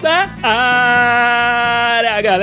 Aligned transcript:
Da 0.00 0.30
área, 0.42 2.22
galera! 2.22 2.42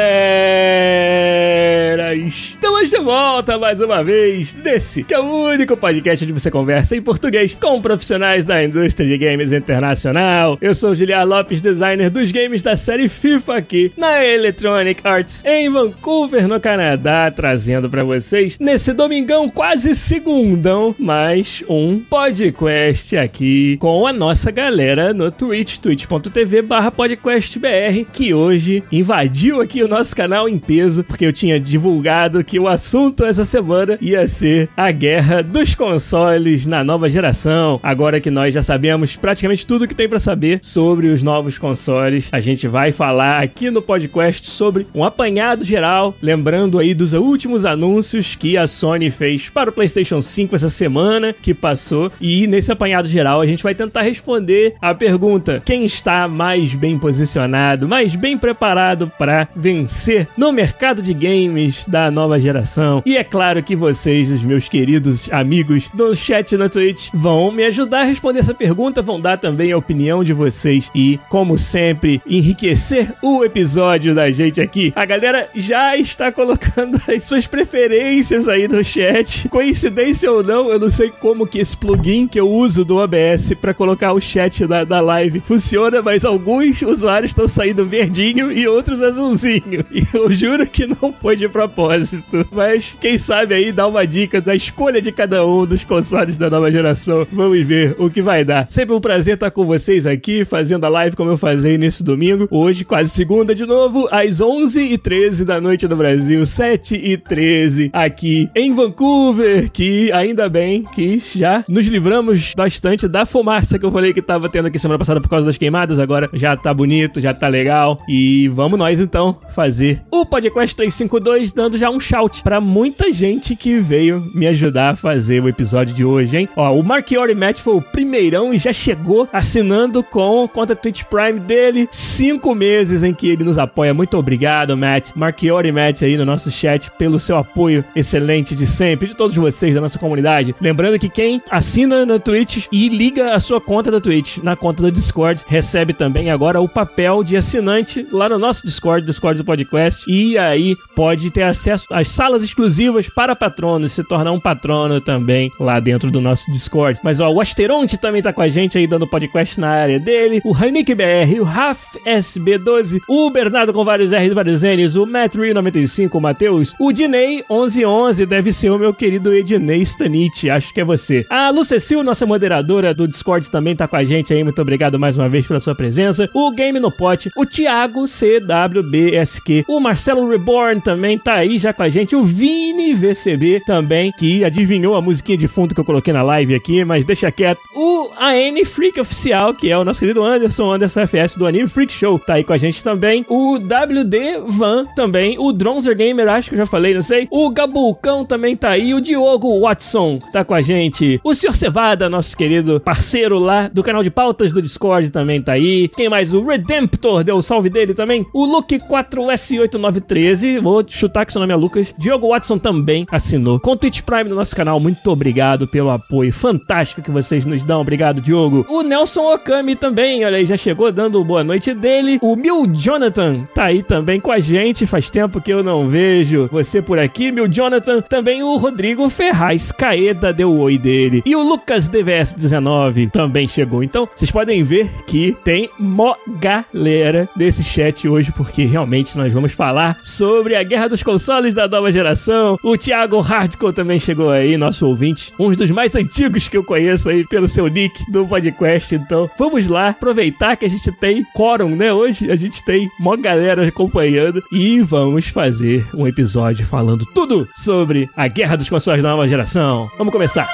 Estamos 2.16 2.89
de 2.89 2.98
volta 3.02 3.58
mais 3.58 3.80
uma 3.80 4.03
vez 4.03 4.53
desse 4.53 5.03
que 5.03 5.13
é 5.13 5.20
o 5.20 5.23
único 5.23 5.76
podcast 5.76 6.23
onde 6.23 6.34
você 6.34 6.52
conversa 6.52 6.95
em 6.95 7.02
português 7.02 7.58
com 7.59 7.81
profissionais 7.81 8.44
da 8.44 8.63
indústria 8.63 9.08
de 9.08 9.17
games 9.17 9.52
internacional. 9.52 10.58
Eu 10.62 10.75
sou 10.75 10.94
Giliar 10.94 11.25
Lopes, 11.25 11.62
designer 11.62 12.09
dos 12.09 12.31
games 12.31 12.62
da 12.62 12.75
série 12.75 13.08
FIFA 13.08 13.55
aqui 13.58 13.91
na 13.98 14.23
Electronic 14.23 15.02
Arts 15.03 15.44
em 15.45 15.70
Vancouver, 15.70 16.48
no 16.48 16.59
Canadá, 16.59 17.31
trazendo 17.34 17.89
para 17.89 18.03
vocês 18.03 18.58
nesse 18.59 18.91
domingão 18.94 19.50
quase 19.50 19.95
segundão 19.95 20.94
mais 21.00 21.64
um 21.70 22.00
podcast 22.00 23.17
aqui 23.17 23.77
com 23.77 24.05
a 24.05 24.11
nossa 24.11 24.52
galera 24.52 25.14
no 25.14 25.31
Twitch, 25.31 25.77
twitch.tv 25.77 26.61
barra 26.61 26.92
podcastbr, 26.92 28.05
que 28.11 28.33
hoje 28.33 28.83
invadiu 28.92 29.61
aqui 29.61 29.81
o 29.81 29.88
nosso 29.88 30.16
canal 30.16 30.50
em 30.50 30.59
peso, 30.59 31.03
porque 31.03 31.25
eu 31.25 31.33
tinha 31.33 31.59
divulgado 31.59 32.44
que 32.44 32.59
o 32.59 32.67
assunto 32.67 32.89
essa 33.30 33.45
semana 33.45 33.97
ia 34.02 34.28
ser 34.28 34.69
a 34.75 34.92
guerra 34.92 35.42
dos 35.42 35.75
consoles 35.75 36.66
na 36.66 36.83
nova 36.83 37.08
geração. 37.08 37.80
Agora 37.81 38.19
que 38.19 38.31
nós 38.31 38.53
já 38.53 38.61
sabemos 38.61 39.16
praticamente 39.16 39.66
tudo 39.66 39.88
que 39.88 39.95
tem 39.95 40.09
para 40.09 40.19
saber 40.19 40.59
sobre 40.61 41.08
os 41.08 41.23
novos 41.23 41.58
consoles, 41.58 42.27
a 42.31 42.39
gente 42.39 42.67
vai 42.67 42.92
falar 42.92 43.42
aqui 43.42 43.70
no 43.70 43.81
podcast 43.81 44.50
sobre 44.50 44.88
um 44.94 45.03
apanhado 45.03 45.64
geral, 45.64 46.16
lembrando 46.22 46.80
aí 46.80 46.94
dos 46.94 47.14
últimos 47.14 47.66
anúncios 47.66 48.36
que 48.36 48.58
a 48.58 48.67
Sony 48.67 49.09
fez 49.11 49.50
para 49.50 49.70
o 49.70 49.73
PlayStation 49.73 50.22
5 50.22 50.55
essa 50.55 50.70
semana 50.70 51.33
que 51.33 51.53
passou, 51.53 52.11
e 52.20 52.47
nesse 52.47 52.72
apanhado 52.72 53.08
geral 53.08 53.39
a 53.42 53.45
gente 53.47 53.64
vai 53.64 53.75
tentar 53.75 54.02
responder 54.02 54.75
a 54.81 54.94
pergunta: 54.94 55.61
quem 55.64 55.86
está 55.86 56.27
mais 56.27 56.73
bem 56.73 56.97
posicionado, 56.97 57.88
mais 57.88 58.16
bem 58.16 58.38
preparado 58.38 59.11
para 59.17 59.47
vencer 59.55 60.27
no 60.36 60.52
mercado 60.52 61.02
de 61.02 61.14
games 61.14 61.86
da 61.88 62.09
nova 62.09 62.39
geração? 62.39 62.78
E 63.05 63.17
é 63.17 63.23
claro 63.23 63.61
que 63.63 63.75
vocês, 63.75 64.31
os 64.31 64.44
meus 64.44 64.69
queridos 64.69 65.30
amigos 65.31 65.89
do 65.94 66.16
chat 66.16 66.55
na 66.58 66.69
Twitch, 66.69 67.09
vão 67.13 67.52
me 67.52 67.63
ajudar 67.66 68.02
a 68.02 68.03
responder 68.03 68.39
essa 68.39 68.53
pergunta, 68.53 69.02
vão 69.02 69.19
dar 69.19 69.38
também 69.38 69.71
a 69.71 69.77
opinião 69.77 70.23
de 70.23 70.33
vocês 70.33 70.89
e, 70.94 71.19
como 71.30 71.58
sempre, 71.58 72.21
enriquecer 72.27 73.13
o 73.21 73.44
episódio 73.44 74.13
da 74.13 74.30
gente 74.31 74.61
aqui. 74.61 74.94
A 74.95 75.05
galera 75.05 75.49
já 75.55 75.97
está 75.97 76.31
colocando 76.31 77.02
as 77.08 77.23
suas 77.23 77.47
preferências 77.47 78.47
aí 78.47 78.67
no 78.67 78.83
chat. 78.83 79.47
Coincidência 79.49 80.31
ou 80.31 80.43
não, 80.43 80.69
eu 80.69 80.80
não 80.80 80.89
sei 80.89 81.09
como 81.09 81.47
que 81.47 81.59
esse 81.59 81.75
plugin 81.75 82.27
que 82.27 82.39
eu 82.39 82.49
uso 82.49 82.86
do 82.86 82.97
OBS 82.97 83.53
para 83.59 83.73
colocar 83.73 84.14
o 84.14 84.21
chat 84.21 84.66
da, 84.66 84.83
da 84.83 85.02
live 85.02 85.42
funciona, 85.42 86.02
mas 86.02 86.23
alguns 86.23 86.81
usuários 86.81 87.31
estão 87.31 87.48
saindo 87.48 87.86
verdinho 87.86 88.52
e 88.52 88.67
outros 88.67 89.02
azulzinho. 89.02 89.86
E 89.92 90.04
eu 90.14 90.31
juro 90.31 90.65
que 90.67 90.86
não 90.86 91.11
foi 91.11 91.36
de 91.36 91.49
propósito. 91.49 92.48
Mas 92.52 92.68
quem 92.99 93.17
sabe 93.17 93.53
aí 93.53 93.71
dá 93.71 93.87
uma 93.87 94.05
dica 94.05 94.39
da 94.41 94.55
escolha 94.55 95.02
de 95.02 95.11
cada 95.11 95.45
um 95.45 95.65
dos 95.65 95.83
consoles 95.83 96.37
da 96.37 96.49
nova 96.49 96.71
geração. 96.71 97.25
Vamos 97.31 97.65
ver 97.65 97.95
o 97.97 98.09
que 98.09 98.21
vai 98.21 98.43
dar. 98.43 98.67
Sempre 98.69 98.95
um 98.95 99.02
prazer 99.02 99.35
estar 99.35 99.52
com 99.52 99.65
vocês 99.65 100.05
aqui, 100.05 100.45
fazendo 100.45 100.85
a 100.85 100.89
live 100.89 101.15
como 101.15 101.31
eu 101.31 101.37
fazia 101.37 101.77
nesse 101.77 102.03
domingo. 102.03 102.47
Hoje, 102.52 102.85
quase 102.85 103.09
segunda 103.09 103.55
de 103.55 103.65
novo, 103.65 104.07
às 104.11 104.39
11h13 104.39 105.43
da 105.43 105.59
noite 105.59 105.87
no 105.87 105.95
Brasil, 105.95 106.41
7h13 106.41 107.89
aqui 107.93 108.49
em 108.55 108.73
Vancouver, 108.73 109.69
que 109.71 110.11
ainda 110.11 110.47
bem 110.49 110.83
que 110.83 111.21
já 111.36 111.63
nos 111.67 111.87
livramos 111.87 112.53
bastante 112.55 113.07
da 113.07 113.25
fumaça 113.25 113.80
que 113.80 113.86
eu 113.86 113.91
falei 113.91 114.13
que 114.13 114.21
tava 114.21 114.49
tendo 114.49 114.67
aqui 114.67 114.80
semana 114.80 114.99
passada 114.99 115.21
por 115.21 115.30
causa 115.30 115.45
das 115.45 115.57
queimadas. 115.57 115.99
Agora 115.99 116.30
já 116.33 116.55
tá 116.55 116.73
bonito, 116.73 117.19
já 117.21 117.33
tá 117.33 117.47
legal. 117.47 118.01
E 118.07 118.47
vamos 118.49 118.77
nós 118.77 118.99
então 118.99 119.39
fazer 119.53 120.01
o 120.11 120.25
podcast 120.25 120.75
352, 120.75 121.51
dando 121.51 121.77
já 121.77 121.89
um 121.89 121.99
shout 121.99 122.43
para 122.59 122.61
muita 122.61 123.09
gente 123.09 123.55
que 123.55 123.80
veio 123.80 124.30
me 124.33 124.45
ajudar 124.45 124.89
a 124.89 124.95
fazer 124.95 125.42
o 125.42 125.47
episódio 125.47 125.95
de 125.95 126.03
hoje, 126.03 126.36
hein? 126.36 126.49
Ó, 126.58 126.77
o 126.77 126.83
Marchiori 126.83 127.33
Matt 127.33 127.59
foi 127.59 127.75
o 127.75 127.81
primeirão 127.81 128.53
e 128.53 128.57
já 128.57 128.74
chegou 128.74 129.30
assinando 129.31 130.03
com 130.03 130.45
conta 130.47 130.75
Twitch 130.75 131.03
Prime 131.06 131.39
dele. 131.39 131.88
Cinco 131.89 132.53
meses 132.53 133.01
em 133.01 133.13
que 133.13 133.30
ele 133.30 133.45
nos 133.45 133.57
apoia. 133.57 133.94
Muito 133.94 134.18
obrigado, 134.18 134.75
Matt. 134.75 135.12
Marchiori 135.15 135.71
Matt 135.71 136.01
aí 136.01 136.18
no 136.18 136.25
nosso 136.25 136.51
chat 136.51 136.92
pelo 136.98 137.18
seu 137.18 137.38
apoio 137.38 137.86
excelente 137.95 138.53
de 138.56 138.68
sempre, 138.68 139.07
de 139.07 139.15
todos 139.15 139.38
vocês 139.38 139.74
da 139.74 139.80
nossa 139.80 139.98
comunidade. 139.98 140.53
Lembrando 140.59 141.00
que 141.00 141.07
quem 141.07 141.42
assina 141.50 142.06
na 142.06 142.19
Twitch 142.19 142.68
e 142.74 142.89
liga 142.89 143.33
a 143.33 143.39
sua 143.39 143.62
conta 143.62 143.89
da 143.89 144.01
Twitch 144.01 144.39
na 144.39 144.57
conta 144.57 144.83
do 144.83 144.92
Discord 144.92 145.45
recebe 145.48 145.94
também 145.94 146.30
agora 146.30 146.59
o 146.59 146.68
papel 146.68 147.24
de 147.24 147.38
assinante 147.38 148.06
lá 148.12 148.27
no 148.27 148.38
nosso 148.38 148.65
Discord, 148.65 149.06
Discord 149.06 149.39
do 149.39 149.45
podcast. 149.45 150.03
E 150.12 150.38
aí 150.38 150.75
pode 150.94 151.31
ter 151.31 151.44
acesso 151.44 151.86
às 151.92 152.09
salas 152.09 152.49
exclusivas 152.50 153.10
para 153.10 153.36
patronos, 153.36 153.92
se 153.92 154.04
tornar 154.04 154.31
um 154.31 154.39
patrono 154.39 155.00
também 155.00 155.51
lá 155.60 155.80
dentro 155.80 156.12
do 156.12 156.19
nosso 156.19 156.51
Discord. 156.51 157.00
Mas 157.04 157.19
ó, 157.19 157.30
o 157.31 157.39
Asteronte 157.39 157.98
também 157.98 158.21
tá 158.21 158.33
com 158.33 158.42
a 158.42 158.48
gente 158.48 158.77
aí 158.77 158.88
dando 158.88 159.07
podcast 159.07 159.60
na 159.60 159.69
área 159.69 160.00
dele, 160.00 160.42
o 160.44 160.54
Hanik 160.54 160.94
BR, 160.94 161.39
o 161.39 161.44
Raf 161.44 161.95
SB12, 162.06 163.01
o 163.07 163.30
Bernardo 163.30 163.74
com 163.74 163.83
vários 163.83 164.12
R's 164.12 164.31
e 164.31 164.33
vários 164.33 164.62
N's, 164.63 164.95
o 164.95 165.06
Matri95, 165.06 166.10
o 166.13 166.19
Matheus, 166.19 166.74
o 166.80 166.92
Dinei 166.92 167.44
1111, 167.50 168.25
deve 168.25 168.51
ser 168.51 168.69
o 168.69 168.80
meu 168.80 168.94
querido 168.94 169.33
Ednei 169.33 169.81
Stanich, 169.81 170.50
acho 170.50 170.74
que 170.74 170.81
é 170.81 170.83
você. 170.83 171.25
A 171.30 171.50
Lucecil, 171.50 172.04
nossa 172.04 172.25
moderadora 172.25 172.94
do 172.94 173.07
Discord, 173.07 173.50
também 173.50 173.75
tá 173.75 173.88
com 173.88 173.95
a 173.95 174.04
gente 174.04 174.33
aí, 174.33 174.44
muito 174.44 174.62
obrigado 174.62 175.00
mais 175.00 175.18
uma 175.18 175.30
vez 175.30 175.48
pela 175.48 175.60
sua 175.60 175.75
presença. 175.75 176.30
O 176.33 176.51
Game 176.51 176.80
no 176.80 176.92
Pote, 176.92 177.31
o 177.36 177.45
Thiago 177.45 178.07
CWBSQ, 178.07 179.66
o 179.68 179.80
Marcelo 179.80 180.27
Reborn 180.27 180.81
também 180.81 181.18
tá 181.18 181.36
aí 181.36 181.60
já 181.60 181.74
com 181.74 181.83
a 181.83 181.89
gente, 181.89 182.16
o 182.16 182.24
Vini 182.39 182.94
VCB 182.94 183.63
também, 183.66 184.13
que 184.13 184.45
adivinhou 184.45 184.95
a 184.95 185.01
musiquinha 185.01 185.38
de 185.38 185.45
fundo 185.45 185.75
que 185.75 185.81
eu 185.81 185.83
coloquei 185.83 186.13
na 186.13 186.22
live 186.22 186.56
aqui, 186.56 186.86
mas 186.86 187.04
deixa 187.04 187.30
quieto. 187.30 187.60
O 187.75 188.10
AN 188.18 188.63
Freak 188.63 188.98
Oficial, 188.98 189.54
que 189.54 189.69
é 189.69 189.77
o 189.77 189.83
nosso 189.83 190.00
querido 190.00 190.24
Anderson, 190.24 190.72
Anderson 190.72 191.06
FS 191.06 191.36
do 191.36 191.45
Anime 191.45 191.68
Freak 191.68 191.92
Show, 191.92 192.18
tá 192.18 192.36
aí 192.36 192.45
com 192.45 192.54
a 192.54 192.57
gente 192.57 192.81
também. 192.81 193.25
O 193.28 193.56
WD 193.56 194.39
Van 194.48 194.86
também, 194.95 195.38
o 195.38 195.51
Dronzer 195.51 195.98
Gamer, 195.98 196.30
acho 196.30 196.48
que 196.48 196.56
eu 196.56 196.60
já 196.60 196.66
falei, 196.66 196.94
não 196.94 197.01
sei. 197.01 197.28
O 197.30 197.50
Gabulcão 197.50 198.24
também 198.24 198.56
tá 198.56 198.69
aí, 198.69 198.94
o 198.94 199.01
Diogo 199.01 199.60
Watson 199.60 200.19
tá 200.31 200.45
com 200.45 200.54
a 200.54 200.62
gente. 200.62 201.19
O 201.22 201.36
Sr. 201.36 201.54
Cevada, 201.54 202.07
nosso 202.07 202.38
querido 202.38 202.80
parceiro 202.80 203.38
lá 203.38 203.68
do 203.68 203.83
canal 203.83 204.01
de 204.01 204.10
pautas 204.10 204.54
do 204.54 204.62
Discord 204.62 205.10
também 205.10 205.42
tá 205.42 205.51
aí. 205.51 205.89
Quem 205.89 206.07
mais? 206.07 206.33
O 206.33 206.45
Redemptor, 206.45 207.22
deu 207.22 207.36
o 207.36 207.42
salve 207.42 207.69
dele 207.69 207.94
também. 207.94 208.25
O 208.33 208.48
Luke4S8913, 208.48 210.62
vou 210.62 210.86
chutar 210.88 211.25
que 211.25 211.33
seu 211.33 211.42
nome 211.42 211.51
é 211.51 211.57
Lucas. 211.57 211.94
Diogo 211.98 212.29
Watson 212.30 212.57
também 212.57 213.08
assinou. 213.12 213.60
Com 213.60 213.72
o 213.72 213.76
Twitch 213.76 214.02
Prime 214.02 214.30
do 214.30 214.36
nosso 214.36 214.56
canal, 214.56 214.80
muito 214.80 215.10
obrigado 215.12 215.68
pelo 215.68 215.90
apoio 215.90 216.31
fantástico 216.31 217.02
que 217.02 217.12
vocês 217.12 217.46
nos 217.46 217.64
dão. 217.64 217.81
Obrigado, 217.81 218.22
Diogo. 218.22 218.66
O 218.70 218.81
Nelson 218.81 219.34
Okami 219.34 219.76
também, 219.76 220.26
olha 220.26 220.38
aí, 220.38 220.46
já 220.46 220.58
chegou 220.58 220.92
dando 220.92 221.24
boa 221.24 221.44
noite 221.44 221.74
dele. 221.74 222.20
O 222.22 222.36
Mil 222.36 222.66
Jonathan 222.68 223.48
tá 223.54 223.66
aí 223.66 223.84
também 223.84 224.20
com 224.20 224.31
a 224.31 224.40
gente. 224.40 224.86
Faz 224.86 225.10
tempo 225.10 225.42
que 225.42 225.52
eu 225.52 225.64
não 225.64 225.88
vejo 225.88 226.48
você 226.52 226.81
por 226.81 227.00
aqui, 227.00 227.31
Mil 227.31 227.48
Jonathan. 227.48 228.02
Também 228.02 228.44
o 228.44 228.58
Rodrigo 228.58 229.10
Ferraz 229.10 229.72
Caeda 229.72 230.34
deu 230.34 230.52
o 230.52 230.60
oi 230.60 230.78
dele. 230.78 231.22
E 231.25 231.36
o 231.36 231.44
Lucas 231.44 231.90
DVS19 231.90 233.12
também 233.12 233.48
chegou. 233.48 233.84
Então, 233.84 234.08
vocês 234.16 234.32
podem 234.32 234.64
ver 234.64 234.90
que 235.08 235.36
tem 235.44 235.70
mó 235.80 236.16
galera 236.28 237.28
nesse 237.36 237.64
chat 237.64 238.08
hoje, 238.08 238.32
porque 238.32 238.66
realmente 238.66 239.18
nós 239.18 239.34
vamos 239.34 239.52
falar 239.52 239.98
sobre 240.04 240.56
a 240.56 240.64
guerra 240.64 240.90
dos 240.90 241.04
consoles 241.04 241.54
da 241.54 241.68
nova 241.68 241.92
geração. 241.92 242.19
O 242.63 242.77
Thiago 242.77 243.19
Hardcore 243.19 243.74
também 243.74 244.00
chegou 244.00 244.30
aí, 244.30 244.57
nosso 244.57 244.88
ouvinte, 244.88 245.33
um 245.39 245.51
dos 245.51 245.71
mais 245.71 245.95
antigos 245.95 246.48
que 246.48 246.57
eu 246.57 246.63
conheço 246.63 247.10
aí 247.10 247.25
pelo 247.25 247.48
seu 247.48 247.68
nick 247.68 248.10
do 248.12 248.25
podcast. 248.25 248.94
Então, 248.95 249.30
vamos 249.38 249.68
lá 249.68 249.89
aproveitar 249.89 250.56
que 250.56 250.66
a 250.66 250.69
gente 250.69 250.92
tem 250.92 251.25
quórum, 251.33 251.75
né? 251.75 251.94
Hoje 251.94 252.31
a 252.31 252.36
gente 252.36 252.63
tem 252.63 252.89
mó 253.00 253.16
galera 253.16 253.68
acompanhando 253.68 254.42
e 254.51 254.80
vamos 254.81 255.27
fazer 255.27 255.86
um 255.94 256.07
episódio 256.07 256.66
falando 256.66 257.06
tudo 257.13 257.48
sobre 257.56 258.10
a 258.16 258.27
guerra 258.27 258.56
dos 258.56 258.69
consoles 258.69 259.04
da 259.04 259.10
nova 259.10 259.27
geração. 259.27 259.89
Vamos 259.98 260.13
começar. 260.13 260.50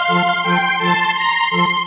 Música 1.56 1.85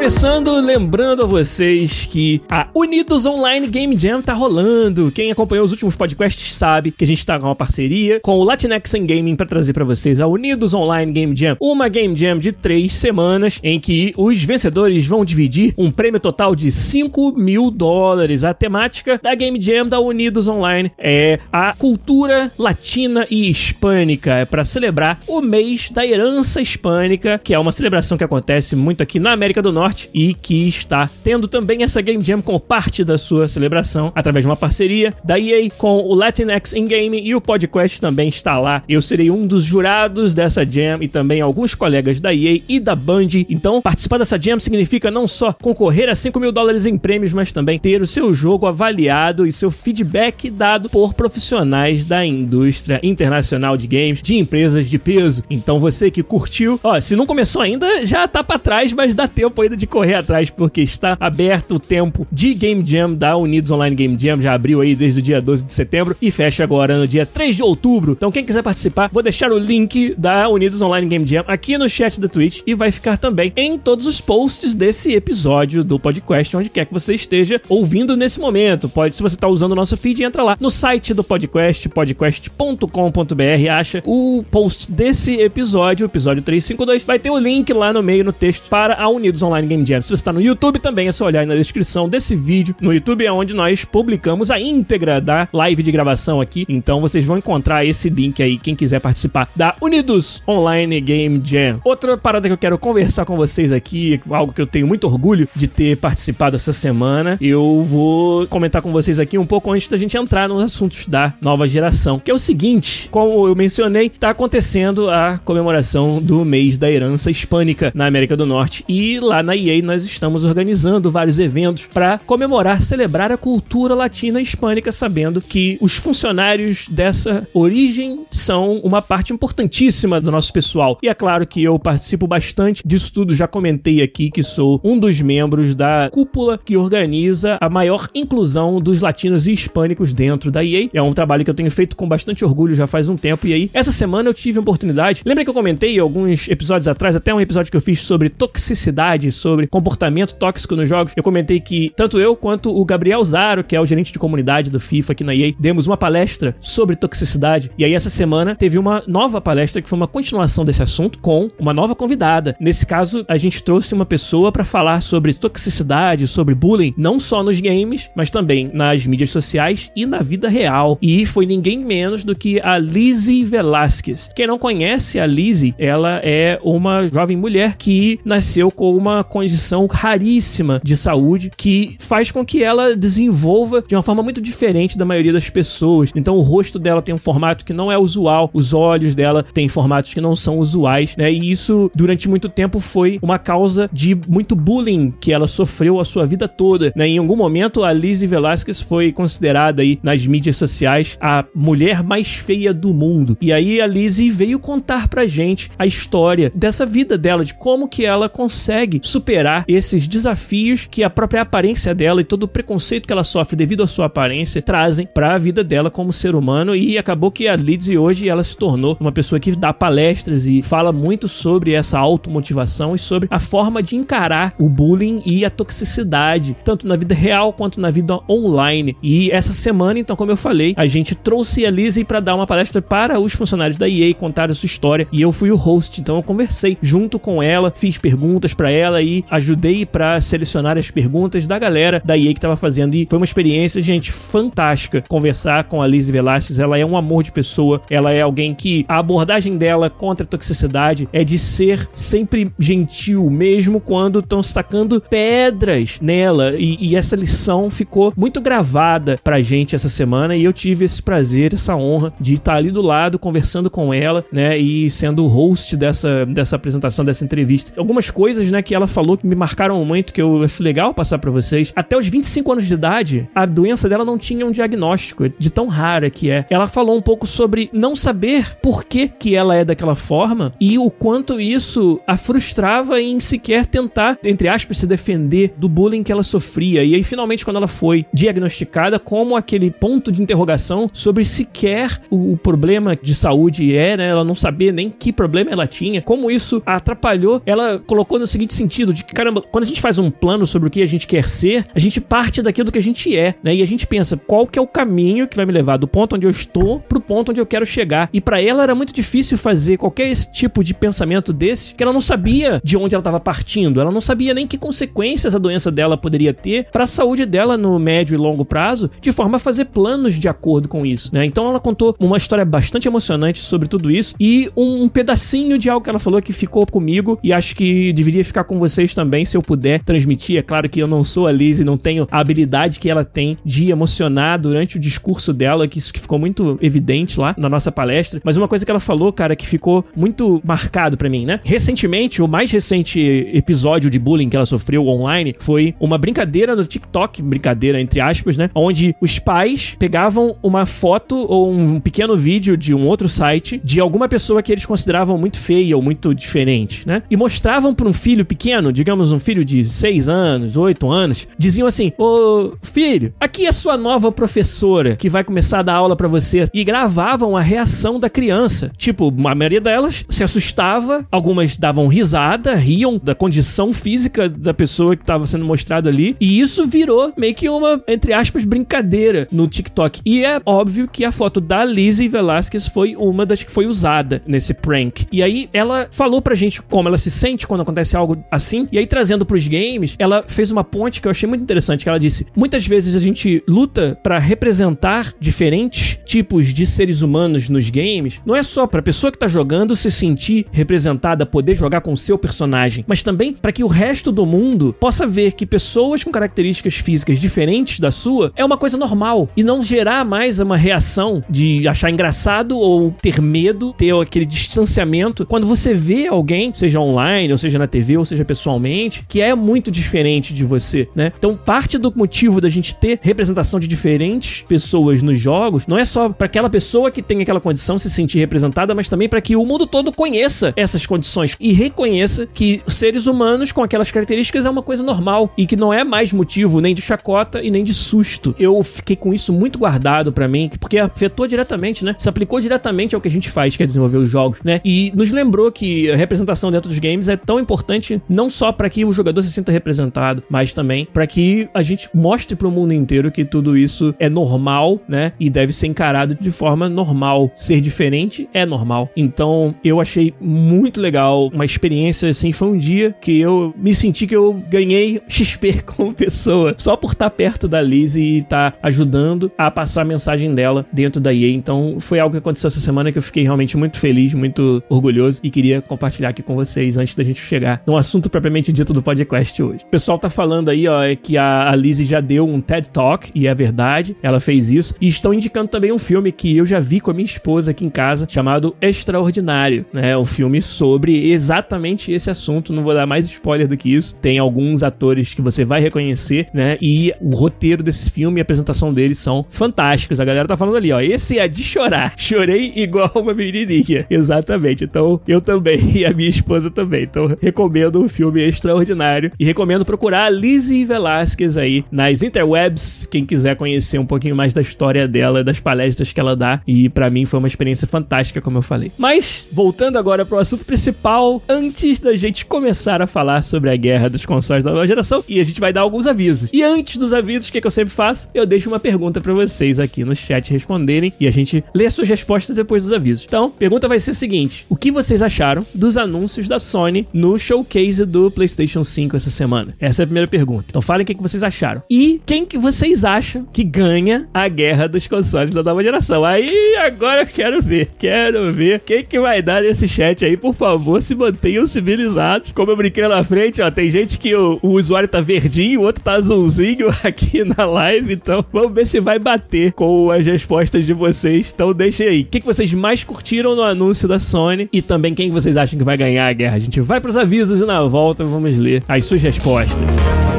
Começando, 0.00 0.58
lembrando 0.62 1.24
a 1.24 1.26
vocês 1.26 2.06
que 2.06 2.40
a 2.48 2.68
Unidos 2.74 3.26
Online 3.26 3.66
Game 3.66 3.94
Jam 3.98 4.22
tá 4.22 4.32
rolando. 4.32 5.12
Quem 5.12 5.30
acompanhou 5.30 5.66
os 5.66 5.72
últimos 5.72 5.94
podcasts 5.94 6.54
sabe 6.54 6.90
que 6.90 7.04
a 7.04 7.06
gente 7.06 7.24
tá 7.24 7.38
com 7.38 7.44
uma 7.44 7.54
parceria 7.54 8.18
com 8.20 8.38
o 8.38 8.42
Latinx 8.42 8.94
Gaming 8.94 9.36
para 9.36 9.44
trazer 9.44 9.74
para 9.74 9.84
vocês 9.84 10.18
a 10.18 10.26
Unidos 10.26 10.72
Online 10.72 11.12
Game 11.12 11.36
Jam, 11.36 11.54
uma 11.60 11.86
Game 11.86 12.16
Jam 12.16 12.38
de 12.38 12.50
três 12.50 12.94
semanas 12.94 13.60
em 13.62 13.78
que 13.78 14.14
os 14.16 14.42
vencedores 14.42 15.04
vão 15.04 15.22
dividir 15.22 15.74
um 15.76 15.90
prêmio 15.90 16.18
total 16.18 16.56
de 16.56 16.72
5 16.72 17.32
mil 17.32 17.70
dólares. 17.70 18.42
A 18.42 18.54
temática 18.54 19.20
da 19.22 19.34
Game 19.34 19.60
Jam 19.60 19.86
da 19.86 20.00
Unidos 20.00 20.48
Online 20.48 20.90
é 20.96 21.38
a 21.52 21.74
cultura 21.74 22.50
latina 22.58 23.26
e 23.30 23.50
hispânica. 23.50 24.32
É 24.32 24.44
para 24.46 24.64
celebrar 24.64 25.20
o 25.26 25.42
mês 25.42 25.90
da 25.90 26.06
herança 26.06 26.58
hispânica, 26.58 27.38
que 27.44 27.52
é 27.52 27.58
uma 27.58 27.70
celebração 27.70 28.16
que 28.16 28.24
acontece 28.24 28.74
muito 28.74 29.02
aqui 29.02 29.20
na 29.20 29.32
América 29.32 29.60
do 29.60 29.70
Norte 29.70 29.89
E 30.12 30.34
que 30.34 30.68
está 30.68 31.08
tendo 31.22 31.48
também 31.48 31.82
essa 31.82 32.00
Game 32.00 32.24
Jam 32.24 32.40
como 32.40 32.60
parte 32.60 33.04
da 33.04 33.18
sua 33.18 33.48
celebração 33.48 34.12
através 34.14 34.44
de 34.44 34.48
uma 34.48 34.56
parceria 34.56 35.14
da 35.24 35.38
EA 35.38 35.70
com 35.76 35.98
o 35.98 36.14
Latinx 36.14 36.72
in 36.72 36.86
Game 36.86 37.20
e 37.20 37.34
o 37.34 37.40
podcast 37.40 38.00
também 38.00 38.28
está 38.28 38.58
lá. 38.58 38.82
Eu 38.88 39.02
serei 39.02 39.30
um 39.30 39.46
dos 39.46 39.64
jurados 39.64 40.34
dessa 40.34 40.64
Jam 40.64 40.98
e 41.00 41.08
também 41.08 41.40
alguns 41.40 41.74
colegas 41.74 42.20
da 42.20 42.34
EA 42.34 42.60
e 42.68 42.80
da 42.80 42.94
Band. 42.94 43.28
Então, 43.48 43.80
participar 43.80 44.18
dessa 44.18 44.40
Jam 44.40 44.58
significa 44.58 45.10
não 45.10 45.26
só 45.26 45.52
concorrer 45.52 46.08
a 46.08 46.14
5 46.14 46.38
mil 46.40 46.52
dólares 46.52 46.86
em 46.86 46.96
prêmios, 46.96 47.32
mas 47.32 47.52
também 47.52 47.78
ter 47.78 48.00
o 48.02 48.06
seu 48.06 48.32
jogo 48.32 48.66
avaliado 48.66 49.46
e 49.46 49.52
seu 49.52 49.70
feedback 49.70 50.50
dado 50.50 50.88
por 50.88 51.14
profissionais 51.14 52.06
da 52.06 52.24
indústria 52.24 53.00
internacional 53.02 53.76
de 53.76 53.86
games, 53.86 54.22
de 54.22 54.36
empresas 54.36 54.88
de 54.88 54.98
peso. 54.98 55.42
Então, 55.50 55.78
você 55.78 56.10
que 56.10 56.22
curtiu, 56.22 56.78
ó, 56.82 57.00
se 57.00 57.16
não 57.16 57.26
começou 57.26 57.62
ainda, 57.62 58.06
já 58.06 58.26
tá 58.28 58.42
para 58.42 58.58
trás, 58.58 58.92
mas 58.92 59.14
dá 59.14 59.26
tempo 59.26 59.60
ainda 59.62 59.76
de 59.80 59.86
correr 59.86 60.14
atrás, 60.14 60.50
porque 60.50 60.82
está 60.82 61.16
aberto 61.18 61.76
o 61.76 61.80
tempo 61.80 62.26
de 62.30 62.54
Game 62.54 62.84
Jam 62.84 63.14
da 63.14 63.36
Unidos 63.36 63.70
Online 63.70 63.96
Game 63.96 64.16
Jam. 64.18 64.40
Já 64.40 64.52
abriu 64.52 64.80
aí 64.80 64.94
desde 64.94 65.20
o 65.20 65.22
dia 65.22 65.40
12 65.40 65.64
de 65.64 65.72
setembro 65.72 66.16
e 66.20 66.30
fecha 66.30 66.62
agora 66.62 66.98
no 66.98 67.08
dia 67.08 67.24
3 67.24 67.56
de 67.56 67.62
outubro. 67.62 68.12
Então, 68.12 68.30
quem 68.30 68.44
quiser 68.44 68.62
participar, 68.62 69.08
vou 69.12 69.22
deixar 69.22 69.50
o 69.50 69.58
link 69.58 70.14
da 70.16 70.48
Unidos 70.48 70.82
Online 70.82 71.08
Game 71.08 71.26
Jam 71.26 71.44
aqui 71.46 71.78
no 71.78 71.88
chat 71.88 72.20
da 72.20 72.28
Twitch 72.28 72.60
e 72.66 72.74
vai 72.74 72.90
ficar 72.90 73.16
também 73.16 73.52
em 73.56 73.78
todos 73.78 74.06
os 74.06 74.20
posts 74.20 74.74
desse 74.74 75.14
episódio 75.14 75.82
do 75.82 75.98
podcast, 75.98 76.56
onde 76.56 76.68
quer 76.68 76.84
que 76.84 76.92
você 76.92 77.14
esteja 77.14 77.60
ouvindo 77.68 78.16
nesse 78.16 78.38
momento. 78.38 78.88
Pode, 78.88 79.14
se 79.14 79.22
você 79.22 79.34
está 79.34 79.48
usando 79.48 79.72
o 79.72 79.76
nosso 79.76 79.96
feed, 79.96 80.22
entra 80.22 80.42
lá 80.42 80.56
no 80.60 80.70
site 80.70 81.14
do 81.14 81.24
podcast, 81.24 81.88
podcast.com.br, 81.88 83.70
acha 83.70 84.02
o 84.04 84.44
post 84.50 84.90
desse 84.92 85.40
episódio, 85.40 86.04
episódio 86.04 86.42
352. 86.42 87.02
Vai 87.02 87.18
ter 87.18 87.30
o 87.30 87.38
link 87.38 87.72
lá 87.72 87.92
no 87.92 88.02
meio 88.02 88.24
no 88.24 88.32
texto 88.32 88.68
para 88.68 89.00
a 89.00 89.08
Unidos 89.08 89.42
Online 89.42 89.69
Game 89.70 89.86
Jam. 89.86 90.02
Se 90.02 90.08
você 90.08 90.14
está 90.14 90.32
no 90.32 90.40
YouTube 90.40 90.80
também, 90.80 91.06
é 91.06 91.12
só 91.12 91.26
olhar 91.26 91.40
aí 91.40 91.46
na 91.46 91.54
descrição 91.54 92.08
desse 92.08 92.34
vídeo. 92.34 92.74
No 92.80 92.92
YouTube 92.92 93.24
é 93.24 93.30
onde 93.30 93.54
nós 93.54 93.84
publicamos 93.84 94.50
a 94.50 94.58
íntegra 94.58 95.20
da 95.20 95.48
live 95.52 95.82
de 95.82 95.92
gravação 95.92 96.40
aqui. 96.40 96.66
Então 96.68 97.00
vocês 97.00 97.24
vão 97.24 97.38
encontrar 97.38 97.84
esse 97.84 98.08
link 98.10 98.42
aí, 98.42 98.58
quem 98.58 98.74
quiser 98.74 99.00
participar 99.00 99.48
da 99.54 99.76
Unidos 99.80 100.42
Online 100.46 101.00
Game 101.00 101.40
Jam. 101.44 101.80
Outra 101.84 102.16
parada 102.16 102.48
que 102.48 102.52
eu 102.52 102.58
quero 102.58 102.76
conversar 102.78 103.24
com 103.24 103.36
vocês 103.36 103.70
aqui, 103.70 104.20
algo 104.28 104.52
que 104.52 104.60
eu 104.60 104.66
tenho 104.66 104.86
muito 104.86 105.04
orgulho 105.04 105.48
de 105.54 105.68
ter 105.68 105.96
participado 105.96 106.56
essa 106.56 106.72
semana, 106.72 107.38
eu 107.40 107.84
vou 107.84 108.46
comentar 108.48 108.82
com 108.82 108.90
vocês 108.90 109.20
aqui 109.20 109.38
um 109.38 109.46
pouco 109.46 109.70
antes 109.70 109.88
da 109.88 109.96
gente 109.96 110.16
entrar 110.16 110.48
nos 110.48 110.62
assuntos 110.64 111.06
da 111.06 111.32
nova 111.40 111.68
geração. 111.68 112.18
Que 112.18 112.30
é 112.30 112.34
o 112.34 112.38
seguinte, 112.38 113.08
como 113.10 113.46
eu 113.46 113.54
mencionei, 113.54 114.06
está 114.06 114.30
acontecendo 114.30 115.08
a 115.08 115.38
comemoração 115.44 116.20
do 116.20 116.44
mês 116.44 116.76
da 116.76 116.90
herança 116.90 117.30
hispânica 117.30 117.92
na 117.94 118.06
América 118.06 118.36
do 118.36 118.44
Norte. 118.44 118.84
E 118.88 119.20
lá 119.20 119.42
na 119.42 119.59
EA 119.60 119.82
nós 119.82 120.04
estamos 120.04 120.44
organizando 120.44 121.10
vários 121.10 121.38
eventos 121.38 121.86
para 121.86 122.18
comemorar, 122.18 122.82
celebrar 122.82 123.30
a 123.30 123.36
cultura 123.36 123.94
latina 123.94 124.40
e 124.40 124.42
hispânica, 124.42 124.90
sabendo 124.92 125.40
que 125.40 125.78
os 125.80 125.96
funcionários 125.96 126.86
dessa 126.88 127.46
origem 127.52 128.24
são 128.30 128.78
uma 128.78 129.02
parte 129.02 129.32
importantíssima 129.32 130.20
do 130.20 130.30
nosso 130.30 130.52
pessoal. 130.52 130.98
E 131.02 131.08
é 131.08 131.14
claro 131.14 131.46
que 131.46 131.62
eu 131.62 131.78
participo 131.78 132.26
bastante 132.26 132.82
disso 132.86 133.12
tudo, 133.12 133.34
já 133.34 133.46
comentei 133.46 134.02
aqui 134.02 134.30
que 134.30 134.42
sou 134.42 134.80
um 134.82 134.98
dos 134.98 135.20
membros 135.20 135.74
da 135.74 136.08
cúpula 136.12 136.58
que 136.62 136.76
organiza 136.76 137.58
a 137.60 137.68
maior 137.68 138.08
inclusão 138.14 138.80
dos 138.80 139.00
latinos 139.00 139.46
e 139.46 139.52
hispânicos 139.52 140.12
dentro 140.12 140.50
da 140.50 140.64
EA. 140.64 140.88
É 140.92 141.02
um 141.02 141.12
trabalho 141.12 141.44
que 141.44 141.50
eu 141.50 141.54
tenho 141.54 141.70
feito 141.70 141.96
com 141.96 142.08
bastante 142.08 142.44
orgulho 142.44 142.74
já 142.74 142.86
faz 142.86 143.08
um 143.08 143.16
tempo. 143.16 143.46
E 143.46 143.52
aí, 143.52 143.70
essa 143.72 143.92
semana 143.92 144.28
eu 144.28 144.34
tive 144.34 144.58
a 144.58 144.62
oportunidade. 144.62 145.22
Lembra 145.24 145.44
que 145.44 145.50
eu 145.50 145.54
comentei 145.54 145.98
alguns 145.98 146.48
episódios 146.48 146.88
atrás, 146.88 147.14
até 147.14 147.34
um 147.34 147.40
episódio 147.40 147.70
que 147.70 147.76
eu 147.76 147.80
fiz 147.80 148.00
sobre 148.00 148.28
toxicidade, 148.28 149.30
sobre 149.32 149.49
sobre 149.50 149.66
comportamento 149.66 150.34
tóxico 150.34 150.76
nos 150.76 150.88
jogos, 150.88 151.12
eu 151.16 151.24
comentei 151.24 151.58
que 151.58 151.92
tanto 151.96 152.20
eu 152.20 152.36
quanto 152.36 152.70
o 152.74 152.84
Gabriel 152.84 153.24
Zaro, 153.24 153.64
que 153.64 153.74
é 153.74 153.80
o 153.80 153.84
gerente 153.84 154.12
de 154.12 154.18
comunidade 154.18 154.70
do 154.70 154.78
FIFA 154.78 155.12
aqui 155.12 155.24
na 155.24 155.34
EA, 155.34 155.52
demos 155.58 155.88
uma 155.88 155.96
palestra 155.96 156.54
sobre 156.60 156.94
toxicidade. 156.94 157.68
E 157.76 157.84
aí 157.84 157.92
essa 157.92 158.08
semana 158.08 158.54
teve 158.54 158.78
uma 158.78 159.02
nova 159.08 159.40
palestra 159.40 159.82
que 159.82 159.88
foi 159.88 159.96
uma 159.96 160.06
continuação 160.06 160.64
desse 160.64 160.84
assunto 160.84 161.18
com 161.18 161.50
uma 161.58 161.74
nova 161.74 161.96
convidada. 161.96 162.54
Nesse 162.60 162.86
caso, 162.86 163.24
a 163.26 163.36
gente 163.36 163.60
trouxe 163.60 163.92
uma 163.92 164.06
pessoa 164.06 164.52
para 164.52 164.64
falar 164.64 165.02
sobre 165.02 165.34
toxicidade, 165.34 166.28
sobre 166.28 166.54
bullying, 166.54 166.94
não 166.96 167.18
só 167.18 167.42
nos 167.42 167.60
games, 167.60 168.08
mas 168.14 168.30
também 168.30 168.70
nas 168.72 169.04
mídias 169.04 169.30
sociais 169.30 169.90
e 169.96 170.06
na 170.06 170.18
vida 170.18 170.48
real. 170.48 170.96
E 171.02 171.26
foi 171.26 171.44
ninguém 171.44 171.84
menos 171.84 172.22
do 172.22 172.36
que 172.36 172.60
a 172.60 172.78
Lizzie 172.78 173.44
Velasquez. 173.44 174.30
Quem 174.36 174.46
não 174.46 174.60
conhece 174.60 175.18
a 175.18 175.26
Lizzie, 175.26 175.74
ela 175.76 176.20
é 176.22 176.60
uma 176.62 177.08
jovem 177.08 177.36
mulher 177.36 177.74
que 177.76 178.20
nasceu 178.24 178.70
com 178.70 178.96
uma 178.96 179.24
condição 179.40 179.86
raríssima 179.90 180.80
de 180.84 180.96
saúde 180.96 181.50
que 181.56 181.96
faz 181.98 182.30
com 182.30 182.44
que 182.44 182.62
ela 182.62 182.94
desenvolva 182.94 183.82
de 183.86 183.94
uma 183.94 184.02
forma 184.02 184.22
muito 184.22 184.40
diferente 184.40 184.98
da 184.98 185.04
maioria 185.04 185.32
das 185.32 185.48
pessoas. 185.48 186.10
Então 186.14 186.36
o 186.36 186.42
rosto 186.42 186.78
dela 186.78 187.00
tem 187.00 187.14
um 187.14 187.18
formato 187.18 187.64
que 187.64 187.72
não 187.72 187.90
é 187.90 187.96
usual, 187.96 188.50
os 188.52 188.74
olhos 188.74 189.14
dela 189.14 189.42
têm 189.42 189.66
formatos 189.66 190.12
que 190.12 190.20
não 190.20 190.36
são 190.36 190.58
usuais, 190.58 191.16
né? 191.16 191.32
E 191.32 191.50
isso 191.50 191.90
durante 191.96 192.28
muito 192.28 192.48
tempo 192.48 192.80
foi 192.80 193.18
uma 193.22 193.38
causa 193.38 193.88
de 193.90 194.14
muito 194.28 194.54
bullying 194.54 195.10
que 195.18 195.32
ela 195.32 195.46
sofreu 195.46 195.98
a 195.98 196.04
sua 196.04 196.26
vida 196.26 196.46
toda, 196.46 196.92
né? 196.94 197.08
Em 197.08 197.18
algum 197.18 197.36
momento 197.36 197.82
a 197.82 197.92
Lizzie 197.92 198.28
Velasquez 198.28 198.80
foi 198.80 199.10
considerada 199.12 199.80
aí 199.80 199.98
nas 200.02 200.26
mídias 200.26 200.56
sociais 200.56 201.16
a 201.20 201.44
mulher 201.54 202.02
mais 202.02 202.28
feia 202.28 202.74
do 202.74 202.92
mundo. 202.92 203.38
E 203.40 203.52
aí 203.52 203.80
a 203.80 203.86
Lizzie 203.86 204.30
veio 204.30 204.58
contar 204.58 205.08
pra 205.08 205.26
gente 205.26 205.70
a 205.78 205.86
história 205.86 206.52
dessa 206.54 206.84
vida 206.84 207.16
dela, 207.16 207.44
de 207.44 207.54
como 207.54 207.88
que 207.88 208.04
ela 208.04 208.28
consegue 208.28 209.00
superar 209.02 209.29
superar 209.30 209.64
esses 209.68 210.08
desafios 210.08 210.88
que 210.90 211.04
a 211.04 211.08
própria 211.08 211.42
aparência 211.42 211.94
dela 211.94 212.20
e 212.20 212.24
todo 212.24 212.42
o 212.42 212.48
preconceito 212.48 213.06
que 213.06 213.12
ela 213.12 213.22
sofre 213.22 213.54
devido 213.54 213.84
à 213.84 213.86
sua 213.86 214.06
aparência 214.06 214.60
trazem 214.60 215.06
para 215.06 215.34
a 215.34 215.38
vida 215.38 215.62
dela 215.62 215.88
como 215.88 216.12
ser 216.12 216.34
humano 216.34 216.74
e 216.74 216.98
acabou 216.98 217.30
que 217.30 217.46
a 217.46 217.54
Lidsey 217.54 217.96
hoje 217.96 218.28
ela 218.28 218.42
se 218.42 218.56
tornou 218.56 218.96
uma 218.98 219.12
pessoa 219.12 219.38
que 219.38 219.54
dá 219.54 219.72
palestras 219.72 220.46
e 220.46 220.62
fala 220.62 220.90
muito 220.90 221.28
sobre 221.28 221.74
essa 221.74 221.96
automotivação 221.96 222.92
e 222.92 222.98
sobre 222.98 223.28
a 223.30 223.38
forma 223.38 223.80
de 223.80 223.94
encarar 223.94 224.52
o 224.58 224.68
bullying 224.68 225.22
e 225.24 225.44
a 225.44 225.50
toxicidade, 225.50 226.56
tanto 226.64 226.88
na 226.88 226.96
vida 226.96 227.14
real 227.14 227.52
quanto 227.52 227.80
na 227.80 227.90
vida 227.90 228.18
online. 228.28 228.96
E 229.00 229.30
essa 229.30 229.52
semana, 229.52 230.00
então, 230.00 230.16
como 230.16 230.32
eu 230.32 230.36
falei, 230.36 230.74
a 230.76 230.88
gente 230.88 231.14
trouxe 231.14 231.64
a 231.64 231.70
Lizzie 231.70 232.04
para 232.04 232.18
dar 232.18 232.34
uma 232.34 232.48
palestra 232.48 232.82
para 232.82 233.20
os 233.20 233.32
funcionários 233.32 233.76
da 233.76 233.88
EA 233.88 234.12
contar 234.12 234.50
a 234.50 234.54
sua 234.54 234.66
história 234.66 235.06
e 235.12 235.22
eu 235.22 235.30
fui 235.30 235.52
o 235.52 235.56
host, 235.56 236.00
então 236.00 236.16
eu 236.16 236.22
conversei 236.22 236.76
junto 236.82 237.16
com 237.16 237.40
ela, 237.40 237.72
fiz 237.74 237.96
perguntas 237.96 238.52
para 238.52 238.72
ela 238.72 239.00
e 239.00 239.19
ajudei 239.30 239.84
para 239.84 240.20
selecionar 240.20 240.78
as 240.78 240.90
perguntas 240.90 241.46
da 241.46 241.58
galera 241.58 242.02
da 242.04 242.16
EA 242.16 242.34
que 242.34 242.40
tava 242.40 242.56
fazendo. 242.56 242.94
E 242.94 243.06
foi 243.08 243.18
uma 243.18 243.24
experiência, 243.24 243.80
gente, 243.80 244.12
fantástica 244.12 245.04
conversar 245.08 245.64
com 245.64 245.82
a 245.82 245.86
Lizzie 245.86 246.12
Velasquez. 246.12 246.58
Ela 246.58 246.78
é 246.78 246.84
um 246.84 246.96
amor 246.96 247.22
de 247.22 247.32
pessoa, 247.32 247.80
ela 247.90 248.12
é 248.12 248.20
alguém 248.20 248.54
que 248.54 248.84
a 248.88 248.98
abordagem 248.98 249.56
dela 249.56 249.90
contra 249.90 250.24
a 250.24 250.28
toxicidade 250.28 251.08
é 251.12 251.24
de 251.24 251.38
ser 251.38 251.88
sempre 251.92 252.52
gentil, 252.58 253.28
mesmo 253.30 253.80
quando 253.80 254.20
estão 254.20 254.40
tacando 254.40 255.00
pedras 255.00 255.98
nela. 256.00 256.54
E, 256.56 256.76
e, 256.80 256.96
essa 256.96 257.16
lição 257.16 257.70
ficou 257.70 258.12
muito 258.16 258.40
gravada 258.40 259.18
pra 259.22 259.40
gente 259.40 259.74
essa 259.74 259.88
semana. 259.88 260.36
E 260.36 260.44
eu 260.44 260.52
tive 260.52 260.84
esse 260.84 261.02
prazer, 261.02 261.54
essa 261.54 261.74
honra 261.76 262.12
de 262.20 262.34
estar 262.34 262.54
ali 262.54 262.70
do 262.70 262.82
lado, 262.82 263.18
conversando 263.18 263.70
com 263.70 263.92
ela, 263.92 264.24
né? 264.32 264.58
E 264.58 264.90
sendo 264.90 265.24
o 265.24 265.28
host 265.28 265.76
dessa, 265.76 266.26
dessa 266.26 266.56
apresentação, 266.56 267.04
dessa 267.04 267.24
entrevista. 267.24 267.72
Algumas 267.76 268.10
coisas, 268.10 268.50
né, 268.50 268.62
que 268.62 268.74
ela 268.74 268.86
falou 268.86 269.09
falou 269.10 269.16
que 269.16 269.26
me 269.26 269.34
marcaram 269.34 269.84
muito, 269.84 270.12
que 270.12 270.22
eu 270.22 270.42
acho 270.42 270.62
legal 270.62 270.94
passar 270.94 271.18
para 271.18 271.30
vocês. 271.30 271.72
Até 271.74 271.96
os 271.96 272.06
25 272.06 272.52
anos 272.52 272.66
de 272.66 272.74
idade, 272.74 273.28
a 273.34 273.46
doença 273.46 273.88
dela 273.88 274.04
não 274.04 274.18
tinha 274.18 274.46
um 274.46 274.50
diagnóstico, 274.50 275.28
de 275.28 275.50
tão 275.50 275.66
rara 275.66 276.10
que 276.10 276.30
é. 276.30 276.46
Ela 276.50 276.66
falou 276.66 276.96
um 276.96 277.00
pouco 277.00 277.26
sobre 277.26 277.70
não 277.72 277.96
saber 277.96 278.56
por 278.60 278.84
que, 278.84 279.08
que 279.08 279.34
ela 279.34 279.54
é 279.54 279.64
daquela 279.64 279.94
forma 279.94 280.52
e 280.60 280.78
o 280.78 280.90
quanto 280.90 281.40
isso 281.40 282.00
a 282.06 282.16
frustrava 282.16 283.00
em 283.00 283.18
sequer 283.20 283.66
tentar, 283.66 284.18
entre 284.24 284.48
aspas, 284.48 284.78
se 284.78 284.86
defender 284.86 285.54
do 285.56 285.68
bullying 285.68 286.02
que 286.02 286.12
ela 286.12 286.22
sofria. 286.22 286.84
E 286.84 286.94
aí, 286.94 287.02
finalmente, 287.02 287.44
quando 287.44 287.56
ela 287.56 287.68
foi 287.68 288.06
diagnosticada, 288.12 288.98
como 288.98 289.36
aquele 289.36 289.70
ponto 289.70 290.12
de 290.12 290.22
interrogação 290.22 290.90
sobre 290.92 291.24
sequer 291.24 292.00
o, 292.10 292.36
problema 292.36 292.96
de 292.96 293.14
saúde 293.14 293.74
era, 293.74 294.02
né? 294.02 294.08
ela 294.08 294.24
não 294.24 294.34
sabia 294.34 294.72
nem 294.72 294.90
que 294.90 295.12
problema 295.12 295.50
ela 295.50 295.66
tinha, 295.66 296.00
como 296.00 296.30
isso 296.30 296.62
atrapalhou, 296.64 297.42
ela 297.44 297.78
colocou 297.78 298.18
no 298.18 298.26
seguinte 298.26 298.54
sentido: 298.54 298.89
de 298.92 299.04
que, 299.04 299.14
caramba, 299.14 299.42
quando 299.42 299.64
a 299.64 299.66
gente 299.66 299.80
faz 299.80 299.98
um 299.98 300.10
plano 300.10 300.46
sobre 300.46 300.68
o 300.68 300.70
que 300.70 300.82
a 300.82 300.86
gente 300.86 301.06
quer 301.06 301.28
ser, 301.28 301.66
a 301.74 301.78
gente 301.78 302.00
parte 302.00 302.42
daquilo 302.42 302.70
que 302.70 302.78
a 302.78 302.82
gente 302.82 303.16
é, 303.16 303.34
né? 303.42 303.54
E 303.54 303.62
a 303.62 303.66
gente 303.66 303.86
pensa 303.86 304.16
qual 304.16 304.46
que 304.46 304.58
é 304.58 304.62
o 304.62 304.66
caminho 304.66 305.26
que 305.28 305.36
vai 305.36 305.46
me 305.46 305.52
levar 305.52 305.76
do 305.76 305.86
ponto 305.86 306.16
onde 306.16 306.26
eu 306.26 306.30
estou 306.30 306.80
pro 306.80 307.00
ponto 307.00 307.30
onde 307.30 307.40
eu 307.40 307.46
quero 307.46 307.66
chegar. 307.66 308.08
E 308.12 308.20
para 308.20 308.40
ela 308.40 308.62
era 308.62 308.74
muito 308.74 308.92
difícil 308.92 309.36
fazer 309.38 309.76
qualquer 309.76 310.14
tipo 310.14 310.62
de 310.64 310.74
pensamento 310.74 311.32
desse, 311.32 311.74
que 311.74 311.82
ela 311.82 311.92
não 311.92 312.00
sabia 312.00 312.60
de 312.62 312.76
onde 312.76 312.94
ela 312.94 313.00
estava 313.00 313.20
partindo, 313.20 313.80
ela 313.80 313.92
não 313.92 314.00
sabia 314.00 314.34
nem 314.34 314.46
que 314.46 314.58
consequências 314.58 315.34
a 315.34 315.38
doença 315.38 315.70
dela 315.70 315.96
poderia 315.96 316.32
ter 316.32 316.66
para 316.72 316.84
a 316.84 316.86
saúde 316.86 317.26
dela 317.26 317.56
no 317.56 317.78
médio 317.78 318.14
e 318.14 318.18
longo 318.18 318.44
prazo, 318.44 318.90
de 319.00 319.12
forma 319.12 319.36
a 319.36 319.40
fazer 319.40 319.66
planos 319.66 320.14
de 320.14 320.28
acordo 320.28 320.68
com 320.68 320.84
isso, 320.84 321.14
né? 321.14 321.24
Então 321.24 321.48
ela 321.48 321.60
contou 321.60 321.94
uma 321.98 322.16
história 322.16 322.44
bastante 322.44 322.88
emocionante 322.88 323.38
sobre 323.38 323.68
tudo 323.68 323.90
isso 323.90 324.14
e 324.18 324.50
um 324.56 324.88
pedacinho 324.88 325.58
de 325.58 325.68
algo 325.68 325.82
que 325.82 325.90
ela 325.90 325.98
falou 325.98 326.20
que 326.20 326.32
ficou 326.32 326.66
comigo 326.66 327.18
e 327.22 327.32
acho 327.32 327.54
que 327.54 327.92
deveria 327.92 328.24
ficar 328.24 328.44
com 328.44 328.58
vocês 328.80 328.94
também 328.94 329.24
se 329.24 329.36
eu 329.36 329.42
puder 329.42 329.82
transmitir. 329.82 330.38
É 330.38 330.42
claro 330.42 330.68
que 330.68 330.80
eu 330.80 330.86
não 330.86 331.04
sou 331.04 331.26
a 331.26 331.32
Liz 331.32 331.58
e 331.58 331.64
não 331.64 331.76
tenho 331.76 332.08
a 332.10 332.18
habilidade 332.18 332.78
que 332.78 332.88
ela 332.88 333.04
tem 333.04 333.36
de 333.44 333.70
emocionar 333.70 334.38
durante 334.38 334.76
o 334.76 334.80
discurso 334.80 335.32
dela, 335.32 335.68
que 335.68 335.78
isso 335.78 335.92
que 335.92 336.00
ficou 336.00 336.18
muito 336.18 336.58
evidente 336.62 337.20
lá 337.20 337.34
na 337.36 337.48
nossa 337.48 337.70
palestra, 337.70 338.20
mas 338.24 338.36
uma 338.36 338.48
coisa 338.48 338.64
que 338.64 338.70
ela 338.70 338.80
falou, 338.80 339.12
cara, 339.12 339.36
que 339.36 339.46
ficou 339.46 339.84
muito 339.94 340.40
marcado 340.44 340.96
para 340.96 341.08
mim, 341.08 341.26
né? 341.26 341.40
Recentemente, 341.44 342.22
o 342.22 342.28
mais 342.28 342.50
recente 342.50 343.00
episódio 343.34 343.90
de 343.90 343.98
bullying 343.98 344.30
que 344.30 344.36
ela 344.36 344.46
sofreu 344.46 344.86
online 344.86 345.34
foi 345.38 345.74
uma 345.78 345.98
brincadeira 345.98 346.56
no 346.56 346.64
TikTok, 346.64 347.22
brincadeira 347.22 347.80
entre 347.80 348.00
aspas, 348.00 348.36
né? 348.36 348.50
Onde 348.54 348.94
os 349.00 349.18
pais 349.18 349.76
pegavam 349.78 350.36
uma 350.42 350.64
foto 350.64 351.26
ou 351.28 351.52
um 351.52 351.80
pequeno 351.80 352.16
vídeo 352.16 352.56
de 352.56 352.74
um 352.74 352.86
outro 352.86 353.08
site 353.08 353.60
de 353.62 353.80
alguma 353.80 354.08
pessoa 354.08 354.42
que 354.42 354.50
eles 354.50 354.64
consideravam 354.64 355.18
muito 355.18 355.38
feia 355.38 355.76
ou 355.76 355.82
muito 355.82 356.14
diferente, 356.14 356.86
né? 356.86 357.02
E 357.10 357.16
mostravam 357.16 357.74
para 357.74 357.88
um 357.88 357.92
filho 357.92 358.24
pequeno, 358.24 358.69
digamos 358.72 359.12
um 359.12 359.18
filho 359.18 359.44
de 359.44 359.64
6 359.64 360.08
anos, 360.08 360.56
8 360.56 360.90
anos, 360.90 361.28
diziam 361.38 361.66
assim: 361.66 361.92
Ô 361.98 362.52
filho, 362.62 363.12
aqui 363.20 363.46
é 363.46 363.52
sua 363.52 363.76
nova 363.76 364.10
professora 364.12 364.96
que 364.96 365.08
vai 365.08 365.24
começar 365.24 365.60
a 365.60 365.62
dar 365.62 365.74
aula 365.74 365.96
para 365.96 366.08
você. 366.08 366.44
E 366.52 366.64
gravavam 366.64 367.36
a 367.36 367.40
reação 367.40 367.98
da 367.98 368.08
criança. 368.08 368.70
Tipo, 368.76 369.12
a 369.26 369.34
maioria 369.34 369.60
delas 369.60 370.04
se 370.08 370.24
assustava, 370.24 371.06
algumas 371.10 371.56
davam 371.56 371.86
risada, 371.86 372.54
riam 372.54 373.00
da 373.02 373.14
condição 373.14 373.72
física 373.72 374.28
da 374.28 374.54
pessoa 374.54 374.96
que 374.96 375.02
estava 375.02 375.26
sendo 375.26 375.44
mostrado 375.44 375.88
ali. 375.88 376.16
E 376.20 376.40
isso 376.40 376.66
virou 376.66 377.12
meio 377.16 377.34
que 377.34 377.48
uma, 377.48 377.82
entre 377.88 378.12
aspas, 378.12 378.44
brincadeira 378.44 379.28
no 379.30 379.48
TikTok. 379.48 380.00
E 380.04 380.24
é 380.24 380.40
óbvio 380.44 380.88
que 380.88 381.04
a 381.04 381.12
foto 381.12 381.40
da 381.40 381.64
Lizzie 381.64 382.08
Velasquez 382.08 382.66
foi 382.66 382.96
uma 382.96 383.26
das 383.26 383.42
que 383.42 383.52
foi 383.52 383.66
usada 383.66 384.22
nesse 384.26 384.54
prank. 384.54 385.06
E 385.12 385.22
aí 385.22 385.48
ela 385.52 385.88
falou 385.90 386.20
pra 386.22 386.34
gente 386.34 386.62
como 386.62 386.88
ela 386.88 386.98
se 386.98 387.10
sente 387.10 387.46
quando 387.46 387.62
acontece 387.62 387.96
algo 387.96 388.22
assim. 388.30 388.59
E 388.70 388.78
aí, 388.78 388.86
trazendo 388.86 389.26
pros 389.26 389.46
games, 389.46 389.94
ela 389.98 390.24
fez 390.26 390.50
uma 390.50 390.64
ponte 390.64 391.00
que 391.00 391.06
eu 391.06 391.10
achei 391.10 391.28
muito 391.28 391.42
interessante. 391.42 391.84
Que 391.84 391.88
ela 391.88 391.98
disse: 391.98 392.26
muitas 392.36 392.66
vezes 392.66 392.94
a 392.94 392.98
gente 392.98 393.42
luta 393.48 393.98
para 394.02 394.18
representar 394.18 395.14
diferentes 395.20 395.98
tipos 396.04 396.52
de 396.52 396.66
seres 396.66 397.02
humanos 397.02 397.48
nos 397.48 397.70
games. 397.70 398.20
Não 398.24 398.34
é 398.34 398.42
só 398.42 398.66
pra 398.66 398.82
pessoa 398.82 399.12
que 399.12 399.18
tá 399.18 399.26
jogando 399.26 399.76
se 399.76 399.90
sentir 399.90 400.46
representada, 400.50 401.26
poder 401.26 401.54
jogar 401.54 401.80
com 401.80 401.92
o 401.92 401.96
seu 401.96 402.18
personagem, 402.18 402.84
mas 402.86 403.02
também 403.02 403.32
para 403.32 403.52
que 403.52 403.64
o 403.64 403.68
resto 403.68 404.10
do 404.10 404.26
mundo 404.26 404.74
possa 404.78 405.06
ver 405.06 405.32
que 405.32 405.46
pessoas 405.46 406.04
com 406.04 406.10
características 406.10 406.74
físicas 406.74 407.18
diferentes 407.18 407.80
da 407.80 407.90
sua 407.90 408.32
é 408.36 408.44
uma 408.44 408.56
coisa 408.56 408.76
normal 408.76 409.28
e 409.36 409.42
não 409.42 409.62
gerar 409.62 410.04
mais 410.04 410.40
uma 410.40 410.56
reação 410.56 411.22
de 411.28 411.66
achar 411.68 411.90
engraçado 411.90 412.58
ou 412.58 412.92
ter 413.02 413.20
medo, 413.20 413.72
ter 413.72 413.94
aquele 413.94 414.26
distanciamento 414.26 415.26
quando 415.26 415.46
você 415.46 415.72
vê 415.74 416.06
alguém, 416.06 416.52
seja 416.52 416.80
online, 416.80 417.32
ou 417.32 417.38
seja 417.38 417.58
na 417.58 417.66
TV, 417.66 417.96
ou 417.96 418.04
seja 418.04 418.24
pessoalmente, 418.50 419.04
que 419.08 419.20
é 419.20 419.34
muito 419.34 419.70
diferente 419.70 420.34
de 420.34 420.44
você, 420.44 420.88
né? 420.94 421.12
Então, 421.16 421.36
parte 421.36 421.78
do 421.78 421.92
motivo 421.94 422.40
da 422.40 422.48
gente 422.48 422.74
ter 422.74 422.98
representação 423.02 423.60
de 423.60 423.68
diferentes 423.68 424.42
pessoas 424.48 425.02
nos 425.02 425.18
jogos 425.20 425.66
não 425.66 425.78
é 425.78 425.84
só 425.84 426.08
para 426.08 426.26
aquela 426.26 426.50
pessoa 426.50 426.90
que 426.90 427.02
tem 427.02 427.20
aquela 427.22 427.40
condição 427.40 427.78
se 427.78 427.90
sentir 427.90 428.18
representada, 428.18 428.74
mas 428.74 428.88
também 428.88 429.08
para 429.08 429.20
que 429.20 429.36
o 429.36 429.44
mundo 429.44 429.66
todo 429.66 429.92
conheça 429.92 430.52
essas 430.56 430.86
condições 430.86 431.36
e 431.38 431.52
reconheça 431.52 432.26
que 432.26 432.62
seres 432.66 433.06
humanos 433.06 433.52
com 433.52 433.62
aquelas 433.62 433.90
características 433.90 434.44
é 434.44 434.50
uma 434.50 434.62
coisa 434.62 434.82
normal 434.82 435.30
e 435.36 435.46
que 435.46 435.56
não 435.56 435.72
é 435.72 435.84
mais 435.84 436.12
motivo 436.12 436.60
nem 436.60 436.74
de 436.74 436.82
chacota 436.82 437.42
e 437.42 437.50
nem 437.50 437.62
de 437.62 437.74
susto. 437.74 438.34
Eu 438.38 438.62
fiquei 438.64 438.96
com 438.96 439.12
isso 439.12 439.32
muito 439.32 439.58
guardado 439.58 440.12
para 440.12 440.26
mim, 440.26 440.50
porque 440.58 440.78
afetou 440.78 441.26
diretamente, 441.26 441.84
né? 441.84 441.94
Se 441.98 442.08
aplicou 442.08 442.40
diretamente 442.40 442.94
ao 442.94 443.00
que 443.00 443.08
a 443.08 443.10
gente 443.10 443.30
faz, 443.30 443.56
que 443.56 443.62
é 443.62 443.66
desenvolver 443.66 443.98
os 443.98 444.10
jogos, 444.10 444.40
né? 444.42 444.60
E 444.64 444.92
nos 444.94 445.10
lembrou 445.10 445.52
que 445.52 445.90
a 445.90 445.96
representação 445.96 446.50
dentro 446.50 446.68
dos 446.68 446.78
games 446.78 447.08
é 447.08 447.16
tão 447.16 447.38
importante 447.38 448.00
não 448.08 448.30
só 448.30 448.39
para 448.52 448.70
que 448.70 448.84
o 448.84 448.92
jogador 448.92 449.22
se 449.22 449.30
sinta 449.30 449.52
representado, 449.52 450.22
mas 450.30 450.54
também 450.54 450.86
para 450.90 451.06
que 451.06 451.48
a 451.52 451.62
gente 451.62 451.88
mostre 451.94 452.34
para 452.34 452.48
o 452.48 452.50
mundo 452.50 452.72
inteiro 452.72 453.10
que 453.10 453.24
tudo 453.24 453.56
isso 453.56 453.94
é 453.98 454.08
normal, 454.08 454.80
né? 454.88 455.12
E 455.18 455.28
deve 455.28 455.52
ser 455.52 455.66
encarado 455.66 456.14
de 456.14 456.30
forma 456.30 456.68
normal. 456.68 457.30
Ser 457.34 457.60
diferente 457.60 458.28
é 458.32 458.46
normal. 458.46 458.90
Então, 458.96 459.54
eu 459.64 459.80
achei 459.80 460.14
muito 460.20 460.80
legal, 460.80 461.28
uma 461.32 461.44
experiência 461.44 462.08
assim, 462.08 462.32
foi 462.32 462.48
um 462.48 462.58
dia 462.58 462.94
que 463.00 463.20
eu 463.20 463.54
me 463.56 463.74
senti 463.74 464.06
que 464.06 464.16
eu 464.16 464.42
ganhei 464.48 465.02
XP 465.08 465.62
como 465.62 465.92
pessoa, 465.92 466.54
só 466.56 466.76
por 466.76 466.92
estar 466.92 467.10
perto 467.10 467.46
da 467.46 467.60
Liz 467.60 467.96
e 467.96 468.18
estar 468.18 468.56
ajudando 468.62 469.30
a 469.36 469.50
passar 469.50 469.82
a 469.82 469.84
mensagem 469.84 470.34
dela 470.34 470.66
dentro 470.72 471.00
da 471.00 471.12
EA. 471.12 471.30
Então, 471.30 471.76
foi 471.78 471.98
algo 471.98 472.12
que 472.12 472.18
aconteceu 472.18 472.48
essa 472.48 472.60
semana 472.60 472.90
que 472.90 472.98
eu 472.98 473.02
fiquei 473.02 473.22
realmente 473.22 473.56
muito 473.56 473.78
feliz, 473.78 474.14
muito 474.14 474.62
orgulhoso 474.68 475.20
e 475.22 475.30
queria 475.30 475.60
compartilhar 475.60 476.08
aqui 476.08 476.22
com 476.22 476.34
vocês 476.34 476.76
antes 476.76 476.94
da 476.94 477.02
gente 477.02 477.20
chegar 477.20 477.62
no 477.66 477.76
assunto 477.76 478.08
propriamente 478.08 478.29
dito 478.38 478.72
do 478.72 478.82
podcast 478.82 479.42
hoje. 479.42 479.64
O 479.64 479.70
pessoal 479.70 479.98
tá 479.98 480.08
falando 480.08 480.48
aí, 480.48 480.68
ó, 480.68 480.82
é 480.82 480.94
que 480.94 481.16
a, 481.16 481.50
a 481.50 481.56
Lizzie 481.56 481.84
já 481.84 482.00
deu 482.00 482.26
um 482.26 482.40
TED 482.40 482.70
Talk, 482.70 483.10
e 483.14 483.26
é 483.26 483.34
verdade, 483.34 483.96
ela 484.02 484.20
fez 484.20 484.50
isso, 484.50 484.74
e 484.80 484.88
estão 484.88 485.12
indicando 485.12 485.48
também 485.48 485.72
um 485.72 485.78
filme 485.78 486.12
que 486.12 486.36
eu 486.36 486.46
já 486.46 486.60
vi 486.60 486.80
com 486.80 486.90
a 486.90 486.94
minha 486.94 487.04
esposa 487.04 487.50
aqui 487.50 487.64
em 487.64 487.70
casa, 487.70 488.06
chamado 488.08 488.54
Extraordinário, 488.60 489.64
né? 489.72 489.96
Um 489.96 490.04
filme 490.04 490.40
sobre 490.40 491.10
exatamente 491.10 491.92
esse 491.92 492.10
assunto, 492.10 492.52
não 492.52 492.62
vou 492.62 492.74
dar 492.74 492.86
mais 492.86 493.06
spoiler 493.06 493.48
do 493.48 493.56
que 493.56 493.74
isso. 493.74 493.94
Tem 493.96 494.18
alguns 494.18 494.62
atores 494.62 495.14
que 495.14 495.22
você 495.22 495.44
vai 495.44 495.60
reconhecer, 495.60 496.28
né? 496.32 496.56
E 496.60 496.92
o 497.00 497.14
roteiro 497.14 497.62
desse 497.62 497.90
filme 497.90 498.18
e 498.18 498.20
a 498.20 498.22
apresentação 498.22 498.72
deles 498.72 498.98
são 498.98 499.24
fantásticos. 499.28 500.00
A 500.00 500.04
galera 500.04 500.28
tá 500.28 500.36
falando 500.36 500.56
ali, 500.56 500.72
ó, 500.72 500.80
esse 500.80 501.18
é 501.18 501.26
de 501.26 501.42
chorar. 501.42 501.94
Chorei 501.98 502.52
igual 502.56 502.90
uma 502.94 503.14
menininha. 503.14 503.86
Exatamente. 503.90 504.64
Então, 504.64 505.00
eu 505.06 505.20
também 505.20 505.60
e 505.74 505.84
a 505.84 505.92
minha 505.92 506.08
esposa 506.08 506.50
também. 506.50 506.84
Então, 506.84 507.16
recomendo 507.20 507.82
o 507.82 507.88
filme 507.88 508.19
extraordinário 508.28 509.12
e 509.18 509.24
recomendo 509.24 509.64
procurar 509.64 510.04
a 510.04 510.10
Lizzie 510.10 510.64
Velasquez 510.64 511.36
aí 511.36 511.64
nas 511.70 512.02
interwebs, 512.02 512.86
quem 512.90 513.04
quiser 513.04 513.36
conhecer 513.36 513.78
um 513.78 513.86
pouquinho 513.86 514.16
mais 514.16 514.32
da 514.32 514.40
história 514.40 514.86
dela, 514.86 515.24
das 515.24 515.40
palestras 515.40 515.92
que 515.92 516.00
ela 516.00 516.16
dá. 516.16 516.40
E 516.46 516.68
para 516.68 516.90
mim 516.90 517.04
foi 517.04 517.18
uma 517.18 517.28
experiência 517.28 517.66
fantástica, 517.66 518.20
como 518.20 518.38
eu 518.38 518.42
falei. 518.42 518.72
Mas, 518.78 519.26
voltando 519.32 519.78
agora 519.78 520.04
pro 520.04 520.18
assunto 520.18 520.44
principal, 520.44 521.22
antes 521.28 521.80
da 521.80 521.94
gente 521.96 522.24
começar 522.24 522.82
a 522.82 522.86
falar 522.86 523.22
sobre 523.22 523.50
a 523.50 523.56
guerra 523.56 523.88
dos 523.88 524.06
consoles 524.06 524.44
da 524.44 524.50
nova 524.50 524.66
geração, 524.66 525.04
e 525.08 525.20
a 525.20 525.24
gente 525.24 525.40
vai 525.40 525.52
dar 525.52 525.60
alguns 525.62 525.86
avisos. 525.86 526.30
E 526.32 526.42
antes 526.42 526.76
dos 526.76 526.92
avisos, 526.92 527.28
o 527.28 527.32
que, 527.32 527.40
que 527.40 527.46
eu 527.46 527.50
sempre 527.50 527.72
faço? 527.72 528.08
Eu 528.14 528.26
deixo 528.26 528.48
uma 528.48 528.60
pergunta 528.60 529.00
para 529.00 529.12
vocês 529.12 529.58
aqui 529.58 529.84
no 529.84 529.94
chat 529.94 530.30
responderem 530.30 530.92
e 530.98 531.06
a 531.06 531.10
gente 531.10 531.44
lê 531.54 531.68
suas 531.68 531.88
respostas 531.88 532.36
depois 532.36 532.62
dos 532.62 532.72
avisos. 532.72 533.04
Então, 533.06 533.30
pergunta 533.30 533.68
vai 533.68 533.80
ser 533.80 533.92
a 533.92 533.94
seguinte: 533.94 534.46
o 534.48 534.56
que 534.56 534.70
vocês 534.70 535.02
acharam 535.02 535.44
dos 535.54 535.76
anúncios 535.76 536.28
da 536.28 536.38
Sony 536.38 536.86
no 536.92 537.18
showcase 537.18 537.84
do 537.84 537.99
PlayStation 538.08 538.62
5 538.62 538.96
essa 538.96 539.10
semana? 539.10 539.52
Essa 539.58 539.82
é 539.82 539.84
a 539.84 539.86
primeira 539.86 540.06
pergunta. 540.06 540.46
Então, 540.48 540.62
falem 540.62 540.84
o 540.84 540.86
que, 540.86 540.94
que 540.94 541.02
vocês 541.02 541.24
acharam. 541.24 541.60
E 541.68 542.00
quem 542.06 542.24
que 542.24 542.38
vocês 542.38 542.84
acham 542.84 543.26
que 543.32 543.42
ganha 543.42 544.08
a 544.14 544.28
guerra 544.28 544.68
dos 544.68 544.86
consoles 544.86 545.34
da 545.34 545.42
nova 545.42 545.60
geração? 545.62 546.04
Aí, 546.04 546.54
agora 546.58 547.02
eu 547.02 547.06
quero 547.06 547.42
ver. 547.42 547.70
Quero 547.78 548.32
ver 548.32 548.60
quem 548.60 548.84
que 548.84 549.00
vai 549.00 549.20
dar 549.20 549.42
nesse 549.42 549.66
chat 549.66 550.04
aí. 550.04 550.16
Por 550.16 550.34
favor, 550.34 550.80
se 550.80 550.94
mantenham 550.94 551.46
civilizados. 551.46 552.30
Como 552.30 552.52
eu 552.52 552.56
brinquei 552.56 552.86
lá 552.86 552.96
na 552.96 553.04
frente, 553.04 553.42
ó, 553.42 553.50
tem 553.50 553.68
gente 553.70 553.98
que 553.98 554.14
o, 554.14 554.38
o 554.42 554.50
usuário 554.50 554.88
tá 554.88 555.00
verdinho, 555.00 555.60
o 555.60 555.64
outro 555.64 555.82
tá 555.82 555.94
azulzinho 555.94 556.68
aqui 556.84 557.24
na 557.24 557.44
live. 557.44 557.94
Então, 557.94 558.24
vamos 558.32 558.52
ver 558.52 558.66
se 558.66 558.78
vai 558.78 558.98
bater 558.98 559.52
com 559.52 559.90
as 559.90 560.06
respostas 560.06 560.64
de 560.64 560.72
vocês. 560.72 561.32
Então, 561.34 561.52
deixem 561.52 561.88
aí. 561.88 562.02
O 562.02 562.06
que, 562.06 562.20
que 562.20 562.26
vocês 562.26 562.52
mais 562.54 562.84
curtiram 562.84 563.34
no 563.34 563.42
anúncio 563.42 563.88
da 563.88 563.98
Sony? 563.98 564.48
E 564.52 564.62
também 564.62 564.94
quem 564.94 565.10
vocês 565.10 565.36
acham 565.36 565.58
que 565.58 565.64
vai 565.64 565.76
ganhar 565.76 566.06
a 566.06 566.12
guerra? 566.12 566.36
A 566.36 566.40
gente 566.40 566.60
vai 566.60 566.80
pros 566.80 566.96
avisos 566.96 567.40
e 567.40 567.46
na 567.46 567.62
volta 567.62 567.89
vamos 567.98 568.36
ler 568.36 568.62
as 568.68 568.84
suas 568.84 569.02
respostas. 569.02 570.09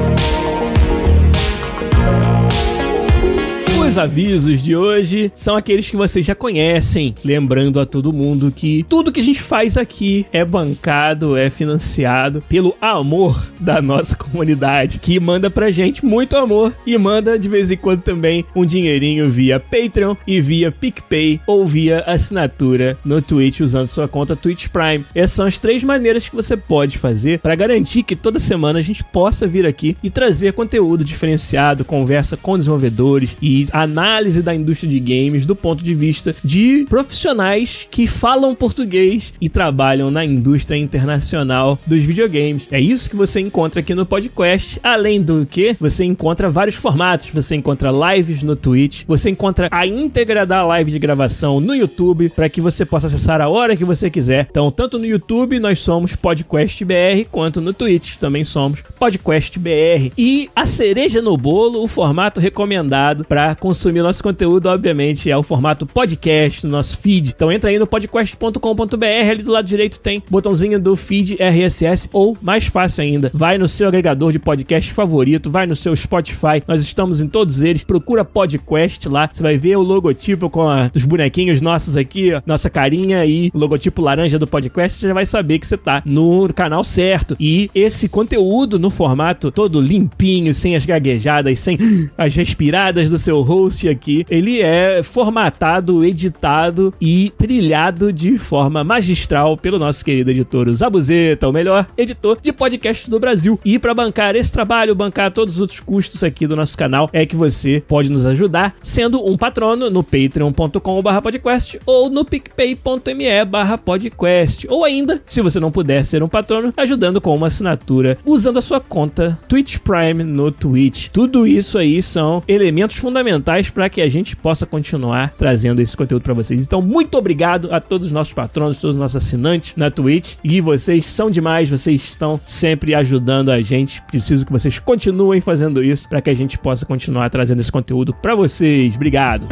Os 3.91 3.98
avisos 3.98 4.63
de 4.63 4.74
hoje 4.74 5.33
são 5.36 5.57
aqueles 5.57 5.89
que 5.89 5.98
vocês 5.98 6.25
já 6.25 6.33
conhecem, 6.33 7.13
lembrando 7.25 7.77
a 7.77 7.86
todo 7.86 8.13
mundo 8.13 8.50
que 8.50 8.86
tudo 8.88 9.12
que 9.12 9.19
a 9.19 9.24
gente 9.24 9.41
faz 9.41 9.75
aqui 9.75 10.25
é 10.31 10.45
bancado, 10.45 11.36
é 11.36 11.50
financiado 11.50 12.41
pelo 12.48 12.74
amor 12.79 13.45
da 13.60 13.81
nossa 13.81 14.15
comunidade, 14.15 14.98
que 14.98 15.19
manda 15.19 15.50
pra 15.50 15.71
gente 15.71 16.05
muito 16.05 16.38
amor 16.38 16.74
e 16.88 16.98
manda 16.98 17.38
de 17.38 17.50
vez 17.50 17.69
em 17.69 17.75
quando 17.75 18.01
também 18.01 18.45
um 18.55 18.65
dinheirinho 18.65 19.29
via 19.29 19.60
Patreon 19.60 20.15
e 20.25 20.39
via 20.39 20.71
PicPay 20.71 21.41
ou 21.45 21.65
via 21.65 22.00
assinatura 22.07 22.98
no 23.03 23.21
Twitch 23.21 23.60
usando 23.60 23.89
sua 23.89 24.07
conta 24.07 24.38
Twitch 24.38 24.69
Prime. 24.69 25.03
Essas 25.13 25.36
são 25.36 25.45
as 25.45 25.60
três 25.60 25.83
maneiras 25.83 26.29
que 26.29 26.36
você 26.36 26.55
pode 26.55 26.98
fazer 26.98 27.39
para 27.39 27.55
garantir 27.55 28.03
que 28.03 28.15
toda 28.15 28.39
semana 28.39 28.79
a 28.79 28.81
gente 28.81 29.03
possa 29.03 29.45
vir 29.45 29.65
aqui 29.65 29.98
e 30.01 30.10
trazer 30.10 30.53
conteúdo 30.53 31.03
diferenciado, 31.03 31.83
conversa 31.83 32.38
com 32.38 32.57
desenvolvedores 32.57 33.36
e 33.41 33.67
análise 33.81 34.41
da 34.41 34.53
indústria 34.53 34.89
de 34.91 35.00
games 35.00 35.45
do 35.45 35.55
ponto 35.55 35.83
de 35.83 35.93
vista 35.93 36.35
de 36.43 36.85
profissionais 36.89 37.88
que 37.89 38.07
falam 38.07 38.55
português 38.55 39.33
e 39.39 39.50
trabalham 39.50 40.11
na 40.11 40.25
indústria 40.25 40.77
internacional 40.77 41.77
dos 41.85 42.01
videogames. 42.03 42.67
É 42.71 42.79
isso 42.79 43.09
que 43.09 43.15
você 43.15 43.39
encontra 43.39 43.79
aqui 43.79 43.93
no 43.93 44.05
podcast. 44.05 44.79
Além 44.83 45.21
do 45.21 45.45
que, 45.45 45.75
você 45.79 46.03
encontra 46.03 46.50
vários 46.50 46.75
formatos. 46.75 47.29
Você 47.33 47.55
encontra 47.55 47.91
lives 47.91 48.43
no 48.43 48.55
Twitch, 48.55 49.03
você 49.07 49.29
encontra 49.29 49.67
a 49.71 49.85
íntegra 49.85 50.45
da 50.45 50.65
live 50.65 50.91
de 50.91 51.00
gravação 51.00 51.59
no 51.59 51.75
YouTube 51.75 52.29
para 52.29 52.50
que 52.50 52.61
você 52.61 52.85
possa 52.85 53.07
acessar 53.07 53.41
a 53.41 53.50
hora 53.50 53.75
que 53.75 53.85
você 53.85 54.09
quiser. 54.09 54.47
Então, 54.50 54.71
tanto 54.71 54.97
no 54.97 55.05
YouTube 55.05 55.59
nós 55.59 55.79
somos 55.79 56.15
Podcast 56.15 56.83
BR, 56.83 57.25
quanto 57.31 57.61
no 57.61 57.73
Twitch 57.73 58.15
também 58.17 58.43
somos 58.43 58.81
Podcast 58.81 59.57
BR. 59.57 60.11
E 60.17 60.50
a 60.55 60.65
cereja 60.65 61.21
no 61.21 61.38
bolo, 61.38 61.83
o 61.83 61.88
formato 61.88 62.39
recomendado 62.39 63.25
para 63.25 63.55
consumir 63.72 64.01
nosso 64.01 64.22
conteúdo, 64.22 64.68
obviamente, 64.68 65.32
é 65.32 65.38
o 65.38 65.42
formato 65.42 65.86
podcast 65.86 66.66
no 66.66 66.74
nosso 66.74 66.98
feed. 66.98 67.30
Então 67.34 67.50
entra 67.50 67.70
aí 67.70 67.80
no 67.80 67.88
podcast.com.br, 67.88 69.06
ali 69.06 69.44
do 69.44 69.51
lado 69.51 69.66
direito 69.66 69.98
tem 69.98 70.22
botãozinho 70.30 70.78
do 70.78 70.94
feed 70.98 71.38
RSS 71.40 72.10
ou 72.12 72.38
mais 72.42 72.66
fácil 72.66 73.01
ainda, 73.01 73.32
vai 73.34 73.58
no 73.58 73.70
seu 73.70 73.88
agregador 73.88 74.34
de 74.34 74.40
podcast 74.40 74.92
favorito, 74.92 75.50
vai 75.50 75.66
no 75.66 75.74
seu 75.74 75.96
Spotify. 75.96 76.62
Nós 76.68 76.82
estamos 76.82 77.22
em 77.22 77.30
todos 77.30 77.62
eles. 77.62 77.86
Procura 77.86 78.25
podcast 78.25 79.08
lá, 79.08 79.30
você 79.32 79.42
vai 79.42 79.58
ver 79.58 79.78
o 79.78 79.82
logotipo 79.82 80.50
com 80.50 80.68
a, 80.68 80.92
os 80.94 81.06
bonequinhos 81.06 81.62
nossos 81.62 81.96
aqui, 81.96 82.34
ó, 82.34 82.42
nossa 82.46 82.70
carinha 82.70 83.25
e 83.25 83.50
o 83.54 83.58
logotipo 83.58 84.01
laranja 84.01 84.38
do 84.38 84.48
podcast, 84.48 85.00
você 85.00 85.08
já 85.08 85.13
vai 85.13 85.25
saber 85.25 85.60
que 85.60 85.68
você 85.68 85.78
tá 85.78 86.04
no 86.06 86.51
canal 86.54 86.84
certo. 86.84 87.38
E 87.40 87.72
esse 87.74 88.10
conteúdo 88.10 88.78
no 88.78 88.90
formato 88.90 89.50
todo 89.50 89.80
limpinho, 89.80 90.54
sem 90.54 90.75
as 90.75 90.84
gaguejadas, 90.84 91.58
sem 91.60 91.78
as 92.18 92.36
respiradas 92.36 93.10
do 93.10 93.18
seu 93.18 93.42
host 93.62 93.88
aqui, 93.88 94.25
ele 94.30 94.62
é 94.62 95.01
formatado, 95.03 96.03
editado 96.03 96.94
e 97.00 97.32
trilhado 97.38 98.12
de 98.12 98.38
forma 98.38 98.84
magistral 98.84 99.56
pelo 99.56 99.80
nosso 99.80 100.03
querido 100.03 100.32
editor 100.32 100.70
Zabuzeta, 100.74 101.48
o 101.48 101.53
melhor 101.53 101.86
editor 101.98 102.38
de 102.41 102.51
podcast 102.51 103.10
do 103.10 103.20
Brasil. 103.20 103.60
E 103.63 103.77
para 103.77 103.94
bancar 103.94 104.36
esse 104.36 104.51
trabalho, 104.51 104.96
bancar 104.96 105.32
todos 105.32 105.56
os 105.56 105.62
outros 105.62 105.80
custos 105.80 106.24
aqui 106.24 106.48
do 106.48 106.56
nosso 106.56 106.75
canal, 106.77 107.10
é 107.13 107.25
que 107.25 107.36
você 107.36 107.84
pode 107.88 108.12
nos 108.12 108.25
ajudar 108.25 108.75
sendo 108.82 109.24
um 109.25 109.38
patrono 109.38 109.89
no 109.89 110.03
patreon.com/podcast 110.03 111.80
ou 111.86 112.10
no 112.10 112.25
picpay.me/podcast. 112.25 114.68
Ou 114.70 114.84
ainda, 114.84 115.22
se 115.25 115.41
você 115.41 115.60
não 115.60 115.72
puder 115.72 116.03
ser 116.06 116.24
um 116.24 116.27
patrono, 116.27 116.74
ajudando 116.75 117.22
com 117.22 117.36
uma 117.36 117.48
assinatura 117.48 118.18
usando 118.25 118.58
a 118.58 118.62
sua 118.62 118.80
conta 118.80 119.38
Twitch 119.48 119.77
Prime 119.80 120.24
no 120.24 120.51
Twitch. 120.51 121.10
Tudo 121.10 121.46
isso 121.46 121.77
aí 121.77 122.01
são 122.01 122.41
elementos 122.48 122.96
fundamentais 122.96 123.50
para 123.70 123.89
que 123.89 124.01
a 124.01 124.08
gente 124.08 124.36
possa 124.36 124.65
continuar 124.65 125.34
trazendo 125.38 125.81
esse 125.81 125.96
conteúdo 125.96 126.24
para 126.24 126.34
vocês. 126.34 126.63
Então, 126.63 126.81
muito 126.81 127.17
obrigado 127.17 127.74
a 127.74 127.79
todos 127.79 128.08
os 128.08 128.13
nossos 128.13 128.34
patronos, 128.34 128.77
todos 128.77 128.96
os 128.96 129.00
nossos 129.00 129.17
assinantes 129.17 129.74
na 129.75 129.91
Twitch. 129.91 130.36
E 130.43 130.62
vocês 130.62 131.05
são 131.05 131.29
demais, 131.29 131.70
vocês 131.70 132.01
estão 132.03 132.39
sempre 132.48 132.96
ajudando 132.96 133.50
a 133.50 133.62
gente. 133.62 134.01
Preciso 134.03 134.46
que 134.46 134.51
vocês 134.51 134.79
continuem 134.79 135.41
fazendo 135.41 135.84
isso 135.84 136.08
para 136.08 136.22
que 136.22 136.29
a 136.29 136.34
gente 136.34 136.58
possa 136.58 136.86
continuar 136.86 137.29
trazendo 137.29 137.60
esse 137.60 137.72
conteúdo 137.72 138.13
para 138.13 138.36
vocês. 138.36 138.96
Obrigado 138.96 139.46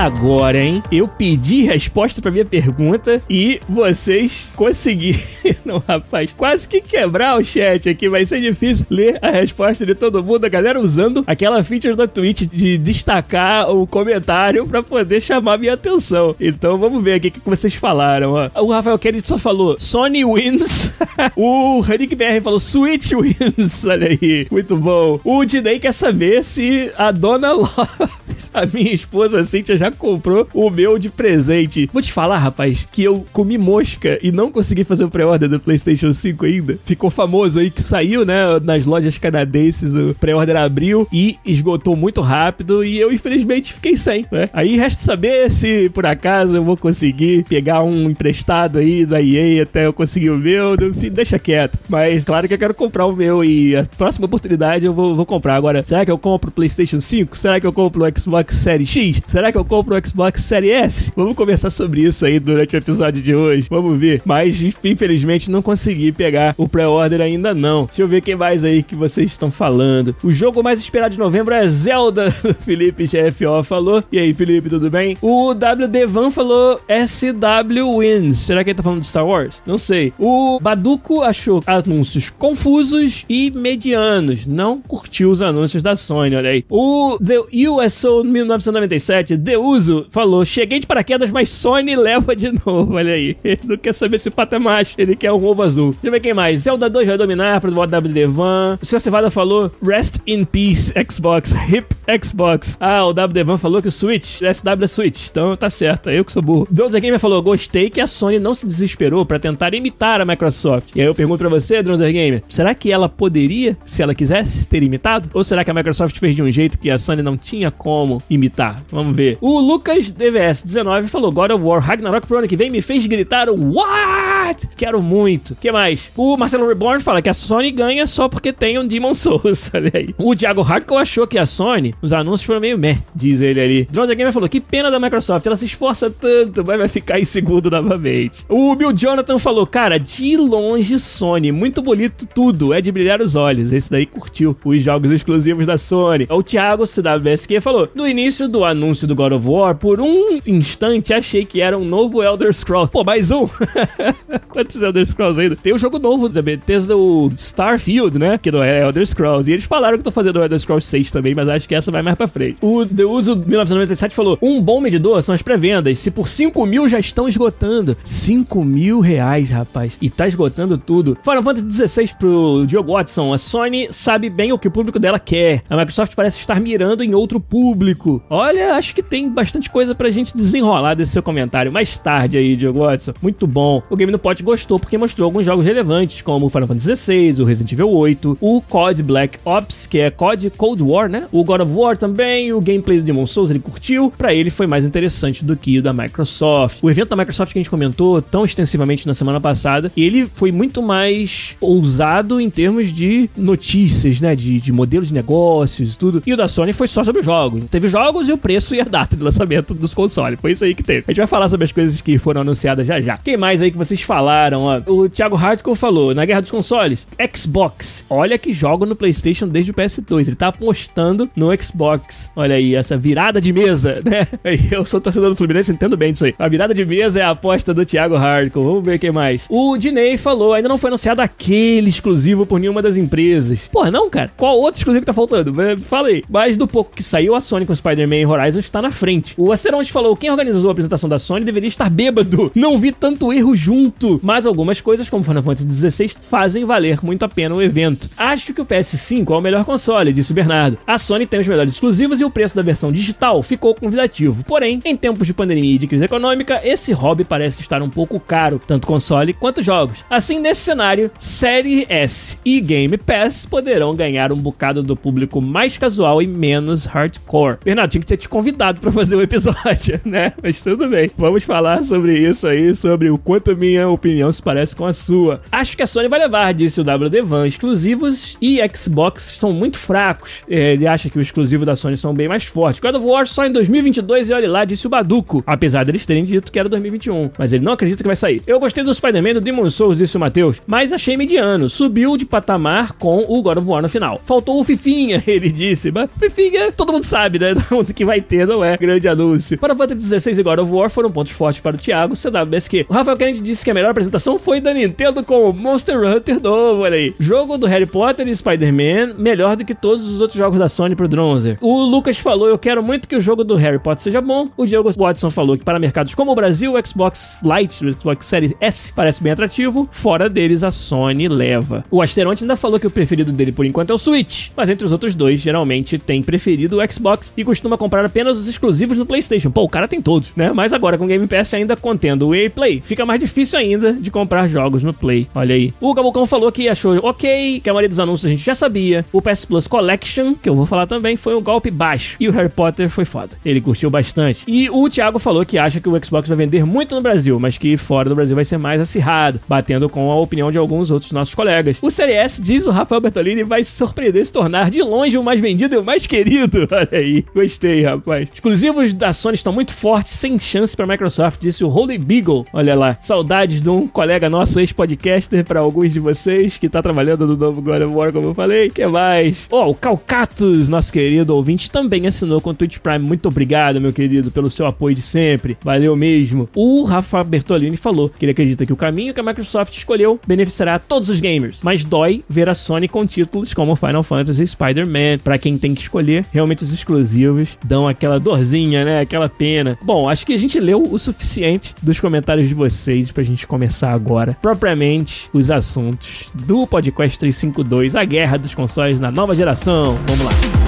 agora, 0.00 0.58
hein? 0.58 0.82
Eu 0.90 1.06
pedi 1.06 1.62
resposta 1.64 2.22
pra 2.22 2.30
minha 2.30 2.44
pergunta 2.44 3.22
e 3.28 3.60
vocês 3.68 4.50
conseguiram, 4.56 5.20
rapaz, 5.86 6.32
quase 6.34 6.66
que 6.66 6.80
quebrar 6.80 7.38
o 7.38 7.44
chat 7.44 7.86
aqui. 7.86 8.08
Vai 8.08 8.24
ser 8.24 8.40
difícil 8.40 8.86
ler 8.88 9.18
a 9.20 9.30
resposta 9.30 9.84
de 9.84 9.94
todo 9.94 10.24
mundo. 10.24 10.46
A 10.46 10.48
galera 10.48 10.80
usando 10.80 11.22
aquela 11.26 11.62
feature 11.62 11.94
da 11.94 12.08
Twitch 12.08 12.44
de 12.50 12.78
destacar 12.78 13.70
o 13.70 13.86
comentário 13.86 14.66
pra 14.66 14.82
poder 14.82 15.20
chamar 15.20 15.58
minha 15.58 15.74
atenção. 15.74 16.34
Então 16.40 16.78
vamos 16.78 17.04
ver 17.04 17.14
aqui 17.14 17.28
o 17.28 17.32
que 17.32 17.40
vocês 17.44 17.74
falaram. 17.74 18.32
Ó. 18.32 18.62
O 18.62 18.72
Rafael 18.72 18.98
Kennedy 18.98 19.28
só 19.28 19.36
falou 19.36 19.78
Sony 19.78 20.24
wins. 20.24 20.94
o 21.36 21.82
Hanik 21.86 22.14
BR 22.14 22.40
falou 22.42 22.58
Switch 22.58 23.12
wins. 23.12 23.84
Olha 23.84 24.08
aí, 24.08 24.46
muito 24.50 24.78
bom. 24.78 25.20
O 25.22 25.44
Dinei 25.44 25.78
quer 25.78 25.92
saber 25.92 26.42
se 26.42 26.90
a 26.96 27.10
Dona 27.10 27.52
Lopes, 27.52 28.50
a 28.54 28.64
minha 28.64 28.94
esposa 28.94 29.44
Cintia, 29.44 29.76
já 29.76 29.89
comprou 29.96 30.48
o 30.54 30.70
meu 30.70 30.98
de 30.98 31.08
presente. 31.08 31.88
Vou 31.92 32.02
te 32.02 32.12
falar, 32.12 32.38
rapaz, 32.38 32.86
que 32.90 33.02
eu 33.02 33.24
comi 33.32 33.58
mosca 33.58 34.18
e 34.22 34.32
não 34.32 34.50
consegui 34.50 34.84
fazer 34.84 35.04
o 35.04 35.10
pré-order 35.10 35.48
do 35.48 35.60
PlayStation 35.60 36.12
5 36.12 36.46
ainda. 36.46 36.78
Ficou 36.84 37.10
famoso 37.10 37.58
aí 37.58 37.70
que 37.70 37.82
saiu, 37.82 38.24
né, 38.24 38.58
nas 38.62 38.84
lojas 38.84 39.18
canadenses, 39.18 39.94
o 39.94 40.14
pré-order 40.14 40.56
abriu 40.56 41.06
e 41.12 41.38
esgotou 41.44 41.96
muito 41.96 42.20
rápido 42.20 42.84
e 42.84 42.98
eu 42.98 43.12
infelizmente 43.12 43.72
fiquei 43.72 43.96
sem, 43.96 44.24
né? 44.30 44.48
Aí 44.52 44.76
resta 44.76 45.02
saber 45.02 45.50
se 45.50 45.88
por 45.90 46.06
acaso 46.06 46.54
eu 46.54 46.64
vou 46.64 46.76
conseguir 46.76 47.44
pegar 47.44 47.82
um 47.82 48.10
emprestado 48.10 48.78
aí 48.78 49.04
da 49.04 49.20
EA 49.20 49.62
até 49.62 49.86
eu 49.86 49.92
conseguir 49.92 50.30
o 50.30 50.38
meu, 50.38 50.74
enfim, 50.74 51.10
deixa 51.10 51.38
quieto. 51.38 51.78
Mas 51.88 52.24
claro 52.24 52.46
que 52.46 52.54
eu 52.54 52.58
quero 52.58 52.74
comprar 52.74 53.06
o 53.06 53.16
meu 53.16 53.44
e 53.44 53.76
a 53.76 53.84
próxima 53.84 54.26
oportunidade 54.26 54.84
eu 54.84 54.92
vou, 54.92 55.14
vou 55.14 55.26
comprar. 55.26 55.54
Agora, 55.54 55.82
será 55.82 56.04
que 56.04 56.10
eu 56.10 56.18
compro 56.18 56.50
o 56.50 56.52
PlayStation 56.52 57.00
5? 57.00 57.36
Será 57.36 57.60
que 57.60 57.66
eu 57.66 57.72
compro 57.72 58.04
o 58.04 58.20
Xbox 58.20 58.56
Series 58.56 58.88
X? 58.88 59.20
Será 59.26 59.50
que 59.50 59.58
eu 59.58 59.64
compro 59.64 59.79
o 59.88 60.08
Xbox 60.08 60.42
Series 60.42 60.72
S? 60.72 61.12
Vamos 61.16 61.36
conversar 61.36 61.70
sobre 61.70 62.02
isso 62.02 62.24
aí 62.24 62.38
durante 62.38 62.74
o 62.74 62.78
episódio 62.78 63.22
de 63.22 63.34
hoje. 63.34 63.66
Vamos 63.70 63.98
ver. 63.98 64.22
Mas, 64.24 64.60
infelizmente, 64.84 65.50
não 65.50 65.62
consegui 65.62 66.12
pegar 66.12 66.54
o 66.56 66.68
pré-order 66.68 67.20
ainda 67.20 67.54
não. 67.54 67.86
Deixa 67.86 68.02
eu 68.02 68.08
ver 68.08 68.20
quem 68.20 68.34
mais 68.34 68.64
aí 68.64 68.82
que 68.82 68.94
vocês 68.94 69.30
estão 69.30 69.50
falando. 69.50 70.14
O 70.22 70.32
jogo 70.32 70.62
mais 70.62 70.80
esperado 70.80 71.12
de 71.12 71.18
novembro 71.18 71.54
é 71.54 71.66
Zelda. 71.68 72.30
Felipe 72.64 73.04
GFO 73.04 73.62
falou. 73.62 74.02
E 74.12 74.18
aí, 74.18 74.32
Felipe, 74.34 74.68
tudo 74.68 74.90
bem? 74.90 75.16
O 75.20 75.50
WD 75.50 76.06
Van 76.06 76.30
falou 76.30 76.80
SW 76.88 77.98
Wins. 77.98 78.38
Será 78.38 78.62
que 78.64 78.70
ele 78.70 78.76
tá 78.76 78.82
falando 78.82 79.00
de 79.00 79.06
Star 79.06 79.26
Wars? 79.26 79.62
Não 79.66 79.78
sei. 79.78 80.12
O 80.18 80.58
Baduco 80.60 81.22
achou 81.22 81.62
anúncios 81.66 82.30
confusos 82.30 83.24
e 83.28 83.50
medianos. 83.50 84.46
Não 84.46 84.80
curtiu 84.80 85.30
os 85.30 85.42
anúncios 85.42 85.82
da 85.82 85.96
Sony, 85.96 86.34
olha 86.34 86.50
aí. 86.50 86.64
O 86.68 87.18
The 87.18 87.40
USO 87.68 88.24
1997, 88.24 89.38
The 89.38 89.56
Uso, 89.70 90.06
falou: 90.10 90.44
Cheguei 90.44 90.80
de 90.80 90.86
paraquedas, 90.86 91.30
mas 91.30 91.50
Sony 91.50 91.94
leva 91.94 92.34
de 92.34 92.50
novo. 92.50 92.94
Olha 92.94 93.12
aí. 93.12 93.36
Ele 93.44 93.60
não 93.64 93.76
quer 93.76 93.94
saber 93.94 94.18
se 94.18 94.28
o 94.28 94.32
pato 94.32 94.56
é 94.56 94.58
macho. 94.58 94.94
Ele 94.98 95.14
quer 95.14 95.32
um 95.32 95.44
ovo 95.44 95.62
azul. 95.62 95.92
Deixa 95.92 96.06
eu 96.08 96.10
ver 96.10 96.20
quem 96.20 96.34
mais. 96.34 96.62
Zelda 96.62 96.90
2 96.90 97.06
vai 97.06 97.16
dominar 97.16 97.60
pro 97.60 97.70
WD 97.70 98.26
Van. 98.26 98.78
O 98.82 98.86
Sr. 98.86 99.00
Cevada 99.00 99.30
falou: 99.30 99.70
Rest 99.82 100.16
in 100.26 100.44
peace, 100.44 100.92
Xbox. 101.08 101.54
Hip 101.68 101.94
Xbox. 102.22 102.76
Ah, 102.80 103.04
o 103.04 103.10
WD 103.10 103.44
Van 103.44 103.58
falou 103.58 103.80
que 103.80 103.88
o 103.88 103.92
Switch, 103.92 104.40
SW 104.40 104.82
é 104.82 104.86
Switch. 104.86 105.28
Então 105.30 105.56
tá 105.56 105.70
certo. 105.70 106.10
Eu 106.10 106.24
que 106.24 106.32
sou 106.32 106.42
burro. 106.42 106.66
Dronzer 106.70 107.00
Gamer 107.00 107.20
falou: 107.20 107.40
Gostei 107.40 107.88
que 107.90 108.00
a 108.00 108.06
Sony 108.06 108.38
não 108.38 108.54
se 108.54 108.66
desesperou 108.66 109.24
para 109.24 109.38
tentar 109.38 109.72
imitar 109.74 110.20
a 110.20 110.24
Microsoft. 110.24 110.96
E 110.96 111.00
aí 111.00 111.06
eu 111.06 111.14
pergunto 111.14 111.38
pra 111.38 111.48
você, 111.48 111.82
Dronzer 111.82 112.12
Gamer: 112.12 112.42
será 112.48 112.74
que 112.74 112.90
ela 112.90 113.08
poderia, 113.08 113.76
se 113.86 114.02
ela 114.02 114.14
quisesse, 114.14 114.66
ter 114.66 114.82
imitado? 114.82 115.30
Ou 115.32 115.44
será 115.44 115.64
que 115.64 115.70
a 115.70 115.74
Microsoft 115.74 116.18
fez 116.18 116.34
de 116.34 116.42
um 116.42 116.50
jeito 116.50 116.78
que 116.78 116.90
a 116.90 116.98
Sony 116.98 117.22
não 117.22 117.36
tinha 117.36 117.70
como 117.70 118.20
imitar? 118.28 118.82
Vamos 118.90 119.16
ver. 119.16 119.38
O 119.40 119.49
Lucas 119.58 120.12
DVS19 120.12 121.08
falou: 121.08 121.32
God 121.32 121.50
of 121.52 121.64
War 121.64 121.80
Ragnarok 121.80 122.26
pro 122.26 122.38
ano 122.38 122.48
que 122.48 122.56
vem 122.56 122.70
me 122.70 122.80
fez 122.82 123.06
gritar 123.06 123.48
What? 123.48 124.68
Quero 124.76 125.00
muito. 125.00 125.54
que 125.54 125.70
mais? 125.72 126.10
O 126.16 126.36
Marcelo 126.36 126.68
Reborn 126.68 127.02
fala 127.02 127.22
que 127.22 127.28
a 127.28 127.34
Sony 127.34 127.70
ganha 127.70 128.06
só 128.06 128.28
porque 128.28 128.52
tem 128.52 128.78
um 128.78 128.86
Demon 128.86 129.14
Souls. 129.14 129.70
Olha 129.74 129.92
aí. 129.94 130.14
O 130.18 130.34
Thiago 130.34 130.62
Hardcore 130.62 131.02
achou 131.02 131.26
que 131.26 131.38
a 131.38 131.46
Sony, 131.46 131.94
os 132.02 132.12
anúncios 132.12 132.44
foram 132.44 132.60
meio 132.60 132.78
meh, 132.78 132.98
diz 133.14 133.40
ele 133.40 133.60
ali. 133.60 133.88
Drones 133.90 134.14
Gamer 134.16 134.32
falou: 134.32 134.48
que 134.48 134.60
pena 134.60 134.90
da 134.90 135.00
Microsoft, 135.00 135.46
ela 135.46 135.56
se 135.56 135.64
esforça 135.64 136.10
tanto, 136.10 136.64
mas 136.64 136.78
vai 136.78 136.88
ficar 136.88 137.18
em 137.18 137.24
segundo 137.24 137.70
novamente. 137.70 138.44
O 138.48 138.74
Bill 138.74 138.92
Jonathan 138.92 139.38
falou: 139.38 139.66
cara, 139.66 139.98
de 139.98 140.36
longe 140.36 140.98
Sony, 140.98 141.52
muito 141.52 141.80
bonito 141.80 142.26
tudo, 142.26 142.74
é 142.74 142.80
de 142.80 142.92
brilhar 142.92 143.20
os 143.20 143.34
olhos. 143.34 143.72
Esse 143.72 143.90
daí 143.90 144.06
curtiu 144.06 144.56
os 144.64 144.82
jogos 144.82 145.10
exclusivos 145.10 145.66
da 145.66 145.78
Sony. 145.78 146.26
O 146.28 146.42
Thiago 146.42 146.86
CWSQ 146.86 147.60
falou: 147.60 147.88
no 147.94 148.06
início 148.06 148.48
do 148.48 148.64
anúncio 148.64 149.06
do 149.06 149.14
God 149.14 149.32
of 149.32 149.39
of 149.40 149.48
War, 149.48 149.74
por 149.74 150.00
um 150.00 150.38
instante 150.46 151.12
achei 151.14 151.44
que 151.44 151.60
era 151.60 151.76
um 151.78 151.84
novo 151.84 152.22
Elder 152.22 152.52
Scrolls. 152.52 152.90
Pô, 152.92 153.02
mais 153.02 153.30
um? 153.30 153.48
Quantos 154.48 154.80
Elder 154.80 155.06
Scrolls 155.06 155.40
ainda? 155.40 155.56
Tem 155.56 155.74
um 155.74 155.78
jogo 155.78 155.98
novo 155.98 156.28
da 156.28 156.42
Bethesda, 156.42 156.96
o 156.96 157.28
Starfield, 157.36 158.18
né? 158.18 158.38
Que 158.38 158.50
não 158.50 158.62
é 158.62 158.82
Elder 158.82 159.06
Scrolls. 159.06 159.50
E 159.50 159.54
eles 159.54 159.64
falaram 159.64 159.96
que 159.96 160.00
estão 160.00 160.12
fazendo 160.12 160.36
o 160.36 160.42
Elder 160.42 160.58
Scrolls 160.58 160.86
6 160.86 161.10
também, 161.10 161.34
mas 161.34 161.48
acho 161.48 161.68
que 161.68 161.74
essa 161.74 161.90
vai 161.90 162.02
mais 162.02 162.16
pra 162.16 162.28
frente. 162.28 162.58
O 162.60 162.84
The 162.84 163.04
Uso 163.04 163.36
1997 163.36 164.14
falou: 164.14 164.38
um 164.42 164.60
bom 164.60 164.80
medidor 164.80 165.22
são 165.22 165.34
as 165.34 165.42
pré-vendas. 165.42 165.98
Se 165.98 166.10
por 166.10 166.28
5 166.28 166.64
mil 166.66 166.88
já 166.88 166.98
estão 166.98 167.26
esgotando. 167.28 167.96
5 168.04 168.62
mil 168.64 169.00
reais, 169.00 169.50
rapaz. 169.50 169.96
E 170.00 170.10
tá 170.10 170.28
esgotando 170.28 170.76
tudo. 170.76 171.16
Final 171.22 171.42
Fantasy 171.42 171.88
XVI 171.88 172.14
pro 172.18 172.64
Diogo 172.66 172.92
Watson. 172.92 173.32
A 173.32 173.38
Sony 173.38 173.88
sabe 173.90 174.28
bem 174.28 174.52
o 174.52 174.58
que 174.58 174.68
o 174.68 174.70
público 174.70 174.98
dela 174.98 175.18
quer. 175.18 175.62
A 175.70 175.76
Microsoft 175.76 176.14
parece 176.14 176.38
estar 176.38 176.60
mirando 176.60 177.02
em 177.02 177.14
outro 177.14 177.40
público. 177.40 178.22
Olha, 178.28 178.74
acho 178.74 178.94
que 178.94 179.02
tem 179.02 179.29
bastante 179.30 179.70
coisa 179.70 179.94
pra 179.94 180.10
gente 180.10 180.36
desenrolar 180.36 180.94
desse 180.94 181.12
seu 181.12 181.22
comentário 181.22 181.72
mais 181.72 181.98
tarde 181.98 182.38
aí, 182.38 182.56
Diogo 182.56 182.80
Watson. 182.80 183.12
Muito 183.22 183.46
bom. 183.46 183.82
O 183.88 183.96
Game 183.96 184.12
no 184.12 184.18
Pot 184.18 184.42
gostou 184.42 184.78
porque 184.78 184.98
mostrou 184.98 185.26
alguns 185.26 185.46
jogos 185.46 185.64
relevantes, 185.64 186.22
como 186.22 186.46
o 186.46 186.50
Final 186.50 186.68
Fantasy 186.68 186.96
XVI, 186.96 187.42
o 187.42 187.44
Resident 187.44 187.72
Evil 187.72 187.90
8, 187.90 188.38
o 188.40 188.60
COD 188.60 189.02
Black 189.02 189.38
Ops, 189.44 189.86
que 189.86 189.98
é 189.98 190.10
COD 190.10 190.50
Cold 190.50 190.82
War, 190.82 191.08
né? 191.08 191.26
O 191.32 191.44
God 191.44 191.60
of 191.60 191.72
War 191.72 191.96
também, 191.96 192.52
o 192.52 192.60
gameplay 192.60 192.98
do 192.98 193.04
Demon 193.04 193.26
Souls 193.26 193.50
ele 193.50 193.58
curtiu. 193.58 194.12
Para 194.16 194.34
ele 194.34 194.50
foi 194.50 194.66
mais 194.66 194.84
interessante 194.84 195.44
do 195.44 195.56
que 195.56 195.78
o 195.78 195.82
da 195.82 195.92
Microsoft. 195.92 196.78
O 196.82 196.90
evento 196.90 197.10
da 197.10 197.16
Microsoft 197.16 197.52
que 197.52 197.58
a 197.58 197.62
gente 197.62 197.70
comentou 197.70 198.20
tão 198.20 198.44
extensivamente 198.44 199.06
na 199.06 199.14
semana 199.14 199.40
passada, 199.40 199.90
ele 199.96 200.26
foi 200.26 200.52
muito 200.52 200.82
mais 200.82 201.56
ousado 201.60 202.40
em 202.40 202.50
termos 202.50 202.92
de 202.92 203.28
notícias, 203.36 204.20
né? 204.20 204.34
De, 204.34 204.60
de 204.60 204.72
modelos 204.72 205.08
de 205.08 205.14
negócios 205.14 205.94
e 205.94 205.98
tudo. 205.98 206.22
E 206.26 206.32
o 206.32 206.36
da 206.36 206.48
Sony 206.48 206.72
foi 206.72 206.88
só 206.88 207.04
sobre 207.04 207.22
jogos. 207.22 207.64
Teve 207.70 207.88
jogos 207.88 208.28
e 208.28 208.32
o 208.32 208.38
preço 208.38 208.74
e 208.74 208.80
a 208.80 208.84
data 208.84 209.16
lançamento 209.24 209.74
dos 209.74 209.94
consoles. 209.94 210.38
Foi 210.40 210.52
isso 210.52 210.64
aí 210.64 210.74
que 210.74 210.82
teve. 210.82 211.04
A 211.06 211.10
gente 211.10 211.18
vai 211.18 211.26
falar 211.26 211.48
sobre 211.48 211.64
as 211.64 211.72
coisas 211.72 212.00
que 212.00 212.18
foram 212.18 212.40
anunciadas 212.42 212.86
já 212.86 213.00
já. 213.00 213.16
Quem 213.18 213.36
mais 213.36 213.60
aí 213.60 213.70
que 213.70 213.76
vocês 213.76 214.00
falaram? 214.02 214.62
Ó? 214.62 214.80
O 214.86 215.08
Thiago 215.08 215.36
Hardcore 215.36 215.76
falou, 215.76 216.14
na 216.14 216.24
guerra 216.24 216.40
dos 216.40 216.50
consoles, 216.50 217.06
Xbox. 217.34 218.04
Olha 218.08 218.38
que 218.38 218.52
jogo 218.52 218.86
no 218.86 218.96
PlayStation 218.96 219.48
desde 219.48 219.70
o 219.70 219.74
PS2. 219.74 220.26
Ele 220.26 220.36
tá 220.36 220.48
apostando 220.48 221.30
no 221.36 221.50
Xbox. 221.60 222.30
Olha 222.34 222.56
aí, 222.56 222.74
essa 222.74 222.96
virada 222.96 223.40
de 223.40 223.52
mesa, 223.52 224.00
né? 224.04 224.26
Eu 224.70 224.84
sou 224.84 225.00
torcedor 225.00 225.30
do 225.30 225.36
Fluminense, 225.36 225.72
entendo 225.72 225.96
bem 225.96 226.12
disso 226.12 226.24
aí. 226.24 226.34
A 226.38 226.48
virada 226.48 226.74
de 226.74 226.84
mesa 226.84 227.20
é 227.20 227.22
a 227.22 227.30
aposta 227.30 227.72
do 227.74 227.84
Thiago 227.84 228.16
Hardcore. 228.16 228.64
Vamos 228.64 228.84
ver 228.84 228.98
quem 228.98 229.10
mais. 229.10 229.42
O 229.48 229.76
Diney 229.76 230.16
falou, 230.16 230.54
ainda 230.54 230.68
não 230.68 230.78
foi 230.78 230.88
anunciado 230.88 231.22
aquele 231.22 231.88
exclusivo 231.88 232.46
por 232.46 232.58
nenhuma 232.58 232.82
das 232.82 232.96
empresas. 232.96 233.68
Porra, 233.68 233.90
não, 233.90 234.08
cara. 234.08 234.30
Qual 234.36 234.58
outro 234.58 234.78
exclusivo 234.78 235.02
que 235.02 235.06
tá 235.06 235.12
faltando? 235.12 235.52
Fala 235.80 236.08
aí. 236.08 236.22
Mas 236.28 236.56
do 236.56 236.66
pouco 236.66 236.92
que 236.94 237.02
saiu, 237.02 237.34
a 237.34 237.40
Sony 237.40 237.66
com 237.66 237.74
Spider-Man 237.74 238.28
Horizon 238.28 238.58
está 238.58 238.80
na 238.80 238.90
frente. 238.90 239.09
O 239.36 239.52
Asteronte 239.52 239.90
falou, 239.90 240.16
quem 240.16 240.30
organizou 240.30 240.68
a 240.68 240.72
apresentação 240.72 241.08
da 241.08 241.18
Sony 241.18 241.44
deveria 241.44 241.68
estar 241.68 241.90
bêbado. 241.90 242.52
Não 242.54 242.78
vi 242.78 242.92
tanto 242.92 243.32
erro 243.32 243.56
junto. 243.56 244.20
Mas 244.22 244.46
algumas 244.46 244.80
coisas, 244.80 245.10
como 245.10 245.24
Final 245.24 245.42
Fantasy 245.42 245.90
XVI, 245.90 246.10
fazem 246.28 246.64
valer 246.64 246.98
muito 247.02 247.24
a 247.24 247.28
pena 247.28 247.54
o 247.54 247.62
evento. 247.62 248.08
Acho 248.16 248.54
que 248.54 248.60
o 248.60 248.66
PS5 248.66 249.30
é 249.30 249.36
o 249.36 249.40
melhor 249.40 249.64
console, 249.64 250.12
disse 250.12 250.32
o 250.32 250.34
Bernardo. 250.34 250.78
A 250.86 250.98
Sony 250.98 251.26
tem 251.26 251.40
os 251.40 251.48
melhores 251.48 251.72
exclusivos 251.72 252.20
e 252.20 252.24
o 252.24 252.30
preço 252.30 252.54
da 252.54 252.62
versão 252.62 252.92
digital 252.92 253.42
ficou 253.42 253.74
convidativo. 253.74 254.44
Porém, 254.44 254.80
em 254.84 254.96
tempos 254.96 255.26
de 255.26 255.34
pandemia 255.34 255.74
e 255.74 255.78
de 255.78 255.86
crise 255.86 256.04
econômica, 256.04 256.60
esse 256.62 256.92
hobby 256.92 257.24
parece 257.24 257.60
estar 257.60 257.82
um 257.82 257.90
pouco 257.90 258.20
caro, 258.20 258.60
tanto 258.64 258.86
console 258.86 259.32
quanto 259.32 259.62
jogos. 259.62 260.04
Assim, 260.08 260.38
nesse 260.38 260.60
cenário, 260.60 261.10
Série 261.18 261.86
S 261.88 262.38
e 262.44 262.60
Game 262.60 262.96
Pass 262.96 263.46
poderão 263.46 263.94
ganhar 263.94 264.32
um 264.32 264.36
bocado 264.36 264.82
do 264.82 264.96
público 264.96 265.40
mais 265.40 265.76
casual 265.76 266.22
e 266.22 266.26
menos 266.26 266.84
hardcore. 266.84 267.58
Bernardo, 267.64 267.90
tinha 267.90 268.00
que 268.00 268.06
ter 268.06 268.16
te 268.16 268.28
convidado 268.28 268.80
para 268.80 268.90
fazer 269.00 269.16
o 269.16 269.18
um 269.18 269.22
episódio, 269.22 269.98
né? 270.04 270.34
Mas 270.42 270.62
tudo 270.62 270.86
bem. 270.86 271.10
Vamos 271.16 271.42
falar 271.42 271.82
sobre 271.82 272.18
isso 272.18 272.46
aí, 272.46 272.76
sobre 272.76 273.08
o 273.08 273.16
quanto 273.16 273.56
minha 273.56 273.88
opinião 273.88 274.30
se 274.30 274.42
parece 274.42 274.76
com 274.76 274.84
a 274.84 274.92
sua. 274.92 275.40
Acho 275.50 275.74
que 275.74 275.82
a 275.82 275.86
Sony 275.86 276.06
vai 276.06 276.18
levar, 276.18 276.52
disse 276.52 276.82
o 276.82 276.84
WD 276.84 277.22
Van. 277.22 277.46
Exclusivos 277.46 278.36
e 278.42 278.60
Xbox 278.76 279.22
são 279.22 279.54
muito 279.54 279.78
fracos. 279.78 280.42
Ele 280.46 280.86
acha 280.86 281.08
que 281.08 281.18
os 281.18 281.26
exclusivos 281.28 281.64
da 281.64 281.74
Sony 281.74 281.96
são 281.96 282.12
bem 282.12 282.28
mais 282.28 282.44
fortes. 282.44 282.78
God 282.78 282.94
of 282.94 283.06
War 283.06 283.26
só 283.26 283.46
em 283.46 283.52
2022 283.52 284.28
e 284.28 284.34
olha 284.34 284.50
lá, 284.50 284.66
disse 284.66 284.86
o 284.86 284.90
Baduco. 284.90 285.42
Apesar 285.46 285.86
deles 285.86 286.04
terem 286.04 286.24
dito 286.24 286.52
que 286.52 286.58
era 286.58 286.68
2021. 286.68 287.30
Mas 287.38 287.54
ele 287.54 287.64
não 287.64 287.72
acredita 287.72 288.02
que 288.02 288.06
vai 288.06 288.16
sair. 288.16 288.42
Eu 288.46 288.60
gostei 288.60 288.84
do 288.84 288.94
Spider-Man 288.94 289.32
do 289.34 289.40
Demon 289.40 289.70
Souls, 289.70 289.96
disse 289.96 290.14
o 290.14 290.20
Matheus. 290.20 290.60
Mas 290.66 290.92
achei 290.92 291.16
mediano. 291.16 291.70
Subiu 291.70 292.18
de 292.18 292.26
patamar 292.26 292.92
com 292.92 293.24
o 293.26 293.42
God 293.42 293.56
of 293.56 293.66
War 293.66 293.80
no 293.80 293.88
final. 293.88 294.20
Faltou 294.26 294.60
o 294.60 294.64
Fifinha, 294.64 295.22
ele 295.26 295.50
disse. 295.50 295.90
Mas 295.90 296.10
Fifinha, 296.18 296.70
todo 296.70 296.92
mundo 296.92 297.04
sabe, 297.04 297.38
né? 297.38 297.54
que 297.94 298.04
vai 298.04 298.20
ter, 298.20 298.46
não 298.46 298.62
é? 298.62 298.76
Grande 298.90 299.06
anúncio. 299.06 299.56
Para 299.56 299.76
Fantasy 299.76 300.00
16 300.00 300.38
e 300.38 300.42
God 300.42 300.58
of 300.58 300.72
War 300.72 300.90
foram 300.90 301.12
pontos 301.12 301.30
fortes 301.30 301.60
para 301.60 301.76
o 301.76 301.78
Thiago, 301.78 302.16
CWSQ. 302.16 302.86
O 302.88 302.92
Rafael 302.92 303.16
Kennedy 303.16 303.40
disse 303.40 303.64
que 303.64 303.70
a 303.70 303.74
melhor 303.74 303.92
apresentação 303.92 304.36
foi 304.36 304.60
da 304.60 304.74
Nintendo 304.74 305.22
com 305.22 305.48
o 305.48 305.52
Monster 305.52 305.96
Hunter 306.02 306.42
novo, 306.42 306.82
olha 306.82 306.96
aí. 306.96 307.14
Jogo 307.20 307.56
do 307.56 307.68
Harry 307.68 307.86
Potter 307.86 308.26
e 308.26 308.34
Spider-Man, 308.34 309.14
melhor 309.16 309.54
do 309.54 309.64
que 309.64 309.76
todos 309.76 310.10
os 310.10 310.20
outros 310.20 310.36
jogos 310.36 310.58
da 310.58 310.68
Sony 310.68 310.96
pro 310.96 311.06
Dronzer. 311.06 311.56
O 311.60 311.82
Lucas 311.82 312.18
falou, 312.18 312.48
eu 312.48 312.58
quero 312.58 312.82
muito 312.82 313.06
que 313.06 313.14
o 313.14 313.20
jogo 313.20 313.44
do 313.44 313.54
Harry 313.54 313.78
Potter 313.78 314.02
seja 314.02 314.20
bom. 314.20 314.48
O 314.56 314.66
Diego 314.66 314.90
Watson 314.90 315.30
falou 315.30 315.56
que 315.56 315.62
para 315.62 315.78
mercados 315.78 316.12
como 316.12 316.32
o 316.32 316.34
Brasil, 316.34 316.74
o 316.74 316.84
Xbox 316.84 317.38
Lite, 317.44 317.86
o 317.86 317.92
Xbox 317.92 318.26
Series 318.26 318.54
S 318.60 318.92
parece 318.92 319.22
bem 319.22 319.30
atrativo. 319.30 319.88
Fora 319.92 320.28
deles, 320.28 320.64
a 320.64 320.72
Sony 320.72 321.28
leva. 321.28 321.84
O 321.92 322.02
Asteronte 322.02 322.42
ainda 322.42 322.56
falou 322.56 322.80
que 322.80 322.88
o 322.88 322.90
preferido 322.90 323.30
dele 323.30 323.52
por 323.52 323.64
enquanto 323.64 323.90
é 323.90 323.94
o 323.94 323.98
Switch, 323.98 324.48
mas 324.56 324.68
entre 324.68 324.84
os 324.84 324.90
outros 324.90 325.14
dois, 325.14 325.38
geralmente 325.38 325.96
tem 325.96 326.24
preferido 326.24 326.80
o 326.80 326.92
Xbox 326.92 327.32
e 327.36 327.44
costuma 327.44 327.78
comprar 327.78 328.04
apenas 328.04 328.36
os 328.36 328.48
exclusivos 328.48 328.79
no 328.86 329.06
PlayStation. 329.06 329.50
Pô, 329.50 329.62
o 329.62 329.68
cara 329.68 329.88
tem 329.88 330.00
todos, 330.00 330.34
né? 330.36 330.52
Mas 330.52 330.72
agora 330.72 330.98
com 330.98 331.04
o 331.04 331.06
Game 331.06 331.26
Pass 331.26 331.54
ainda 331.54 331.76
contendo 331.76 332.28
o 332.28 332.34
EA 332.34 332.50
Play, 332.50 332.82
fica 332.84 333.04
mais 333.04 333.20
difícil 333.20 333.58
ainda 333.58 333.92
de 333.92 334.10
comprar 334.10 334.48
jogos 334.48 334.82
no 334.82 334.92
Play. 334.92 335.26
Olha 335.34 335.54
aí. 335.54 335.72
O 335.80 335.94
Gabucão 335.94 336.26
falou 336.26 336.50
que 336.52 336.68
achou 336.68 336.98
ok, 337.02 337.60
que 337.60 337.68
a 337.68 337.72
maioria 337.72 337.88
dos 337.88 337.98
anúncios 337.98 338.26
a 338.26 338.28
gente 338.28 338.44
já 338.44 338.54
sabia. 338.54 339.04
O 339.12 339.22
PS 339.22 339.44
Plus 339.44 339.66
Collection, 339.66 340.34
que 340.34 340.48
eu 340.48 340.54
vou 340.54 340.66
falar 340.66 340.86
também, 340.86 341.16
foi 341.16 341.34
um 341.34 341.42
golpe 341.42 341.70
baixo. 341.70 342.16
E 342.20 342.28
o 342.28 342.32
Harry 342.32 342.48
Potter 342.48 342.88
foi 342.88 343.04
foda. 343.04 343.30
Ele 343.44 343.60
curtiu 343.60 343.90
bastante. 343.90 344.44
E 344.46 344.68
o 344.70 344.88
Thiago 344.88 345.18
falou 345.18 345.44
que 345.44 345.58
acha 345.58 345.80
que 345.80 345.88
o 345.88 346.04
Xbox 346.04 346.28
vai 346.28 346.36
vender 346.36 346.64
muito 346.64 346.94
no 346.94 347.00
Brasil, 347.00 347.38
mas 347.38 347.58
que 347.58 347.76
fora 347.76 348.08
do 348.08 348.14
Brasil 348.14 348.34
vai 348.34 348.44
ser 348.44 348.58
mais 348.58 348.80
acirrado, 348.80 349.40
batendo 349.48 349.88
com 349.88 350.10
a 350.10 350.16
opinião 350.16 350.50
de 350.50 350.58
alguns 350.58 350.90
outros 350.90 351.12
nossos 351.12 351.34
colegas. 351.34 351.76
O 351.80 351.90
Série 351.90 352.12
S, 352.12 352.40
diz 352.40 352.66
o 352.66 352.70
Rafael 352.70 353.00
Bertolini, 353.00 353.42
vai 353.42 353.64
surpreender 353.64 354.24
se 354.24 354.32
tornar 354.32 354.70
de 354.70 354.82
longe 354.82 355.16
o 355.18 355.22
mais 355.22 355.40
vendido 355.40 355.74
e 355.74 355.78
o 355.78 355.84
mais 355.84 356.06
querido. 356.06 356.68
Olha 356.70 356.88
aí. 356.92 357.24
Gostei, 357.34 357.82
rapaz. 357.82 358.28
Exclusivos 358.60 358.92
da 358.92 359.10
Sony 359.14 359.36
estão 359.36 359.54
muito 359.54 359.72
fortes, 359.72 360.12
sem 360.12 360.38
chance 360.38 360.76
para 360.76 360.84
Microsoft, 360.84 361.40
disse 361.40 361.64
o 361.64 361.68
Holy 361.70 361.96
Beagle. 361.96 362.44
Olha 362.52 362.74
lá. 362.74 362.98
Saudades 363.00 363.62
de 363.62 363.70
um 363.70 363.88
colega 363.88 364.28
nosso, 364.28 364.60
ex-podcaster, 364.60 365.46
para 365.46 365.60
alguns 365.60 365.94
de 365.94 365.98
vocês, 365.98 366.58
que 366.58 366.68
tá 366.68 366.82
trabalhando 366.82 367.26
no 367.26 367.38
novo 367.38 367.62
God 367.62 367.80
of 367.80 367.94
War, 367.94 368.12
como 368.12 368.28
eu 368.28 368.34
falei. 368.34 368.68
que 368.68 368.86
mais? 368.86 369.46
Ó, 369.50 369.64
oh, 369.64 369.70
o 369.70 369.74
Calcatus, 369.74 370.68
nosso 370.68 370.92
querido 370.92 371.34
ouvinte, 371.34 371.70
também 371.70 372.06
assinou 372.06 372.38
com 372.38 372.50
o 372.50 372.54
Twitch 372.54 372.80
Prime. 372.80 372.98
Muito 372.98 373.28
obrigado, 373.28 373.80
meu 373.80 373.94
querido, 373.94 374.30
pelo 374.30 374.50
seu 374.50 374.66
apoio 374.66 374.94
de 374.94 375.00
sempre. 375.00 375.56
Valeu 375.64 375.96
mesmo. 375.96 376.46
O 376.54 376.82
Rafa 376.82 377.24
Bertolini 377.24 377.78
falou 377.78 378.10
que 378.10 378.26
ele 378.26 378.32
acredita 378.32 378.66
que 378.66 378.74
o 378.74 378.76
caminho 378.76 379.14
que 379.14 379.20
a 379.20 379.24
Microsoft 379.24 379.72
escolheu 379.72 380.20
beneficiará 380.26 380.78
todos 380.78 381.08
os 381.08 381.18
gamers, 381.18 381.60
mas 381.62 381.82
dói 381.82 382.22
ver 382.28 382.50
a 382.50 382.54
Sony 382.54 382.88
com 382.88 383.06
títulos 383.06 383.54
como 383.54 383.74
Final 383.74 384.02
Fantasy 384.02 384.42
e 384.42 384.48
Spider-Man. 384.48 385.20
Para 385.24 385.38
quem 385.38 385.56
tem 385.56 385.74
que 385.74 385.80
escolher, 385.80 386.26
realmente 386.30 386.62
os 386.62 386.74
exclusivos 386.74 387.56
dão 387.64 387.88
aquela 387.88 388.20
dorzinha, 388.20 388.49
né? 388.84 389.00
Aquela 389.00 389.28
pena. 389.28 389.78
Bom, 389.82 390.08
acho 390.08 390.26
que 390.26 390.32
a 390.32 390.38
gente 390.38 390.58
leu 390.58 390.82
o 390.82 390.98
suficiente 390.98 391.74
dos 391.82 392.00
comentários 392.00 392.48
de 392.48 392.54
vocês 392.54 393.10
pra 393.10 393.22
gente 393.22 393.46
começar 393.46 393.92
agora, 393.92 394.36
propriamente, 394.40 395.28
os 395.32 395.50
assuntos 395.50 396.30
do 396.34 396.66
Podcast 396.66 397.18
352, 397.18 397.96
a 397.96 398.04
guerra 398.04 398.38
dos 398.38 398.54
consoles 398.54 399.00
na 399.00 399.10
nova 399.10 399.34
geração. 399.34 399.96
Vamos 400.06 400.24
lá. 400.24 400.59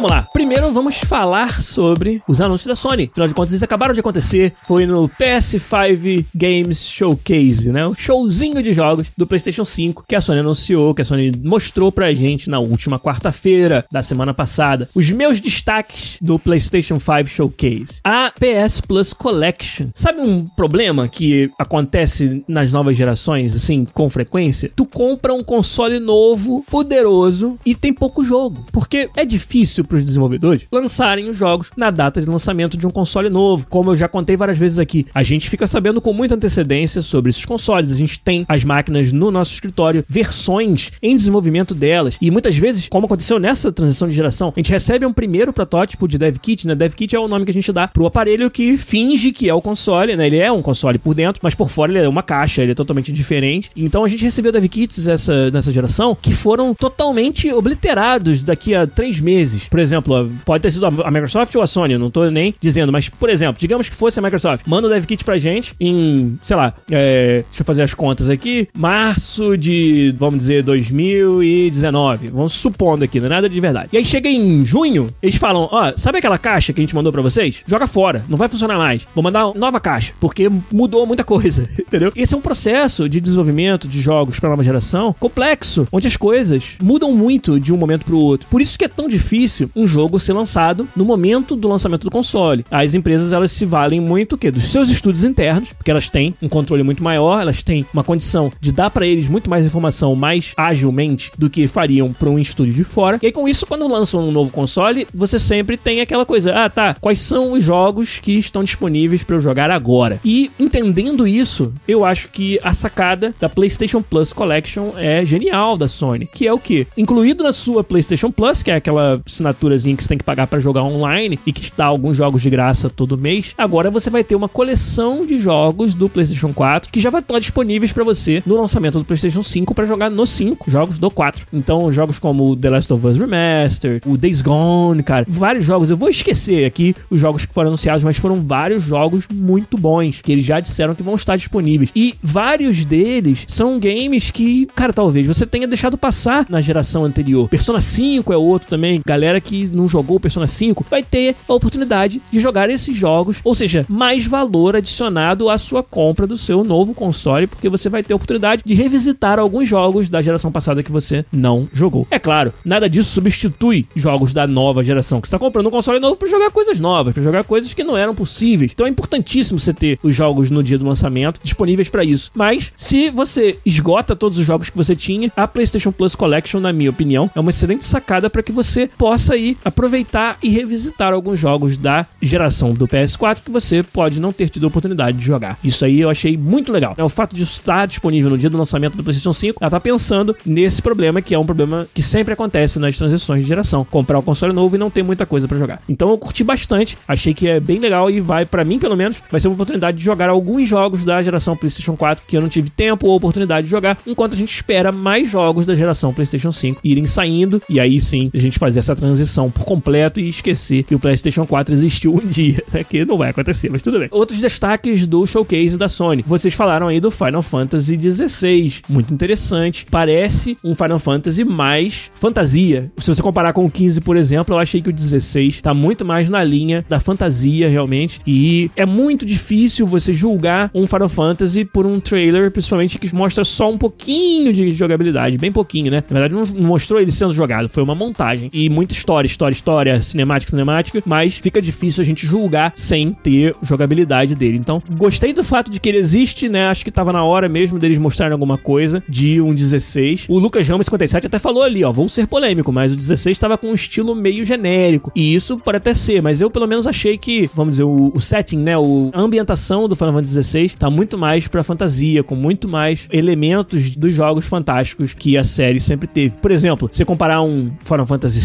Vamos 0.00 0.16
lá. 0.16 0.26
Primeiro 0.32 0.72
vamos 0.72 0.96
falar 0.96 1.60
sobre 1.60 2.22
os 2.26 2.40
anúncios 2.40 2.66
da 2.66 2.74
Sony. 2.74 3.10
Afinal 3.12 3.28
de 3.28 3.34
contas, 3.34 3.52
eles 3.52 3.62
acabaram 3.62 3.92
de 3.92 4.00
acontecer. 4.00 4.54
Foi 4.62 4.86
no 4.86 5.10
PS5 5.10 6.24
Games 6.34 6.88
Showcase, 6.88 7.68
né? 7.68 7.86
O 7.86 7.94
showzinho 7.94 8.62
de 8.62 8.72
jogos 8.72 9.08
do 9.14 9.26
PlayStation 9.26 9.62
5 9.62 10.06
que 10.08 10.16
a 10.16 10.22
Sony 10.22 10.38
anunciou, 10.38 10.94
que 10.94 11.02
a 11.02 11.04
Sony 11.04 11.30
mostrou 11.44 11.92
pra 11.92 12.14
gente 12.14 12.48
na 12.48 12.58
última 12.58 12.98
quarta-feira 12.98 13.84
da 13.92 14.02
semana 14.02 14.32
passada. 14.32 14.88
Os 14.94 15.10
meus 15.10 15.38
destaques 15.38 16.16
do 16.18 16.38
PlayStation 16.38 16.98
5 16.98 17.26
Showcase. 17.26 18.00
A 18.02 18.32
PS 18.32 18.80
Plus 18.80 19.12
Collection. 19.12 19.88
Sabe 19.92 20.22
um 20.22 20.46
problema 20.46 21.08
que 21.08 21.50
acontece 21.58 22.42
nas 22.48 22.72
novas 22.72 22.96
gerações, 22.96 23.54
assim, 23.54 23.84
com 23.84 24.08
frequência? 24.08 24.72
Tu 24.74 24.86
compra 24.86 25.34
um 25.34 25.44
console 25.44 26.00
novo, 26.00 26.64
poderoso 26.70 27.58
e 27.66 27.74
tem 27.74 27.92
pouco 27.92 28.24
jogo. 28.24 28.64
Porque 28.72 29.10
é 29.14 29.26
difícil 29.26 29.89
para 29.90 29.98
os 29.98 30.04
desenvolvedores 30.04 30.66
lançarem 30.70 31.28
os 31.28 31.36
jogos 31.36 31.70
na 31.76 31.90
data 31.90 32.20
de 32.20 32.26
lançamento 32.26 32.76
de 32.76 32.86
um 32.86 32.90
console 32.90 33.28
novo. 33.28 33.66
Como 33.68 33.90
eu 33.90 33.96
já 33.96 34.06
contei 34.06 34.36
várias 34.36 34.56
vezes 34.56 34.78
aqui, 34.78 35.06
a 35.12 35.22
gente 35.22 35.50
fica 35.50 35.66
sabendo 35.66 36.00
com 36.00 36.12
muita 36.12 36.36
antecedência 36.36 37.02
sobre 37.02 37.30
esses 37.30 37.44
consoles. 37.44 37.90
A 37.90 37.96
gente 37.96 38.20
tem 38.20 38.46
as 38.48 38.62
máquinas 38.62 39.12
no 39.12 39.30
nosso 39.30 39.52
escritório, 39.52 40.04
versões 40.08 40.92
em 41.02 41.16
desenvolvimento 41.16 41.74
delas. 41.74 42.16
E 42.20 42.30
muitas 42.30 42.56
vezes, 42.56 42.88
como 42.88 43.06
aconteceu 43.06 43.38
nessa 43.38 43.72
transição 43.72 44.08
de 44.08 44.14
geração, 44.14 44.52
a 44.54 44.58
gente 44.58 44.70
recebe 44.70 45.04
um 45.04 45.12
primeiro 45.12 45.52
protótipo 45.52 46.06
de 46.06 46.16
dev 46.16 46.36
kit, 46.38 46.66
né? 46.66 46.74
Dev 46.74 46.94
kit 46.94 47.14
é 47.16 47.18
o 47.18 47.26
nome 47.26 47.44
que 47.44 47.50
a 47.50 47.54
gente 47.54 47.72
dá 47.72 47.88
pro 47.88 48.06
aparelho 48.06 48.50
que 48.50 48.76
finge 48.76 49.32
que 49.32 49.48
é 49.48 49.54
o 49.54 49.60
console, 49.60 50.14
né? 50.14 50.26
Ele 50.26 50.38
é 50.38 50.52
um 50.52 50.62
console 50.62 50.98
por 50.98 51.14
dentro, 51.14 51.40
mas 51.42 51.54
por 51.54 51.68
fora 51.68 51.90
ele 51.90 51.98
é 51.98 52.08
uma 52.08 52.22
caixa, 52.22 52.62
ele 52.62 52.72
é 52.72 52.74
totalmente 52.74 53.12
diferente. 53.12 53.70
Então 53.76 54.04
a 54.04 54.08
gente 54.08 54.22
recebeu 54.22 54.52
dev 54.52 54.64
kits 54.66 55.08
essa, 55.08 55.50
nessa 55.50 55.72
geração 55.72 56.16
que 56.20 56.32
foram 56.32 56.74
totalmente 56.74 57.52
obliterados 57.52 58.42
daqui 58.42 58.74
a 58.74 58.86
três 58.86 59.18
meses. 59.18 59.68
Por 59.68 59.79
exemplo, 59.80 60.30
pode 60.44 60.62
ter 60.62 60.70
sido 60.70 60.86
a 60.86 61.10
Microsoft 61.10 61.54
ou 61.54 61.62
a 61.62 61.66
Sony, 61.66 61.96
não 61.96 62.10
tô 62.10 62.28
nem 62.30 62.54
dizendo, 62.60 62.92
mas 62.92 63.08
por 63.08 63.28
exemplo, 63.28 63.60
digamos 63.60 63.88
que 63.88 63.96
fosse 63.96 64.18
a 64.18 64.22
Microsoft, 64.22 64.66
manda 64.66 64.86
o 64.86 64.90
dev 64.90 65.04
kit 65.04 65.24
pra 65.24 65.38
gente 65.38 65.74
em, 65.80 66.38
sei 66.42 66.56
lá, 66.56 66.74
é, 66.90 67.44
deixa 67.48 67.62
eu 67.62 67.64
fazer 67.64 67.82
as 67.82 67.94
contas 67.94 68.28
aqui, 68.28 68.68
março 68.76 69.56
de, 69.56 70.14
vamos 70.18 70.40
dizer, 70.40 70.62
2019. 70.62 72.28
Vamos 72.28 72.52
supondo 72.52 73.04
aqui, 73.04 73.18
não 73.18 73.26
é 73.26 73.30
nada 73.30 73.48
de 73.48 73.60
verdade. 73.60 73.88
E 73.92 73.96
aí 73.96 74.04
chega 74.04 74.28
em 74.28 74.64
junho, 74.64 75.08
eles 75.22 75.36
falam: 75.36 75.68
Ó, 75.70 75.92
sabe 75.96 76.18
aquela 76.18 76.38
caixa 76.38 76.72
que 76.72 76.80
a 76.80 76.84
gente 76.84 76.94
mandou 76.94 77.12
para 77.12 77.22
vocês? 77.22 77.62
Joga 77.66 77.86
fora, 77.86 78.24
não 78.28 78.36
vai 78.36 78.48
funcionar 78.48 78.76
mais. 78.76 79.06
Vou 79.14 79.22
mandar 79.22 79.52
nova 79.54 79.80
caixa, 79.80 80.12
porque 80.20 80.50
mudou 80.72 81.06
muita 81.06 81.24
coisa, 81.24 81.68
entendeu? 81.78 82.12
Esse 82.14 82.34
é 82.34 82.36
um 82.36 82.40
processo 82.40 83.08
de 83.08 83.20
desenvolvimento 83.20 83.88
de 83.88 84.00
jogos 84.00 84.38
para 84.38 84.50
nova 84.50 84.62
geração 84.62 85.14
complexo, 85.18 85.86
onde 85.92 86.06
as 86.06 86.16
coisas 86.16 86.76
mudam 86.82 87.12
muito 87.12 87.58
de 87.58 87.72
um 87.72 87.76
momento 87.76 88.04
para 88.04 88.14
o 88.14 88.18
outro. 88.18 88.48
Por 88.48 88.60
isso 88.60 88.78
que 88.78 88.84
é 88.84 88.88
tão 88.88 89.08
difícil 89.08 89.69
um 89.74 89.86
jogo 89.86 90.18
ser 90.18 90.32
lançado 90.32 90.88
no 90.94 91.04
momento 91.04 91.56
do 91.56 91.68
lançamento 91.68 92.04
do 92.04 92.10
console. 92.10 92.64
As 92.70 92.94
empresas 92.94 93.32
elas 93.32 93.52
se 93.52 93.64
valem 93.64 94.00
muito 94.00 94.34
o 94.34 94.38
quê? 94.38 94.50
dos 94.50 94.68
seus 94.68 94.90
estudos 94.90 95.24
internos, 95.24 95.72
porque 95.72 95.90
elas 95.90 96.08
têm 96.08 96.34
um 96.42 96.48
controle 96.48 96.82
muito 96.82 97.02
maior, 97.02 97.40
elas 97.40 97.62
têm 97.62 97.86
uma 97.92 98.04
condição 98.04 98.52
de 98.60 98.72
dar 98.72 98.90
para 98.90 99.06
eles 99.06 99.28
muito 99.28 99.48
mais 99.48 99.64
informação 99.64 100.14
mais 100.14 100.52
agilmente 100.56 101.30
do 101.38 101.48
que 101.48 101.66
fariam 101.66 102.12
para 102.12 102.28
um 102.28 102.38
estúdio 102.38 102.74
de 102.74 102.84
fora. 102.84 103.18
E 103.22 103.26
aí 103.26 103.32
com 103.32 103.48
isso, 103.48 103.66
quando 103.66 103.88
lançam 103.88 104.28
um 104.28 104.32
novo 104.32 104.50
console, 104.50 105.06
você 105.14 105.38
sempre 105.38 105.76
tem 105.76 106.00
aquela 106.00 106.26
coisa: 106.26 106.52
ah, 106.52 106.68
tá, 106.68 106.96
quais 107.00 107.18
são 107.20 107.52
os 107.52 107.62
jogos 107.64 108.18
que 108.18 108.32
estão 108.32 108.64
disponíveis 108.64 109.22
para 109.22 109.36
eu 109.36 109.40
jogar 109.40 109.70
agora? 109.70 110.20
E 110.24 110.50
entendendo 110.58 111.26
isso, 111.26 111.72
eu 111.86 112.04
acho 112.04 112.28
que 112.28 112.58
a 112.62 112.74
sacada 112.74 113.34
da 113.40 113.48
PlayStation 113.48 114.02
Plus 114.02 114.32
Collection 114.32 114.90
é 114.96 115.24
genial 115.24 115.76
da 115.76 115.88
Sony, 115.88 116.26
que 116.26 116.46
é 116.46 116.52
o 116.52 116.58
que? 116.58 116.86
Incluído 116.96 117.44
na 117.44 117.52
sua 117.52 117.84
PlayStation 117.84 118.30
Plus, 118.30 118.62
que 118.62 118.70
é 118.70 118.76
aquela 118.76 119.20
assinaturazinha 119.60 119.96
que 119.96 120.02
você 120.02 120.08
tem 120.08 120.18
que 120.18 120.24
pagar 120.24 120.46
para 120.46 120.60
jogar 120.60 120.82
online 120.82 121.38
e 121.46 121.52
que 121.52 121.70
dá 121.76 121.86
alguns 121.86 122.16
jogos 122.16 122.40
de 122.42 122.48
graça 122.48 122.88
todo 122.88 123.18
mês, 123.18 123.54
agora 123.56 123.90
você 123.90 124.08
vai 124.08 124.24
ter 124.24 124.34
uma 124.34 124.48
coleção 124.48 125.26
de 125.26 125.38
jogos 125.38 125.94
do 125.94 126.08
PlayStation 126.08 126.52
4 126.52 126.90
que 126.90 127.00
já 127.00 127.10
vai 127.10 127.20
estar 127.20 127.38
disponíveis 127.38 127.92
para 127.92 128.02
você 128.02 128.42
no 128.46 128.56
lançamento 128.56 128.98
do 128.98 129.04
PlayStation 129.04 129.42
5 129.42 129.74
para 129.74 129.86
jogar 129.86 130.10
no 130.10 130.26
5, 130.26 130.70
jogos 130.70 130.98
do 130.98 131.10
4. 131.10 131.46
Então, 131.52 131.90
jogos 131.92 132.18
como 132.18 132.56
The 132.56 132.70
Last 132.70 132.92
of 132.92 133.06
Us 133.06 133.18
Remastered, 133.18 134.02
o 134.06 134.16
Days 134.16 134.40
Gone, 134.40 135.02
cara, 135.02 135.26
vários 135.28 135.64
jogos. 135.64 135.90
Eu 135.90 135.96
vou 135.96 136.08
esquecer 136.08 136.64
aqui 136.64 136.94
os 137.10 137.20
jogos 137.20 137.44
que 137.44 137.52
foram 137.52 137.68
anunciados, 137.68 138.02
mas 138.02 138.16
foram 138.16 138.36
vários 138.36 138.82
jogos 138.82 139.26
muito 139.32 139.76
bons 139.76 140.20
que 140.20 140.32
eles 140.32 140.44
já 140.44 140.60
disseram 140.60 140.94
que 140.94 141.02
vão 141.02 141.14
estar 141.14 141.36
disponíveis. 141.36 141.90
E 141.94 142.14
vários 142.22 142.84
deles 142.84 143.44
são 143.48 143.78
games 143.78 144.30
que, 144.30 144.66
cara, 144.74 144.92
talvez 144.92 145.26
você 145.26 145.46
tenha 145.46 145.66
deixado 145.66 145.98
passar 145.98 146.46
na 146.48 146.60
geração 146.60 147.04
anterior. 147.04 147.48
Persona 147.48 147.80
5 147.80 148.32
é 148.32 148.36
outro 148.36 148.68
também. 148.68 149.00
Galera 149.04 149.40
que 149.40 149.49
não 149.72 149.88
jogou 149.88 150.16
o 150.16 150.20
Persona 150.20 150.46
5 150.46 150.86
vai 150.90 151.02
ter 151.02 151.36
a 151.48 151.54
oportunidade 151.54 152.20
de 152.30 152.40
jogar 152.40 152.70
esses 152.70 152.96
jogos, 152.96 153.38
ou 153.44 153.54
seja, 153.54 153.84
mais 153.88 154.26
valor 154.26 154.76
adicionado 154.76 155.48
à 155.48 155.58
sua 155.58 155.82
compra 155.82 156.26
do 156.26 156.36
seu 156.36 156.64
novo 156.64 156.94
console, 156.94 157.46
porque 157.46 157.68
você 157.68 157.88
vai 157.88 158.02
ter 158.02 158.12
a 158.12 158.16
oportunidade 158.16 158.62
de 158.64 158.74
revisitar 158.74 159.38
alguns 159.38 159.68
jogos 159.68 160.08
da 160.08 160.22
geração 160.22 160.52
passada 160.52 160.82
que 160.82 160.92
você 160.92 161.24
não 161.32 161.68
jogou. 161.72 162.06
É 162.10 162.18
claro, 162.18 162.52
nada 162.64 162.88
disso 162.88 163.10
substitui 163.10 163.86
jogos 163.94 164.32
da 164.32 164.46
nova 164.46 164.82
geração, 164.82 165.20
que 165.20 165.26
está 165.26 165.38
comprando 165.38 165.66
um 165.66 165.70
console 165.70 165.98
novo 165.98 166.16
para 166.16 166.28
jogar 166.28 166.50
coisas 166.50 166.78
novas, 166.80 167.14
para 167.14 167.22
jogar 167.22 167.44
coisas 167.44 167.74
que 167.74 167.84
não 167.84 167.96
eram 167.96 168.14
possíveis. 168.14 168.72
Então 168.72 168.86
é 168.86 168.90
importantíssimo 168.90 169.58
você 169.58 169.72
ter 169.72 169.98
os 170.02 170.14
jogos 170.14 170.50
no 170.50 170.62
dia 170.62 170.78
do 170.78 170.86
lançamento 170.86 171.40
disponíveis 171.42 171.88
para 171.88 172.04
isso. 172.04 172.30
Mas 172.34 172.72
se 172.76 173.10
você 173.10 173.58
esgota 173.64 174.16
todos 174.16 174.38
os 174.38 174.46
jogos 174.46 174.70
que 174.70 174.76
você 174.76 174.94
tinha, 174.94 175.30
a 175.36 175.46
PlayStation 175.46 175.92
Plus 175.92 176.14
Collection, 176.14 176.60
na 176.60 176.72
minha 176.72 176.90
opinião, 176.90 177.30
é 177.34 177.40
uma 177.40 177.50
excelente 177.50 177.84
sacada 177.84 178.30
para 178.30 178.42
que 178.42 178.52
você 178.52 178.88
possa 178.98 179.36
ir 179.40 179.56
aproveitar 179.64 180.38
e 180.42 180.48
revisitar 180.48 181.12
alguns 181.12 181.38
jogos 181.38 181.76
da 181.76 182.06
geração 182.20 182.72
do 182.72 182.86
PS4 182.86 183.38
que 183.44 183.50
você 183.50 183.82
pode 183.82 184.20
não 184.20 184.32
ter 184.32 184.48
tido 184.48 184.64
a 184.64 184.68
oportunidade 184.68 185.18
de 185.18 185.24
jogar. 185.24 185.58
Isso 185.62 185.84
aí 185.84 186.00
eu 186.00 186.10
achei 186.10 186.36
muito 186.36 186.72
legal. 186.72 186.94
É 186.96 187.04
o 187.04 187.08
fato 187.08 187.34
de 187.34 187.42
estar 187.42 187.86
disponível 187.86 188.30
no 188.30 188.38
dia 188.38 188.50
do 188.50 188.58
lançamento 188.58 188.96
do 188.96 189.02
PlayStation 189.02 189.32
5, 189.32 189.58
ela 189.60 189.70
tá 189.70 189.80
pensando 189.80 190.36
nesse 190.44 190.82
problema 190.82 191.22
que 191.22 191.34
é 191.34 191.38
um 191.38 191.46
problema 191.46 191.86
que 191.94 192.02
sempre 192.02 192.34
acontece 192.34 192.78
nas 192.78 192.96
transições 192.96 193.42
de 193.42 193.48
geração, 193.48 193.84
comprar 193.84 194.18
o 194.18 194.20
um 194.20 194.24
console 194.24 194.52
novo 194.52 194.76
e 194.76 194.78
não 194.78 194.90
ter 194.90 195.02
muita 195.02 195.24
coisa 195.24 195.48
para 195.48 195.58
jogar. 195.58 195.80
Então 195.88 196.10
eu 196.10 196.18
curti 196.18 196.44
bastante, 196.44 196.98
achei 197.06 197.32
que 197.32 197.48
é 197.48 197.58
bem 197.58 197.78
legal 197.78 198.10
e 198.10 198.20
vai 198.20 198.44
para 198.44 198.64
mim 198.64 198.78
pelo 198.78 198.96
menos 198.96 199.22
vai 199.30 199.40
ser 199.40 199.48
uma 199.48 199.54
oportunidade 199.54 199.96
de 199.96 200.04
jogar 200.04 200.28
alguns 200.28 200.68
jogos 200.68 201.04
da 201.04 201.22
geração 201.22 201.56
PlayStation 201.56 201.96
4 201.96 202.24
que 202.26 202.36
eu 202.36 202.40
não 202.40 202.48
tive 202.48 202.70
tempo 202.70 203.06
ou 203.06 203.16
oportunidade 203.16 203.66
de 203.66 203.70
jogar, 203.70 203.96
enquanto 204.06 204.32
a 204.32 204.36
gente 204.36 204.52
espera 204.54 204.92
mais 204.92 205.30
jogos 205.30 205.66
da 205.66 205.74
geração 205.74 206.12
PlayStation 206.12 206.52
5 206.52 206.80
irem 206.84 207.06
saindo 207.06 207.62
e 207.68 207.78
aí 207.80 208.00
sim 208.00 208.30
a 208.34 208.38
gente 208.38 208.58
fazer 208.58 208.80
essa 208.80 208.94
transição 208.96 209.19
por 209.50 209.64
completo 209.64 210.20
e 210.20 210.28
esquecer 210.28 210.82
que 210.84 210.94
o 210.94 210.98
PlayStation 210.98 211.46
4 211.46 211.74
existiu 211.74 212.14
um 212.14 212.26
dia, 212.26 212.62
né? 212.72 212.84
que 212.84 213.04
não 213.04 213.18
vai 213.18 213.30
acontecer, 213.30 213.68
mas 213.70 213.82
tudo 213.82 213.98
bem. 213.98 214.08
Outros 214.10 214.38
destaques 214.40 215.06
do 215.06 215.26
showcase 215.26 215.76
da 215.76 215.88
Sony. 215.88 216.24
Vocês 216.26 216.54
falaram 216.54 216.88
aí 216.88 217.00
do 217.00 217.10
Final 217.10 217.42
Fantasy 217.42 217.98
XVI, 217.98 218.82
muito 218.88 219.12
interessante. 219.12 219.86
Parece 219.90 220.56
um 220.64 220.74
Final 220.74 220.98
Fantasy 220.98 221.44
mais 221.44 222.10
fantasia. 222.14 222.90
Se 222.98 223.14
você 223.14 223.22
comparar 223.22 223.52
com 223.52 223.64
o 223.64 223.70
15, 223.70 224.00
por 224.00 224.16
exemplo, 224.16 224.54
eu 224.54 224.58
achei 224.58 224.80
que 224.80 224.88
o 224.88 224.92
16 224.92 225.60
tá 225.60 225.74
muito 225.74 226.04
mais 226.04 226.28
na 226.28 226.42
linha 226.42 226.84
da 226.88 227.00
fantasia 227.00 227.68
realmente 227.68 228.20
e 228.26 228.70
é 228.76 228.86
muito 228.86 229.24
difícil 229.26 229.86
você 229.86 230.12
julgar 230.12 230.70
um 230.74 230.86
Final 230.86 231.08
Fantasy 231.08 231.64
por 231.64 231.86
um 231.86 231.98
trailer, 232.00 232.50
principalmente 232.50 232.98
que 232.98 233.14
mostra 233.14 233.44
só 233.44 233.70
um 233.70 233.78
pouquinho 233.78 234.52
de 234.52 234.70
jogabilidade, 234.70 235.38
bem 235.38 235.52
pouquinho, 235.52 235.90
né? 235.90 236.02
Na 236.10 236.20
verdade 236.20 236.34
não 236.34 236.68
mostrou 236.68 237.00
ele 237.00 237.12
sendo 237.12 237.32
jogado, 237.32 237.68
foi 237.68 237.82
uma 237.82 237.94
montagem 237.94 238.50
e 238.52 238.68
muita 238.68 238.92
história, 238.92 239.09
história, 239.26 239.54
história, 239.54 240.02
cinemática, 240.02 240.50
cinemática, 240.50 241.02
mas 241.04 241.36
fica 241.36 241.60
difícil 241.60 242.02
a 242.02 242.04
gente 242.04 242.26
julgar 242.26 242.72
sem 242.76 243.12
ter 243.12 243.54
jogabilidade 243.62 244.34
dele. 244.34 244.56
Então, 244.56 244.82
gostei 244.96 245.32
do 245.32 245.42
fato 245.42 245.70
de 245.70 245.80
que 245.80 245.88
ele 245.88 245.98
existe, 245.98 246.48
né? 246.48 246.68
Acho 246.68 246.84
que 246.84 246.90
tava 246.90 247.12
na 247.12 247.24
hora 247.24 247.48
mesmo 247.48 247.78
deles 247.78 247.98
mostrarem 247.98 248.32
alguma 248.32 248.56
coisa 248.56 249.02
de 249.08 249.40
um 249.40 249.54
16. 249.54 250.26
O 250.28 250.38
Lucas 250.38 250.68
Ramos 250.68 250.86
57 250.86 251.26
até 251.26 251.38
falou 251.38 251.62
ali, 251.62 251.84
ó, 251.84 251.92
vou 251.92 252.08
ser 252.08 252.26
polêmico, 252.26 252.72
mas 252.72 252.92
o 252.92 252.96
16 252.96 253.38
tava 253.38 253.58
com 253.58 253.68
um 253.68 253.74
estilo 253.74 254.14
meio 254.14 254.44
genérico. 254.44 255.10
E 255.14 255.34
isso 255.34 255.58
pode 255.58 255.76
até 255.78 255.94
ser, 255.94 256.22
mas 256.22 256.40
eu 256.40 256.50
pelo 256.50 256.66
menos 256.66 256.86
achei 256.86 257.18
que, 257.18 257.48
vamos 257.54 257.72
dizer, 257.72 257.84
o, 257.84 258.12
o 258.14 258.20
setting, 258.20 258.58
né, 258.58 258.76
o, 258.76 259.10
a 259.12 259.20
ambientação 259.20 259.88
do 259.88 259.96
Final 259.96 260.14
Fantasy 260.14 260.34
16 260.34 260.74
tá 260.74 260.90
muito 260.90 261.18
mais 261.18 261.48
pra 261.48 261.62
fantasia, 261.62 262.22
com 262.22 262.34
muito 262.34 262.68
mais 262.68 263.08
elementos 263.10 263.96
dos 263.96 264.14
jogos 264.14 264.46
fantásticos 264.46 265.14
que 265.14 265.36
a 265.36 265.44
série 265.44 265.80
sempre 265.80 266.06
teve. 266.06 266.36
Por 266.36 266.50
exemplo, 266.50 266.88
você 266.90 267.04
comparar 267.04 267.42
um 267.42 267.70
Final 267.80 268.06
Fantasy 268.06 268.40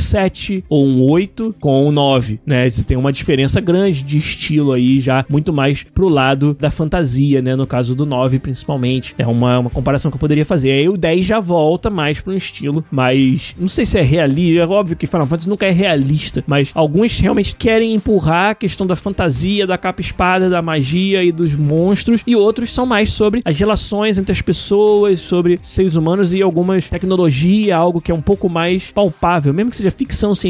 7 0.56 0.64
ou 0.70 0.86
um 0.86 1.02
8 1.10 1.56
com 1.60 1.88
um 1.88 1.92
9, 1.92 2.40
né? 2.46 2.70
Você 2.70 2.84
tem 2.84 2.98
uma 2.98 3.12
diferença 3.12 3.60
grande 3.60 4.04
de 4.04 4.18
estilo 4.18 4.72
aí 4.72 5.00
já 5.00 5.26
muito 5.30 5.52
mais 5.52 5.84
pro 5.84 6.08
lado 6.08 6.56
da 6.60 6.70
fantasia, 6.70 7.42
né? 7.42 7.56
No 7.56 7.68
caso 7.68 7.96
do 7.96 8.06
9, 8.06 8.40
principalmente. 8.40 9.16
É 9.18 9.26
uma, 9.26 9.60
uma 9.60 9.70
comparação 9.70 10.12
que 10.12 10.16
eu 10.16 10.20
poderia 10.20 10.46
fazer. 10.46 10.72
Aí 10.72 10.90
o 10.90 10.98
10 10.98 11.26
já 11.26 11.40
volta 11.40 11.90
mais 11.90 12.20
pro 12.20 12.34
estilo, 12.34 12.84
mas 12.92 13.56
não 13.60 13.68
sei 13.68 13.86
se 13.86 13.98
é 13.98 14.02
realista. 14.02 14.36
É 14.62 14.68
óbvio 14.68 14.96
que 14.96 15.08
Final 15.08 15.28
Fantasy 15.28 15.50
nunca 15.50 15.66
é 15.66 15.72
realista, 15.72 16.44
mas 16.48 16.72
alguns 16.74 17.20
realmente 17.20 17.56
querem 17.56 17.94
empurrar 17.94 18.52
a 18.52 18.56
questão 18.56 18.86
da 18.86 18.96
fantasia, 18.96 19.66
da 19.66 19.78
capa-espada, 19.78 20.50
da 20.50 20.62
magia 20.62 21.24
e 21.24 21.32
dos 21.32 21.56
monstros, 21.56 22.22
e 22.26 22.36
outros 22.36 22.72
são 22.72 22.86
mais 22.86 23.12
sobre 23.12 23.42
as 23.46 23.58
relações 23.58 24.18
entre 24.18 24.32
as 24.32 24.42
pessoas, 24.42 25.20
sobre 25.20 25.60
seres 25.62 25.96
humanos 25.96 26.34
e 26.34 26.42
algumas 26.42 26.90
tecnologia, 26.90 27.76
algo 27.76 28.02
que 28.02 28.12
é 28.12 28.16
um 28.16 28.22
pouco 28.22 28.50
mais 28.50 28.92
palpável, 28.92 29.54
mesmo 29.54 29.72
que 29.72 29.78
seja 29.78 29.92
ficção 29.92 30.36
científica, 30.36 30.45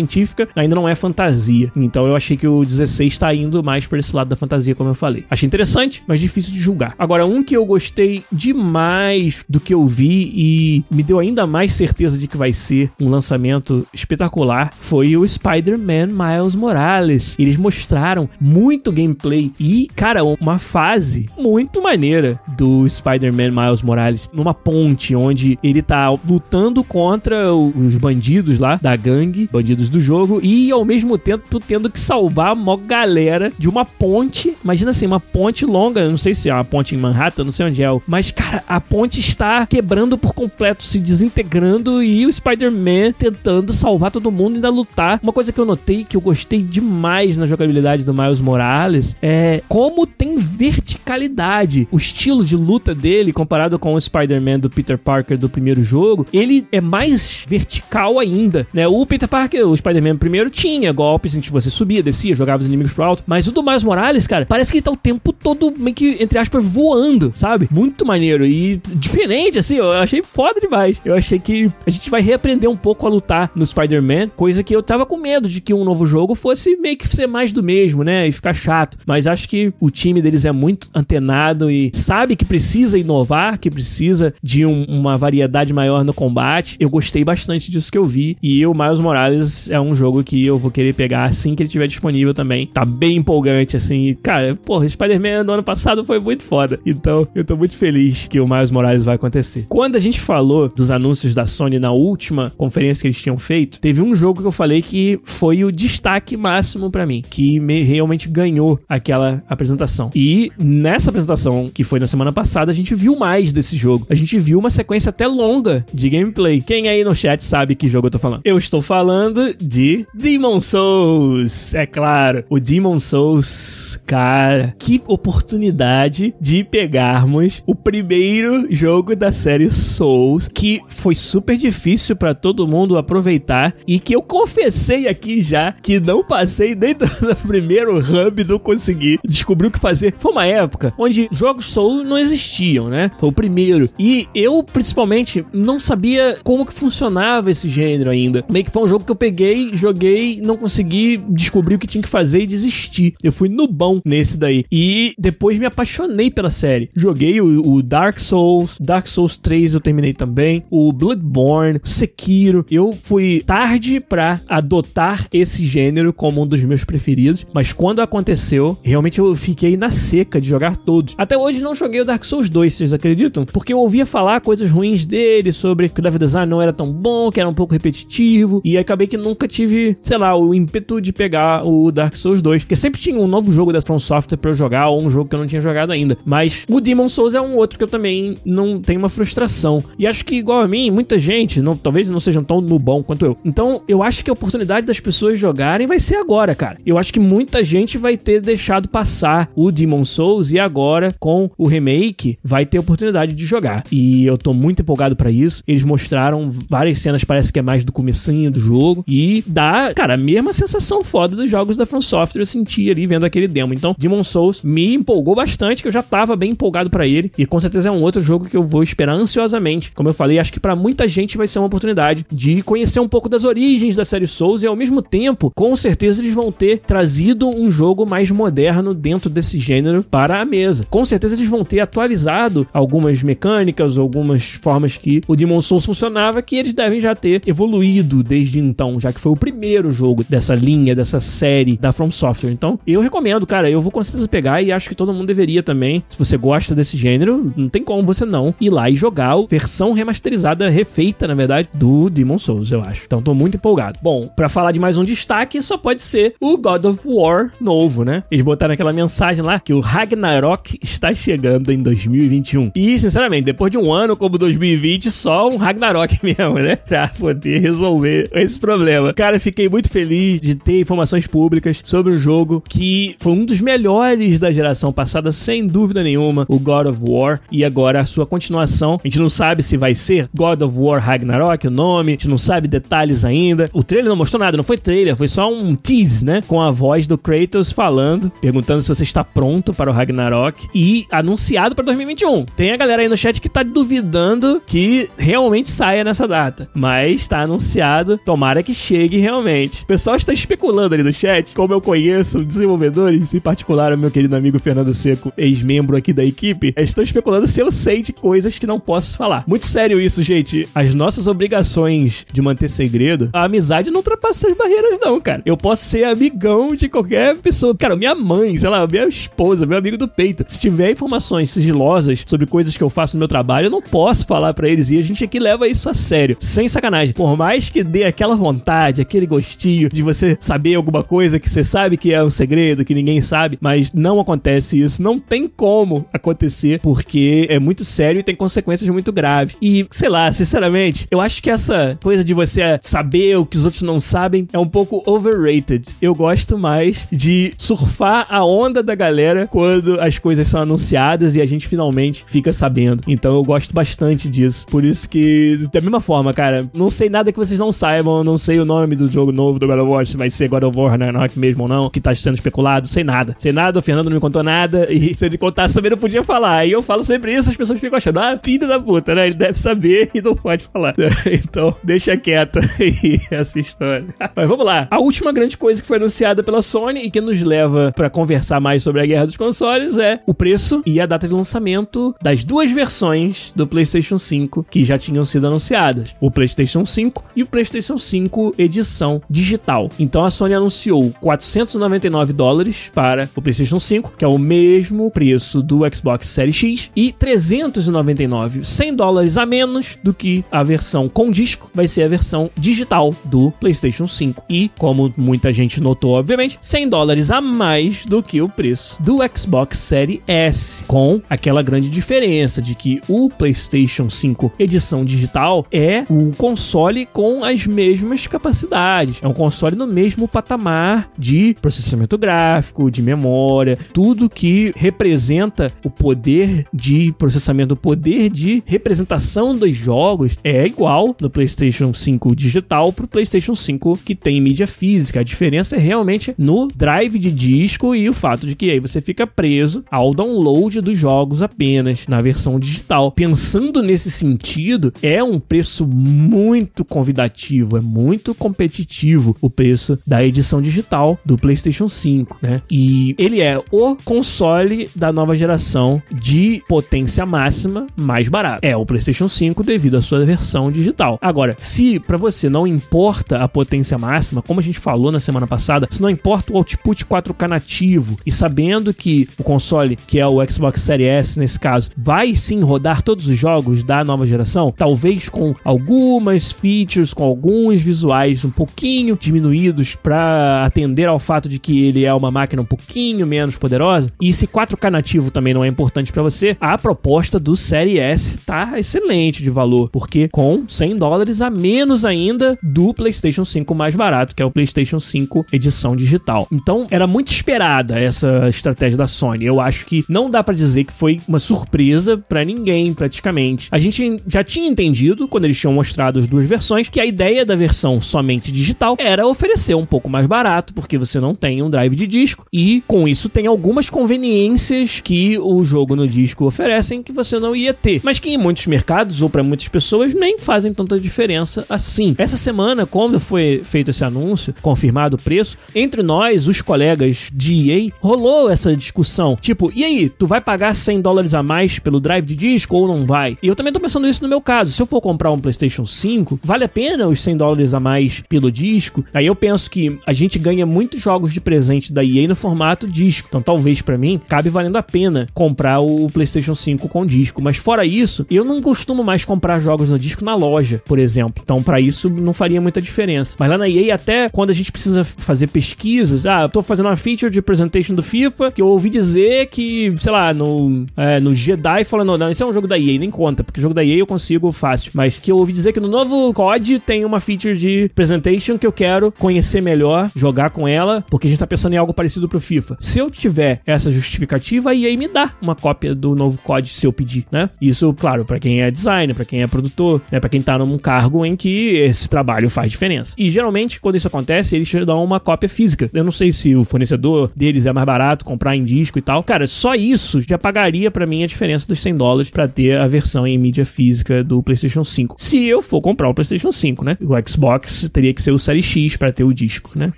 ainda 0.55 0.75
não 0.75 0.87
é 0.87 0.95
fantasia. 0.95 1.71
Então 1.75 2.07
eu 2.07 2.15
achei 2.15 2.35
que 2.35 2.47
o 2.47 2.63
16 2.63 3.13
está 3.13 3.33
indo 3.33 3.63
mais 3.63 3.85
por 3.85 3.97
esse 3.97 4.15
lado 4.15 4.27
da 4.27 4.35
fantasia, 4.35 4.75
como 4.75 4.89
eu 4.89 4.95
falei. 4.95 5.25
Achei 5.29 5.47
interessante, 5.47 6.03
mas 6.07 6.19
difícil 6.19 6.53
de 6.53 6.59
julgar. 6.59 6.95
Agora, 6.97 7.25
um 7.25 7.43
que 7.43 7.55
eu 7.55 7.65
gostei 7.65 8.23
demais 8.31 9.43
do 9.47 9.59
que 9.59 9.73
eu 9.73 9.85
vi 9.85 10.31
e 10.35 10.83
me 10.91 11.03
deu 11.03 11.19
ainda 11.19 11.45
mais 11.45 11.73
certeza 11.73 12.17
de 12.17 12.27
que 12.27 12.37
vai 12.37 12.51
ser 12.53 12.91
um 12.99 13.09
lançamento 13.09 13.85
espetacular 13.93 14.73
foi 14.73 15.15
o 15.15 15.27
Spider-Man 15.27 16.07
Miles 16.07 16.55
Morales. 16.55 17.35
Eles 17.37 17.57
mostraram 17.57 18.29
muito 18.39 18.91
gameplay 18.91 19.51
e, 19.59 19.87
cara, 19.95 20.23
uma 20.23 20.57
fase 20.57 21.27
muito 21.37 21.81
maneira 21.81 22.39
do 22.57 22.87
Spider-Man 22.87 23.51
Miles 23.51 23.81
Morales 23.81 24.29
numa 24.33 24.53
ponte 24.53 25.15
onde 25.15 25.57
ele 25.63 25.81
tá 25.81 26.09
lutando 26.09 26.83
contra 26.83 27.53
os 27.53 27.95
bandidos 27.95 28.59
lá 28.59 28.79
da 28.81 28.95
gangue, 28.95 29.49
bandidos 29.51 29.84
do 29.89 30.01
jogo 30.01 30.39
e 30.43 30.71
ao 30.71 30.85
mesmo 30.85 31.17
tempo 31.17 31.59
tendo 31.59 31.89
que 31.89 31.99
salvar 31.99 32.53
uma 32.53 32.77
galera 32.77 33.51
de 33.57 33.67
uma 33.69 33.85
ponte. 33.85 34.55
Imagina 34.63 34.91
assim, 34.91 35.05
uma 35.05 35.19
ponte 35.19 35.65
longa, 35.65 36.07
não 36.07 36.17
sei 36.17 36.35
se 36.35 36.49
é 36.49 36.53
uma 36.53 36.63
ponte 36.63 36.95
em 36.95 36.97
Manhattan, 36.97 37.43
não 37.43 37.51
sei 37.51 37.65
onde 37.65 37.83
é, 37.83 37.87
mas 38.07 38.31
cara, 38.31 38.63
a 38.67 38.81
ponte 38.81 39.19
está 39.19 39.65
quebrando 39.65 40.17
por 40.17 40.33
completo, 40.33 40.83
se 40.83 40.99
desintegrando 40.99 42.03
e 42.03 42.25
o 42.25 42.33
Spider-Man 42.33 43.13
tentando 43.17 43.73
salvar 43.73 44.11
todo 44.11 44.31
mundo 44.31 44.53
e 44.53 44.55
ainda 44.55 44.69
lutar. 44.69 45.19
Uma 45.21 45.33
coisa 45.33 45.51
que 45.51 45.59
eu 45.59 45.65
notei 45.65 46.03
que 46.03 46.17
eu 46.17 46.21
gostei 46.21 46.61
demais 46.61 47.37
na 47.37 47.45
jogabilidade 47.45 48.03
do 48.03 48.13
Miles 48.13 48.39
Morales 48.39 49.15
é 49.21 49.61
como 49.67 50.05
tem 50.05 50.37
verticalidade. 50.37 51.87
O 51.91 51.97
estilo 51.97 52.43
de 52.43 52.55
luta 52.55 52.93
dele 52.93 53.33
comparado 53.33 53.77
com 53.77 53.93
o 53.93 54.01
Spider-Man 54.01 54.59
do 54.59 54.69
Peter 54.69 54.97
Parker 54.97 55.37
do 55.37 55.49
primeiro 55.49 55.83
jogo, 55.83 56.25
ele 56.31 56.67
é 56.71 56.81
mais 56.81 57.45
vertical 57.47 58.19
ainda, 58.19 58.67
né? 58.73 58.87
O 58.87 59.05
Peter 59.05 59.27
Parker, 59.27 59.67
o 59.67 59.74
Spider-Man 59.77 60.17
primeiro 60.17 60.49
tinha 60.49 60.91
golpes 60.91 61.35
em 61.35 61.41
que 61.41 61.51
você 61.51 61.69
subia, 61.69 62.03
descia, 62.03 62.35
jogava 62.35 62.61
os 62.61 62.67
inimigos 62.67 62.93
pro 62.93 63.03
alto, 63.03 63.23
mas 63.25 63.47
o 63.47 63.51
do 63.51 63.63
Miles 63.63 63.83
Morales, 63.83 64.27
cara, 64.27 64.45
parece 64.45 64.71
que 64.71 64.77
ele 64.77 64.83
tá 64.83 64.91
o 64.91 64.97
tempo 64.97 65.31
todo 65.31 65.73
meio 65.77 65.95
que, 65.95 66.17
entre 66.21 66.37
aspas, 66.37 66.63
voando, 66.63 67.31
sabe? 67.35 67.67
Muito 67.71 68.05
maneiro 68.05 68.45
e 68.45 68.81
diferente, 68.95 69.59
assim, 69.59 69.75
eu 69.75 69.91
achei 69.91 70.21
foda 70.23 70.59
demais. 70.59 71.01
Eu 71.03 71.15
achei 71.15 71.39
que 71.39 71.71
a 71.85 71.89
gente 71.89 72.09
vai 72.09 72.21
reaprender 72.21 72.69
um 72.69 72.75
pouco 72.75 73.05
a 73.05 73.09
lutar 73.09 73.51
no 73.55 73.65
Spider-Man, 73.65 74.29
coisa 74.35 74.63
que 74.63 74.75
eu 74.75 74.83
tava 74.83 75.05
com 75.05 75.17
medo 75.17 75.47
de 75.47 75.61
que 75.61 75.73
um 75.73 75.83
novo 75.83 76.05
jogo 76.05 76.35
fosse 76.35 76.75
meio 76.77 76.97
que 76.97 77.07
ser 77.07 77.27
mais 77.27 77.51
do 77.51 77.63
mesmo, 77.63 78.03
né? 78.03 78.27
E 78.27 78.31
ficar 78.31 78.53
chato. 78.53 78.97
Mas 79.05 79.27
acho 79.27 79.47
que 79.47 79.73
o 79.79 79.89
time 79.89 80.21
deles 80.21 80.45
é 80.45 80.51
muito 80.51 80.89
antenado 80.93 81.69
e 81.69 81.91
sabe 81.93 82.35
que 82.35 82.45
precisa 82.45 82.97
inovar, 82.97 83.59
que 83.59 83.69
precisa 83.69 84.33
de 84.41 84.65
um, 84.65 84.85
uma 84.85 85.17
variedade 85.17 85.73
maior 85.73 86.03
no 86.03 86.13
combate. 86.13 86.75
Eu 86.79 86.89
gostei 86.89 87.23
bastante 87.23 87.71
disso 87.71 87.91
que 87.91 87.97
eu 87.97 88.05
vi. 88.05 88.37
E 88.41 88.65
o 88.65 88.73
Miles 88.73 88.99
Morales 88.99 89.64
é 89.69 89.79
um 89.79 89.93
jogo 89.93 90.23
que 90.23 90.45
eu 90.45 90.57
vou 90.57 90.71
querer 90.71 90.93
pegar 90.93 91.25
assim 91.25 91.55
que 91.55 91.63
ele 91.63 91.67
estiver 91.67 91.87
disponível 91.87 92.33
também. 92.33 92.67
Tá 92.67 92.85
bem 92.85 93.17
empolgante, 93.17 93.77
assim. 93.77 94.15
Cara, 94.21 94.55
porra, 94.55 94.87
Spider-Man 94.87 95.43
no 95.43 95.53
ano 95.53 95.63
passado 95.63 96.03
foi 96.03 96.19
muito 96.19 96.43
foda. 96.43 96.79
Então, 96.85 97.27
eu 97.33 97.43
tô 97.43 97.55
muito 97.55 97.75
feliz 97.75 98.27
que 98.27 98.39
o 98.39 98.47
Miles 98.47 98.71
Morales 98.71 99.03
vai 99.03 99.15
acontecer. 99.15 99.65
Quando 99.69 99.95
a 99.95 99.99
gente 99.99 100.19
falou 100.19 100.69
dos 100.69 100.91
anúncios 100.91 101.33
da 101.33 101.45
Sony 101.45 101.79
na 101.79 101.91
última 101.91 102.51
conferência 102.57 103.01
que 103.01 103.07
eles 103.07 103.21
tinham 103.21 103.37
feito, 103.37 103.79
teve 103.79 104.01
um 104.01 104.15
jogo 104.15 104.41
que 104.41 104.47
eu 104.47 104.51
falei 104.51 104.81
que 104.81 105.19
foi 105.23 105.63
o 105.63 105.71
destaque 105.71 106.37
máximo 106.37 106.91
para 106.91 107.05
mim, 107.05 107.23
que 107.29 107.59
me 107.59 107.81
realmente 107.81 108.29
ganhou 108.29 108.79
aquela 108.87 109.41
apresentação. 109.47 110.09
E 110.15 110.51
nessa 110.59 111.09
apresentação, 111.09 111.69
que 111.73 111.83
foi 111.83 111.99
na 111.99 112.07
semana 112.07 112.31
passada, 112.31 112.71
a 112.71 112.75
gente 112.75 112.93
viu 112.93 113.15
mais 113.15 113.53
desse 113.53 113.75
jogo. 113.75 114.05
A 114.09 114.15
gente 114.15 114.37
viu 114.39 114.59
uma 114.59 114.69
sequência 114.69 115.09
até 115.09 115.27
longa 115.27 115.85
de 115.93 116.09
gameplay. 116.09 116.61
Quem 116.61 116.87
aí 116.87 117.03
no 117.03 117.15
chat 117.15 117.43
sabe 117.43 117.75
que 117.75 117.87
jogo 117.87 118.07
eu 118.07 118.11
tô 118.11 118.19
falando? 118.19 118.41
Eu 118.43 118.57
estou 118.57 118.81
falando 118.81 119.54
de 119.59 120.05
Demon 120.13 120.59
Souls. 120.59 121.73
É 121.73 121.85
claro, 121.85 122.43
o 122.49 122.59
Demon 122.59 122.99
Souls, 122.99 123.99
cara, 124.05 124.75
que 124.79 125.01
oportunidade 125.07 126.33
de 126.39 126.63
pegarmos 126.63 127.63
o 127.65 127.75
primeiro 127.75 128.67
jogo 128.73 129.15
da 129.15 129.31
série 129.31 129.69
Souls, 129.69 130.47
que 130.47 130.81
foi 130.87 131.15
super 131.15 131.57
difícil 131.57 132.15
para 132.15 132.33
todo 132.33 132.67
mundo 132.67 132.97
aproveitar 132.97 133.75
e 133.87 133.99
que 133.99 134.15
eu 134.15 134.21
confessei 134.21 135.07
aqui 135.07 135.41
já 135.41 135.71
que 135.71 135.99
não 135.99 136.23
passei 136.23 136.75
nem 136.75 136.93
do 136.95 137.35
primeiro 137.47 137.97
hub, 137.97 138.43
não 138.43 138.59
consegui 138.59 139.19
descobrir 139.23 139.67
o 139.67 139.71
que 139.71 139.79
fazer. 139.79 140.13
Foi 140.17 140.31
uma 140.31 140.45
época 140.45 140.93
onde 140.97 141.27
jogos 141.31 141.67
Souls 141.67 142.05
não 142.05 142.17
existiam, 142.17 142.89
né? 142.89 143.11
Foi 143.19 143.29
o 143.29 143.31
primeiro. 143.31 143.89
E 143.99 144.27
eu, 144.33 144.63
principalmente, 144.63 145.45
não 145.53 145.79
sabia 145.79 146.37
como 146.43 146.65
que 146.65 146.73
funcionava 146.73 147.51
esse 147.51 147.69
gênero 147.69 148.09
ainda. 148.09 148.43
Meio 148.51 148.65
que 148.65 148.71
foi 148.71 148.83
um 148.83 148.87
jogo 148.87 149.05
que 149.05 149.11
eu 149.11 149.15
peguei, 149.15 149.34
joguei, 149.73 150.41
não 150.41 150.57
consegui 150.57 151.17
descobrir 151.29 151.75
o 151.75 151.79
que 151.79 151.87
tinha 151.87 152.01
que 152.01 152.09
fazer 152.09 152.41
e 152.41 152.47
desisti. 152.47 153.13
Eu 153.21 153.31
fui 153.31 153.49
no 153.49 153.67
bom 153.67 153.99
nesse 154.05 154.37
daí. 154.37 154.65
E 154.71 155.13
depois 155.17 155.57
me 155.57 155.65
apaixonei 155.65 156.29
pela 156.29 156.49
série. 156.49 156.89
Joguei 156.95 157.41
o, 157.41 157.67
o 157.67 157.81
Dark 157.81 158.19
Souls, 158.19 158.77
Dark 158.79 159.07
Souls 159.07 159.37
3 159.37 159.73
eu 159.73 159.81
terminei 159.81 160.13
também, 160.13 160.63
o 160.69 160.91
Bloodborne, 160.91 161.79
o 161.83 161.87
Sekiro. 161.87 162.65
Eu 162.69 162.93
fui 163.03 163.43
tarde 163.45 163.99
para 163.99 164.39
adotar 164.47 165.27
esse 165.31 165.65
gênero 165.65 166.13
como 166.13 166.41
um 166.41 166.47
dos 166.47 166.63
meus 166.63 166.83
preferidos, 166.83 167.45
mas 167.53 167.73
quando 167.73 168.01
aconteceu, 168.01 168.77
realmente 168.83 169.19
eu 169.19 169.35
fiquei 169.35 169.77
na 169.77 169.91
seca 169.91 170.39
de 170.39 170.47
jogar 170.47 170.77
todos. 170.77 171.15
Até 171.17 171.37
hoje 171.37 171.61
não 171.61 171.75
joguei 171.75 172.01
o 172.01 172.05
Dark 172.05 172.23
Souls 172.23 172.49
2, 172.49 172.73
vocês 172.73 172.93
acreditam? 172.93 173.45
Porque 173.45 173.73
eu 173.73 173.79
ouvia 173.79 174.05
falar 174.05 174.41
coisas 174.41 174.69
ruins 174.69 175.05
dele, 175.05 175.51
sobre 175.51 175.89
que 175.89 175.99
o 175.99 176.03
level 176.03 176.19
design 176.19 176.49
não 176.49 176.61
era 176.61 176.73
tão 176.73 176.91
bom, 176.91 177.29
que 177.29 177.39
era 177.39 177.49
um 177.49 177.53
pouco 177.53 177.73
repetitivo, 177.73 178.61
e 178.63 178.77
acabei 178.77 179.07
que 179.07 179.17
nunca 179.25 179.47
tive, 179.47 179.97
sei 180.01 180.17
lá, 180.17 180.35
o 180.35 180.53
ímpeto 180.53 181.01
de 181.01 181.11
pegar 181.11 181.65
o 181.65 181.91
Dark 181.91 182.15
Souls 182.15 182.41
2, 182.41 182.63
porque 182.63 182.75
sempre 182.75 183.01
tinha 183.01 183.19
um 183.19 183.27
novo 183.27 183.51
jogo 183.51 183.73
da 183.73 183.81
From 183.81 183.99
Software 183.99 184.37
para 184.37 184.51
eu 184.51 184.55
jogar, 184.55 184.87
ou 184.87 185.03
um 185.03 185.09
jogo 185.09 185.27
que 185.27 185.35
eu 185.35 185.39
não 185.39 185.47
tinha 185.47 185.61
jogado 185.61 185.91
ainda. 185.91 186.17
Mas 186.23 186.63
o 186.69 186.79
Demon 186.79 187.09
Souls 187.09 187.33
é 187.33 187.41
um 187.41 187.55
outro 187.55 187.77
que 187.77 187.83
eu 187.83 187.87
também 187.87 188.35
não 188.45 188.79
tenho 188.79 188.99
uma 188.99 189.09
frustração. 189.09 189.83
E 189.97 190.07
acho 190.07 190.23
que, 190.23 190.35
igual 190.35 190.61
a 190.61 190.67
mim, 190.67 190.91
muita 190.91 191.17
gente, 191.17 191.61
não, 191.61 191.75
talvez 191.75 192.09
não 192.09 192.19
sejam 192.19 192.43
tão 192.43 192.61
no 192.61 192.79
bom 192.79 193.03
quanto 193.03 193.25
eu. 193.25 193.37
Então, 193.43 193.81
eu 193.87 194.03
acho 194.03 194.23
que 194.23 194.29
a 194.29 194.33
oportunidade 194.33 194.85
das 194.85 194.99
pessoas 194.99 195.39
jogarem 195.39 195.87
vai 195.87 195.99
ser 195.99 196.15
agora, 196.15 196.53
cara. 196.55 196.77
Eu 196.85 196.97
acho 196.97 197.11
que 197.11 197.19
muita 197.19 197.63
gente 197.63 197.97
vai 197.97 198.17
ter 198.17 198.41
deixado 198.41 198.87
passar 198.89 199.49
o 199.55 199.71
Demon 199.71 200.05
Souls 200.05 200.51
e 200.51 200.59
agora, 200.59 201.13
com 201.19 201.49
o 201.57 201.67
remake, 201.67 202.37
vai 202.43 202.65
ter 202.65 202.79
oportunidade 202.79 203.33
de 203.33 203.45
jogar. 203.45 203.83
E 203.91 204.25
eu 204.25 204.37
tô 204.37 204.53
muito 204.53 204.81
empolgado 204.81 205.15
para 205.15 205.31
isso. 205.31 205.63
Eles 205.67 205.83
mostraram 205.83 206.51
várias 206.69 206.99
cenas, 206.99 207.23
parece 207.23 207.51
que 207.51 207.59
é 207.59 207.61
mais 207.61 207.83
do 207.83 207.91
comecinho 207.91 208.51
do 208.51 208.59
jogo. 208.59 209.03
E 209.07 209.14
dá, 209.45 209.93
cara, 209.93 210.15
a 210.15 210.17
mesma 210.17 210.53
sensação 210.53 211.03
foda 211.03 211.35
dos 211.35 211.49
jogos 211.49 211.77
da 211.77 211.85
From 211.85 212.01
Software 212.01 212.41
eu 212.41 212.45
senti 212.45 212.89
ali 212.89 213.05
vendo 213.05 213.25
aquele 213.25 213.47
demo. 213.47 213.73
Então, 213.73 213.95
Demon 213.97 214.23
Souls 214.23 214.61
me 214.61 214.93
empolgou 214.95 215.35
bastante, 215.35 215.81
que 215.81 215.87
eu 215.87 215.91
já 215.91 216.03
tava 216.03 216.35
bem 216.35 216.51
empolgado 216.51 216.89
para 216.89 217.07
ele. 217.07 217.31
E 217.37 217.45
com 217.45 217.59
certeza 217.59 217.89
é 217.89 217.91
um 217.91 218.01
outro 218.01 218.21
jogo 218.21 218.45
que 218.45 218.57
eu 218.57 218.63
vou 218.63 218.83
esperar 218.83 219.13
ansiosamente. 219.13 219.91
Como 219.93 220.09
eu 220.09 220.13
falei, 220.13 220.39
acho 220.39 220.51
que 220.51 220.59
para 220.59 220.75
muita 220.75 221.07
gente 221.07 221.37
vai 221.37 221.47
ser 221.47 221.59
uma 221.59 221.67
oportunidade 221.67 222.25
de 222.31 222.61
conhecer 222.61 222.99
um 222.99 223.07
pouco 223.07 223.29
das 223.29 223.43
origens 223.43 223.95
da 223.95 224.05
série 224.05 224.27
Souls 224.27 224.63
e 224.63 224.67
ao 224.67 224.75
mesmo 224.75 225.01
tempo, 225.01 225.51
com 225.55 225.75
certeza 225.75 226.21
eles 226.21 226.33
vão 226.33 226.51
ter 226.51 226.79
trazido 226.79 227.47
um 227.49 227.69
jogo 227.71 228.05
mais 228.05 228.31
moderno 228.31 228.93
dentro 228.93 229.29
desse 229.29 229.59
gênero 229.59 230.03
para 230.03 230.41
a 230.41 230.45
mesa. 230.45 230.85
Com 230.89 231.05
certeza 231.05 231.35
eles 231.35 231.49
vão 231.49 231.63
ter 231.63 231.79
atualizado 231.79 232.67
algumas 232.73 233.21
mecânicas, 233.23 233.97
algumas 233.97 234.51
formas 234.51 234.97
que 234.97 235.21
o 235.27 235.35
Demon 235.35 235.61
Souls 235.61 235.85
funcionava 235.85 236.41
que 236.41 236.55
eles 236.55 236.73
devem 236.73 236.99
já 237.01 237.15
ter 237.15 237.41
evoluído 237.45 238.23
desde 238.23 238.59
então, 238.59 238.99
já 239.05 239.13
que 239.13 239.19
foi 239.19 239.31
o 239.31 239.35
primeiro 239.35 239.91
jogo 239.91 240.25
dessa 240.27 240.55
linha, 240.55 240.95
dessa 240.95 241.19
série 241.19 241.77
da 241.77 241.93
From 241.93 242.09
Software. 242.09 242.51
Então, 242.51 242.79
eu 242.87 243.01
recomendo, 243.01 243.45
cara, 243.45 243.69
eu 243.69 243.79
vou 243.79 243.91
com 243.91 244.03
certeza 244.03 244.27
pegar 244.27 244.63
e 244.63 244.71
acho 244.71 244.89
que 244.89 244.95
todo 244.95 245.13
mundo 245.13 245.27
deveria 245.27 245.61
também. 245.61 246.03
Se 246.09 246.17
você 246.17 246.35
gosta 246.37 246.73
desse 246.73 246.97
gênero, 246.97 247.53
não 247.55 247.69
tem 247.69 247.83
como 247.83 248.03
você 248.03 248.25
não 248.25 248.53
ir 248.59 248.71
lá 248.71 248.89
e 248.89 248.95
jogar 248.95 249.33
a 249.33 249.45
versão 249.45 249.93
remasterizada, 249.93 250.69
refeita, 250.69 251.27
na 251.27 251.35
verdade, 251.35 251.69
do 251.75 252.09
Demon 252.09 252.39
Souls, 252.39 252.71
eu 252.71 252.81
acho. 252.81 253.03
Então, 253.05 253.21
tô 253.21 253.35
muito 253.35 253.57
empolgado. 253.57 253.99
Bom, 254.01 254.27
para 254.27 254.49
falar 254.49 254.71
de 254.71 254.79
mais 254.79 254.97
um 254.97 255.03
destaque, 255.03 255.61
só 255.61 255.77
pode 255.77 256.01
ser 256.01 256.33
o 256.41 256.57
God 256.57 256.85
of 256.85 257.01
War 257.05 257.51
novo, 257.61 258.03
né? 258.03 258.23
Eles 258.31 258.43
botaram 258.43 258.73
aquela 258.73 258.91
mensagem 258.91 259.43
lá 259.43 259.59
que 259.59 259.73
o 259.73 259.81
Ragnarok 259.81 260.79
está 260.81 261.13
chegando 261.13 261.71
em 261.71 261.83
2021. 261.83 262.71
E, 262.75 262.97
sinceramente, 262.97 263.43
depois 263.43 263.71
de 263.71 263.77
um 263.77 263.93
ano 263.93 264.17
como 264.17 264.37
2020, 264.39 265.11
só 265.11 265.47
um 265.47 265.57
Ragnarok 265.57 266.17
mesmo, 266.23 266.55
né? 266.55 266.75
Pra 266.75 267.07
poder 267.07 267.59
resolver 267.59 268.29
esse 268.33 268.59
problema. 268.59 268.94
Cara, 269.15 269.39
fiquei 269.39 269.69
muito 269.69 269.89
feliz 269.89 270.41
de 270.41 270.55
ter 270.55 270.81
informações 270.81 271.27
públicas 271.27 271.81
sobre 271.83 272.13
um 272.13 272.19
jogo 272.19 272.63
que 272.67 273.15
foi 273.19 273.33
um 273.33 273.45
dos 273.45 273.61
melhores 273.61 274.39
da 274.39 274.51
geração 274.51 274.91
passada, 274.91 275.31
sem 275.31 275.65
dúvida 275.65 276.03
nenhuma, 276.03 276.45
o 276.47 276.59
God 276.59 276.87
of 276.87 277.01
War. 277.01 277.41
E 277.51 277.63
agora 277.63 277.99
a 277.99 278.05
sua 278.05 278.25
continuação. 278.25 278.99
A 279.03 279.07
gente 279.07 279.19
não 279.19 279.29
sabe 279.29 279.63
se 279.63 279.77
vai 279.77 279.95
ser 279.95 280.29
God 280.33 280.61
of 280.61 280.77
War 280.77 281.01
Ragnarok, 281.01 281.67
o 281.67 281.71
nome, 281.71 282.11
a 282.11 282.15
gente 282.15 282.27
não 282.27 282.37
sabe 282.37 282.67
detalhes 282.67 283.25
ainda. 283.25 283.69
O 283.73 283.83
trailer 283.83 284.09
não 284.09 284.15
mostrou 284.15 284.39
nada, 284.39 284.57
não 284.57 284.63
foi 284.63 284.77
trailer, 284.77 285.15
foi 285.15 285.27
só 285.27 285.51
um 285.51 285.75
tease, 285.75 286.25
né? 286.25 286.41
Com 286.47 286.61
a 286.61 286.71
voz 286.71 287.07
do 287.07 287.17
Kratos 287.17 287.71
falando, 287.71 288.31
perguntando 288.41 288.81
se 288.81 288.89
você 288.89 289.03
está 289.03 289.23
pronto 289.23 289.73
para 289.73 289.89
o 289.89 289.93
Ragnarok 289.93 290.67
e 290.73 291.05
anunciado 291.11 291.75
para 291.75 291.85
2021. 291.85 292.45
Tem 292.45 292.71
a 292.71 292.77
galera 292.77 293.01
aí 293.01 293.09
no 293.09 293.17
chat 293.17 293.39
que 293.41 293.49
tá 293.49 293.63
duvidando 293.63 294.61
que 294.65 295.09
realmente 295.17 295.69
saia 295.69 296.03
nessa 296.03 296.27
data, 296.27 296.69
mas 296.73 297.21
está 297.21 297.41
anunciado, 297.41 298.19
tomara 298.25 298.63
que 298.63 298.73
chegue 298.85 299.17
realmente. 299.17 299.81
O 299.83 299.87
pessoal 299.87 300.15
está 300.15 300.31
especulando 300.31 300.93
ali 300.93 301.03
no 301.03 301.11
chat, 301.11 301.53
como 301.55 301.73
eu 301.73 301.81
conheço 301.81 302.43
desenvolvedores, 302.43 303.33
em 303.33 303.39
particular 303.39 303.91
o 303.91 303.97
meu 303.97 304.11
querido 304.11 304.35
amigo 304.35 304.59
Fernando 304.59 304.93
Seco, 304.93 305.33
ex-membro 305.35 305.97
aqui 305.97 306.13
da 306.13 306.23
equipe, 306.23 306.73
estão 306.77 307.03
especulando 307.03 307.47
se 307.47 307.59
eu 307.59 307.71
sei 307.71 308.03
de 308.03 308.13
coisas 308.13 308.59
que 308.59 308.67
não 308.67 308.79
posso 308.79 309.17
falar. 309.17 309.43
Muito 309.47 309.65
sério 309.65 309.99
isso, 309.99 310.21
gente. 310.21 310.67
As 310.75 310.93
nossas 310.93 311.25
obrigações 311.25 312.25
de 312.31 312.41
manter 312.41 312.69
segredo, 312.69 313.29
a 313.33 313.45
amizade 313.45 313.89
não 313.89 313.97
ultrapassa 313.97 314.47
as 314.47 314.55
barreiras, 314.55 314.99
não, 315.01 315.19
cara. 315.19 315.41
Eu 315.45 315.57
posso 315.57 315.85
ser 315.85 316.03
amigão 316.03 316.75
de 316.75 316.87
qualquer 316.87 317.35
pessoa. 317.37 317.75
Cara, 317.75 317.95
minha 317.95 318.13
mãe, 318.13 318.57
sei 318.57 318.69
lá, 318.69 318.85
minha 318.85 319.07
esposa, 319.07 319.65
meu 319.65 319.77
amigo 319.77 319.97
do 319.97 320.07
peito. 320.07 320.45
Se 320.47 320.59
tiver 320.59 320.91
informações 320.91 321.49
sigilosas 321.49 322.23
sobre 322.25 322.45
coisas 322.45 322.77
que 322.77 322.83
eu 322.83 322.89
faço 322.89 323.15
no 323.15 323.19
meu 323.19 323.27
trabalho, 323.27 323.67
eu 323.67 323.71
não 323.71 323.81
posso 323.81 324.27
falar 324.27 324.53
para 324.53 324.69
eles. 324.69 324.91
E 324.91 324.97
a 324.97 325.01
gente 325.01 325.23
aqui 325.23 325.39
leva 325.39 325.67
isso 325.67 325.89
a 325.89 325.93
sério, 325.93 326.37
sem 326.39 326.67
sacanagem. 326.67 327.15
Por 327.15 327.35
mais 327.35 327.69
que 327.69 327.83
dê 327.83 328.03
aquela 328.03 328.35
vontade 328.35 328.74
aquele 328.83 329.25
gostinho 329.25 329.89
de 329.89 330.01
você 330.01 330.37
saber 330.39 330.75
alguma 330.75 331.03
coisa 331.03 331.39
que 331.39 331.49
você 331.49 331.63
sabe 331.63 331.97
que 331.97 332.13
é 332.13 332.23
um 332.23 332.29
segredo, 332.29 332.85
que 332.85 332.93
ninguém 332.93 333.21
sabe, 333.21 333.57
mas 333.61 333.93
não 333.93 334.19
acontece 334.19 334.79
isso. 334.79 335.01
Não 335.01 335.19
tem 335.19 335.47
como 335.47 336.05
acontecer, 336.13 336.79
porque 336.81 337.47
é 337.49 337.59
muito 337.59 337.83
sério 337.85 338.19
e 338.19 338.23
tem 338.23 338.35
consequências 338.35 338.89
muito 338.89 339.11
graves. 339.11 339.55
E, 339.61 339.85
sei 339.91 340.09
lá, 340.09 340.31
sinceramente, 340.31 341.07
eu 341.09 341.21
acho 341.21 341.41
que 341.41 341.49
essa 341.49 341.97
coisa 342.01 342.23
de 342.23 342.33
você 342.33 342.79
saber 342.81 343.37
o 343.37 343.45
que 343.45 343.57
os 343.57 343.65
outros 343.65 343.83
não 343.83 343.99
sabem 343.99 344.47
é 344.51 344.59
um 344.59 344.67
pouco 344.67 345.03
overrated. 345.05 345.85
Eu 346.01 346.13
gosto 346.13 346.57
mais 346.57 347.07
de 347.11 347.53
surfar 347.57 348.27
a 348.29 348.43
onda 348.43 348.83
da 348.83 348.95
galera 348.95 349.47
quando 349.47 349.99
as 349.99 350.19
coisas 350.19 350.47
são 350.47 350.61
anunciadas 350.61 351.35
e 351.35 351.41
a 351.41 351.45
gente 351.45 351.67
finalmente 351.67 352.23
fica 352.27 352.51
sabendo. 352.51 353.03
Então 353.07 353.35
eu 353.35 353.43
gosto 353.43 353.73
bastante 353.73 354.29
disso. 354.29 354.65
Por 354.67 354.83
isso 354.83 355.07
que, 355.07 355.67
da 355.71 355.81
mesma 355.81 355.99
forma, 355.99 356.33
cara, 356.33 356.69
não 356.73 356.89
sei 356.89 357.09
nada 357.09 357.31
que 357.31 357.37
vocês 357.37 357.59
não 357.59 357.71
saibam, 357.71 358.23
não 358.23 358.37
sei 358.37 358.59
o 358.59 358.64
nome 358.65 358.95
do 358.95 359.07
jogo 359.07 359.31
novo 359.31 359.59
do 359.59 359.67
God 359.67 359.79
of 359.79 359.89
War, 359.89 360.05
se 360.05 360.17
vai 360.17 360.29
ser 360.29 360.47
God 360.47 360.63
of 360.63 360.77
War 360.77 360.91
Ragnarok 360.91 361.37
mesmo 361.37 361.63
ou 361.63 361.69
não, 361.69 361.89
que 361.89 362.01
tá 362.01 362.13
sendo 362.13 362.35
especulado, 362.35 362.87
sei 362.87 363.03
nada. 363.03 363.35
Sei 363.39 363.51
nada, 363.51 363.79
o 363.79 363.81
Fernando 363.81 364.09
não 364.09 364.15
me 364.15 364.21
contou 364.21 364.43
nada, 364.43 364.91
e 364.91 365.13
se 365.17 365.25
ele 365.25 365.37
contasse 365.37 365.73
também 365.73 365.91
não 365.91 365.97
podia 365.97 366.23
falar. 366.23 366.65
E 366.65 366.71
eu 366.71 366.81
falo 366.81 367.03
sempre 367.03 367.33
isso, 367.33 367.49
as 367.49 367.57
pessoas 367.57 367.79
ficam 367.79 367.97
achando, 367.97 368.19
ah, 368.19 368.39
filho 368.43 368.67
da 368.67 368.79
puta, 368.79 369.15
né? 369.15 369.27
Ele 369.27 369.35
deve 369.35 369.59
saber 369.59 370.09
e 370.13 370.21
não 370.21 370.35
pode 370.35 370.65
falar. 370.65 370.95
então, 371.25 371.75
deixa 371.83 372.17
quieto 372.17 372.59
aí 372.59 373.21
essa 373.31 373.59
história. 373.59 374.07
Mas 374.35 374.47
vamos 374.47 374.65
lá. 374.65 374.87
A 374.89 374.99
última 374.99 375.31
grande 375.31 375.57
coisa 375.57 375.81
que 375.81 375.87
foi 375.87 375.97
anunciada 375.97 376.43
pela 376.43 376.61
Sony 376.61 377.05
e 377.05 377.11
que 377.11 377.21
nos 377.21 377.41
leva 377.41 377.91
para 377.95 378.09
conversar 378.09 378.59
mais 378.59 378.83
sobre 378.83 379.01
a 379.01 379.05
guerra 379.05 379.25
dos 379.25 379.37
consoles 379.37 379.97
é 379.97 380.19
o 380.25 380.33
preço 380.33 380.81
e 380.85 380.99
a 380.99 381.05
data 381.05 381.27
de 381.27 381.33
lançamento 381.33 382.15
das 382.21 382.43
duas 382.43 382.71
versões 382.71 383.51
do 383.55 383.67
PlayStation 383.67 384.17
5 384.17 384.65
que 384.69 384.83
já 384.83 384.97
tinham 384.97 385.25
sido 385.25 385.47
anunciadas: 385.47 386.15
o 386.19 386.31
PlayStation 386.31 386.85
5 386.85 387.23
e 387.35 387.43
o 387.43 387.45
PlayStation 387.45 387.97
5 387.97 388.44
edição 388.57 389.21
digital. 389.29 389.89
Então 389.99 390.25
a 390.25 390.31
Sony 390.31 390.53
anunciou 390.53 391.11
499 391.21 392.33
dólares 392.33 392.91
para 392.93 393.29
o 393.35 393.41
PlayStation 393.41 393.79
5, 393.79 394.13
que 394.17 394.25
é 394.25 394.27
o 394.27 394.37
mesmo 394.37 395.09
preço 395.11 395.61
do 395.61 395.81
Xbox 395.93 396.27
Series 396.27 396.55
X, 396.55 396.91
e 396.95 397.11
399, 397.11 398.65
100 398.65 398.95
dólares 398.95 399.37
a 399.37 399.45
menos 399.45 399.97
do 400.03 400.13
que 400.13 400.43
a 400.51 400.63
versão 400.63 401.07
com 401.07 401.31
disco 401.31 401.69
vai 401.73 401.87
ser 401.87 402.03
a 402.03 402.07
versão 402.07 402.49
digital 402.57 403.13
do 403.25 403.51
PlayStation 403.59 404.07
5. 404.07 404.43
E, 404.49 404.69
como 404.77 405.13
muita 405.17 405.51
gente 405.51 405.81
notou, 405.81 406.11
obviamente, 406.11 406.57
100 406.61 406.89
dólares 406.89 407.31
a 407.31 407.41
mais 407.41 408.05
do 408.05 408.21
que 408.21 408.41
o 408.41 408.49
preço 408.49 409.01
do 409.01 409.19
Xbox 409.35 409.77
Series 409.79 410.21
S, 410.27 410.83
com 410.85 411.21
aquela 411.29 411.61
grande 411.61 411.89
diferença 411.89 412.61
de 412.61 412.75
que 412.75 413.01
o 413.07 413.29
PlayStation 413.29 414.09
5 414.09 414.53
edição 414.59 415.05
digital 415.05 415.65
é 415.71 416.05
um 416.09 416.31
console 416.31 417.05
com 417.05 417.43
as 417.43 417.65
mesmas 417.65 418.27
capacidades, 418.35 419.23
é 419.23 419.27
um 419.27 419.33
console 419.33 419.77
no 419.77 419.87
mesmo 419.87 420.27
patamar 420.27 421.09
de 421.17 421.55
processamento 421.61 422.17
gráfico, 422.17 422.91
de 422.91 423.01
memória, 423.01 423.79
tudo 423.93 424.29
que 424.29 424.73
representa 424.75 425.71
o 425.85 425.89
poder 425.89 426.65
de 426.73 427.13
processamento, 427.17 427.75
o 427.75 427.77
poder 427.77 428.29
de 428.29 428.61
representação 428.65 429.57
dos 429.57 429.73
jogos 429.73 430.37
é 430.43 430.65
igual 430.65 431.15
no 431.21 431.29
PlayStation 431.29 431.93
5 431.93 432.35
digital 432.35 432.91
para 432.91 433.05
o 433.05 433.07
PlayStation 433.07 433.55
5 433.55 433.99
que 434.03 434.13
tem 434.13 434.41
mídia 434.41 434.67
física. 434.67 435.21
A 435.21 435.23
diferença 435.23 435.77
é 435.77 435.79
realmente 435.79 436.35
no 436.37 436.67
drive 436.67 437.17
de 437.17 437.31
disco 437.31 437.95
e 437.95 438.09
o 438.09 438.13
fato 438.13 438.45
de 438.45 438.55
que 438.55 438.69
aí 438.69 438.81
você 438.81 438.99
fica 438.99 439.25
preso 439.25 439.83
ao 439.89 440.13
download 440.13 440.81
dos 440.81 440.97
jogos 440.97 441.41
apenas 441.41 442.05
na 442.07 442.19
versão 442.19 442.59
digital. 442.59 443.11
Pensando 443.11 443.81
nesse 443.81 444.11
sentido, 444.11 444.93
é 445.01 445.23
um 445.23 445.39
preço 445.39 445.87
muito 445.87 446.83
convidativo, 446.83 447.77
é 447.77 447.81
muito 447.81 448.24
competitivo 448.33 449.35
o 449.41 449.49
preço 449.49 449.99
da 450.05 450.23
edição 450.23 450.61
digital 450.61 451.19
do 451.25 451.37
PlayStation 451.37 451.87
5, 451.87 452.39
né? 452.41 452.61
E 452.71 453.15
ele 453.17 453.41
é 453.41 453.61
o 453.71 453.95
console 454.03 454.89
da 454.95 455.11
nova 455.11 455.35
geração 455.35 456.01
de 456.11 456.63
potência 456.67 457.25
máxima 457.25 457.87
mais 457.95 458.27
barato. 458.27 458.59
É 458.61 458.75
o 458.75 458.85
PlayStation 458.85 459.27
5 459.27 459.63
devido 459.63 459.97
à 459.97 460.01
sua 460.01 460.25
versão 460.25 460.71
digital. 460.71 461.17
Agora, 461.21 461.55
se 461.59 461.99
para 461.99 462.17
você 462.17 462.49
não 462.49 462.65
importa 462.65 463.37
a 463.37 463.47
potência 463.47 463.97
máxima, 463.97 464.41
como 464.41 464.59
a 464.59 464.63
gente 464.63 464.79
falou 464.79 465.11
na 465.11 465.19
semana 465.19 465.47
passada, 465.47 465.87
se 465.89 466.01
não 466.01 466.09
importa 466.09 466.53
o 466.53 466.57
output 466.57 467.05
4K 467.05 467.47
nativo 467.47 468.17
e 468.25 468.31
sabendo 468.31 468.93
que 468.93 469.27
o 469.37 469.43
console, 469.43 469.95
que 469.95 470.19
é 470.19 470.27
o 470.27 470.45
Xbox 470.49 470.81
Series 470.81 471.05
S 471.07 471.39
nesse 471.39 471.59
caso, 471.59 471.91
vai 471.97 472.35
sim 472.35 472.61
rodar 472.61 473.01
todos 473.01 473.27
os 473.27 473.37
jogos 473.37 473.83
da 473.83 474.03
nova 474.03 474.25
geração, 474.25 474.73
talvez 474.75 475.29
com 475.29 475.53
algumas 475.63 476.51
features, 476.51 477.13
com 477.13 477.23
alguns 477.23 477.81
visuais 477.81 478.14
um 478.45 478.49
pouquinho 478.49 479.17
diminuídos 479.19 479.95
para 479.95 480.65
atender 480.65 481.07
ao 481.07 481.19
fato 481.19 481.49
de 481.49 481.59
que 481.59 481.83
ele 481.85 482.05
é 482.05 482.13
uma 482.13 482.31
máquina 482.31 482.61
um 482.61 482.65
pouquinho 482.65 483.27
menos 483.27 483.57
poderosa. 483.57 484.11
E 484.21 484.31
se 484.33 484.47
4K 484.47 484.89
nativo 484.89 485.31
também 485.31 485.53
não 485.53 485.63
é 485.63 485.67
importante 485.67 486.11
para 486.11 486.23
você, 486.23 486.55
a 486.59 486.77
proposta 486.77 487.39
do 487.39 487.55
Series 487.55 487.99
S 487.99 488.37
tá 488.45 488.79
excelente 488.79 489.43
de 489.43 489.49
valor, 489.49 489.89
porque 489.89 490.27
com 490.29 490.63
100 490.67 490.97
dólares 490.97 491.41
a 491.41 491.49
menos 491.49 492.05
ainda 492.05 492.57
do 492.61 492.93
PlayStation 492.93 493.45
5 493.45 493.75
mais 493.75 493.95
barato, 493.95 494.35
que 494.35 494.41
é 494.41 494.45
o 494.45 494.51
PlayStation 494.51 494.99
5 494.99 495.45
edição 495.51 495.95
digital. 495.95 496.47
Então, 496.51 496.87
era 496.89 497.07
muito 497.07 497.31
esperada 497.31 497.99
essa 497.99 498.47
estratégia 498.49 498.97
da 498.97 499.07
Sony. 499.07 499.45
Eu 499.45 499.59
acho 499.59 499.85
que 499.85 500.03
não 500.09 500.29
dá 500.29 500.43
para 500.43 500.55
dizer 500.55 500.83
que 500.85 500.93
foi 500.93 501.19
uma 501.27 501.39
surpresa 501.39 502.17
para 502.17 502.43
ninguém, 502.43 502.93
praticamente. 502.93 503.67
A 503.71 503.77
gente 503.77 504.21
já 504.27 504.43
tinha 504.43 504.67
entendido 504.67 505.27
quando 505.27 505.45
eles 505.45 505.59
tinham 505.59 505.73
mostrado 505.73 506.19
as 506.19 506.27
duas 506.27 506.45
versões 506.45 506.89
que 506.89 506.99
a 506.99 507.05
ideia 507.05 507.45
da 507.45 507.55
versão 507.55 507.99
somente 508.05 508.51
digital 508.51 508.95
era 508.99 509.27
oferecer 509.27 509.75
um 509.75 509.85
pouco 509.85 510.09
mais 510.09 510.27
barato, 510.27 510.73
porque 510.73 510.97
você 510.97 511.19
não 511.19 511.35
tem 511.35 511.61
um 511.61 511.69
drive 511.69 511.95
de 511.95 512.07
disco 512.07 512.45
e 512.51 512.83
com 512.87 513.07
isso 513.07 513.29
tem 513.29 513.47
algumas 513.47 513.89
conveniências 513.89 515.01
que 515.01 515.37
o 515.37 515.63
jogo 515.63 515.95
no 515.95 516.07
disco 516.07 516.45
oferecem 516.45 517.03
que 517.03 517.11
você 517.11 517.39
não 517.39 517.55
ia 517.55 517.73
ter, 517.73 518.01
mas 518.03 518.19
que 518.19 518.29
em 518.29 518.37
muitos 518.37 518.67
mercados 518.67 519.21
ou 519.21 519.29
para 519.29 519.43
muitas 519.43 519.67
pessoas 519.67 520.13
nem 520.13 520.37
fazem 520.37 520.73
tanta 520.73 520.99
diferença 520.99 521.65
assim. 521.69 522.15
Essa 522.17 522.37
semana, 522.37 522.85
quando 522.85 523.19
foi 523.19 523.61
feito 523.63 523.89
esse 523.89 524.03
anúncio, 524.03 524.53
confirmado 524.61 525.15
o 525.15 525.19
preço, 525.19 525.57
entre 525.73 526.03
nós, 526.03 526.47
os 526.47 526.61
colegas 526.61 527.29
de 527.33 527.71
EA, 527.71 527.91
rolou 527.99 528.49
essa 528.49 528.75
discussão. 528.75 529.35
Tipo, 529.39 529.71
e 529.75 529.83
aí, 529.83 530.09
tu 530.09 530.27
vai 530.27 530.41
pagar 530.41 530.75
100 530.75 531.01
dólares 531.01 531.33
a 531.33 531.43
mais 531.43 531.79
pelo 531.79 531.99
drive 531.99 532.25
de 532.25 532.35
disco 532.35 532.75
ou 532.75 532.87
não 532.87 533.05
vai? 533.05 533.37
E 533.41 533.47
eu 533.47 533.55
também 533.55 533.73
tô 533.73 533.79
pensando 533.79 534.07
isso 534.07 534.23
no 534.23 534.29
meu 534.29 534.41
caso. 534.41 534.71
Se 534.71 534.81
eu 534.81 534.85
for 534.85 535.01
comprar 535.01 535.31
um 535.31 535.39
PlayStation 535.39 535.85
5, 535.85 536.39
vale 536.43 536.63
a 536.63 536.69
pena 536.69 537.07
os 537.07 537.19
100 537.21 537.37
dólares 537.37 537.73
a 537.73 537.79
mais 537.79 537.94
pelo 538.27 538.51
disco? 538.51 539.03
Aí 539.13 539.25
eu 539.25 539.35
penso 539.35 539.69
que 539.69 539.99
a 540.05 540.13
gente 540.13 540.37
ganha 540.39 540.65
muitos 540.65 541.01
jogos 541.01 541.33
de 541.33 541.41
presente 541.41 541.91
da 541.93 542.03
EA 542.03 542.27
no 542.27 542.35
formato 542.35 542.87
disco. 542.87 543.27
Então 543.29 543.41
talvez 543.41 543.81
para 543.81 543.97
mim 543.97 544.19
cabe 544.27 544.49
valendo 544.49 544.77
a 544.77 544.83
pena 544.83 545.27
comprar 545.33 545.79
o 545.79 546.09
PlayStation 546.09 546.55
5 546.55 546.87
com 546.87 547.05
disco. 547.05 547.41
Mas 547.41 547.57
fora 547.57 547.85
isso, 547.85 548.25
eu 548.29 548.43
não 548.43 548.61
costumo 548.61 549.03
mais 549.03 549.23
comprar 549.25 549.59
jogos 549.59 549.89
no 549.89 549.99
disco 549.99 550.23
na 550.23 550.35
loja, 550.35 550.81
por 550.85 550.99
exemplo. 550.99 551.41
Então 551.43 551.61
para 551.61 551.79
isso 551.79 552.09
não 552.09 552.33
faria 552.33 552.61
muita 552.61 552.81
diferença. 552.81 553.35
Mas 553.39 553.49
lá 553.49 553.57
na 553.57 553.69
EA 553.69 553.95
até 553.95 554.29
quando 554.29 554.49
a 554.49 554.53
gente 554.53 554.71
precisa 554.71 555.03
fazer 555.03 555.47
pesquisas, 555.47 556.25
ah, 556.25 556.43
eu 556.43 556.49
tô 556.49 556.61
fazendo 556.61 556.87
uma 556.87 556.95
feature 556.95 557.31
de 557.31 557.41
presentation 557.41 557.95
do 557.95 558.03
FIFA 558.03 558.51
que 558.51 558.61
eu 558.61 558.67
ouvi 558.67 558.89
dizer 558.89 559.47
que, 559.47 559.93
sei 559.99 560.11
lá, 560.11 560.33
no, 560.33 560.85
é, 560.95 561.19
no 561.19 561.33
Jedi 561.33 561.83
falando, 561.83 562.17
não, 562.17 562.29
esse 562.29 562.41
é 562.41 562.45
um 562.45 562.53
jogo 562.53 562.67
da 562.67 562.77
EA, 562.77 562.97
nem 562.99 563.09
conta, 563.09 563.43
porque 563.43 563.61
jogo 563.61 563.73
da 563.73 563.83
EA 563.83 563.97
eu 563.97 564.07
consigo 564.07 564.51
fácil. 564.51 564.91
Mas 564.93 565.19
que 565.19 565.31
eu 565.31 565.37
ouvi 565.37 565.53
dizer 565.53 565.73
que 565.73 565.79
no 565.79 565.87
novo 565.87 566.33
COD 566.33 566.79
tem 566.79 567.05
uma 567.05 567.19
feature 567.19 567.57
de 567.57 567.84
presentation 567.89 568.57
que 568.57 568.67
eu 568.67 568.71
quero 568.71 569.11
conhecer 569.11 569.61
melhor, 569.61 570.09
jogar 570.15 570.49
com 570.49 570.67
ela, 570.67 571.03
porque 571.09 571.27
a 571.27 571.29
gente 571.29 571.39
tá 571.39 571.47
pensando 571.47 571.73
em 571.73 571.77
algo 571.77 571.93
parecido 571.93 572.27
pro 572.27 572.39
FIFA. 572.39 572.77
Se 572.79 572.99
eu 572.99 573.09
tiver 573.09 573.61
essa 573.65 573.91
justificativa, 573.91 574.71
a 574.71 574.75
EA 574.75 574.97
me 574.97 575.07
dá 575.07 575.31
uma 575.41 575.55
cópia 575.55 575.93
do 575.93 576.15
novo 576.15 576.39
COD 576.43 576.69
se 576.69 576.85
eu 576.85 576.93
pedir, 576.93 577.25
né? 577.31 577.49
Isso, 577.61 577.93
claro, 577.93 578.25
para 578.25 578.39
quem 578.39 578.61
é 578.61 578.71
designer, 578.71 579.13
para 579.13 579.25
quem 579.25 579.41
é 579.41 579.47
produtor, 579.47 580.01
né, 580.11 580.19
para 580.19 580.29
quem 580.29 580.41
tá 580.41 580.57
num 580.57 580.77
cargo 580.77 581.25
em 581.25 581.35
que 581.35 581.75
esse 581.77 582.09
trabalho 582.09 582.49
faz 582.49 582.71
diferença. 582.71 583.13
E 583.17 583.29
geralmente, 583.29 583.79
quando 583.79 583.95
isso 583.95 584.07
acontece, 584.07 584.55
eles 584.55 584.67
te 584.67 584.83
dão 584.83 585.03
uma 585.03 585.19
cópia 585.19 585.49
física. 585.49 585.89
Eu 585.93 586.03
não 586.03 586.11
sei 586.11 586.31
se 586.31 586.55
o 586.55 586.63
fornecedor 586.63 587.31
deles 587.35 587.65
é 587.65 587.73
mais 587.73 587.85
barato 587.85 588.25
comprar 588.25 588.55
em 588.55 588.63
disco 588.63 588.99
e 588.99 589.01
tal. 589.01 589.23
Cara, 589.23 589.47
só 589.47 589.75
isso 589.75 590.21
já 590.21 590.37
pagaria 590.37 590.91
para 590.91 591.05
mim 591.05 591.23
a 591.23 591.27
diferença 591.27 591.67
dos 591.67 591.79
100 591.79 591.95
dólares 591.95 592.29
para 592.29 592.47
ter 592.47 592.77
a 592.77 592.87
versão 592.87 593.25
em 593.25 593.37
mídia 593.37 593.65
física 593.65 594.23
do 594.23 594.41
PlayStation 594.41 594.83
5. 594.83 595.15
Se 595.17 595.45
eu 595.45 595.61
for 595.61 595.81
comprar 595.81 596.09
o 596.09 596.13
PlayStation 596.13 596.51
5, 596.51 596.83
né? 596.85 596.97
O 597.01 597.13
Xbox 597.27 597.74
teria 597.89 598.13
que 598.13 598.21
ser 598.21 598.31
o 598.31 598.39
Série 598.39 598.61
X 598.61 598.95
para 598.95 599.11
ter 599.11 599.23
o 599.23 599.33
disco, 599.33 599.71
né? 599.75 599.93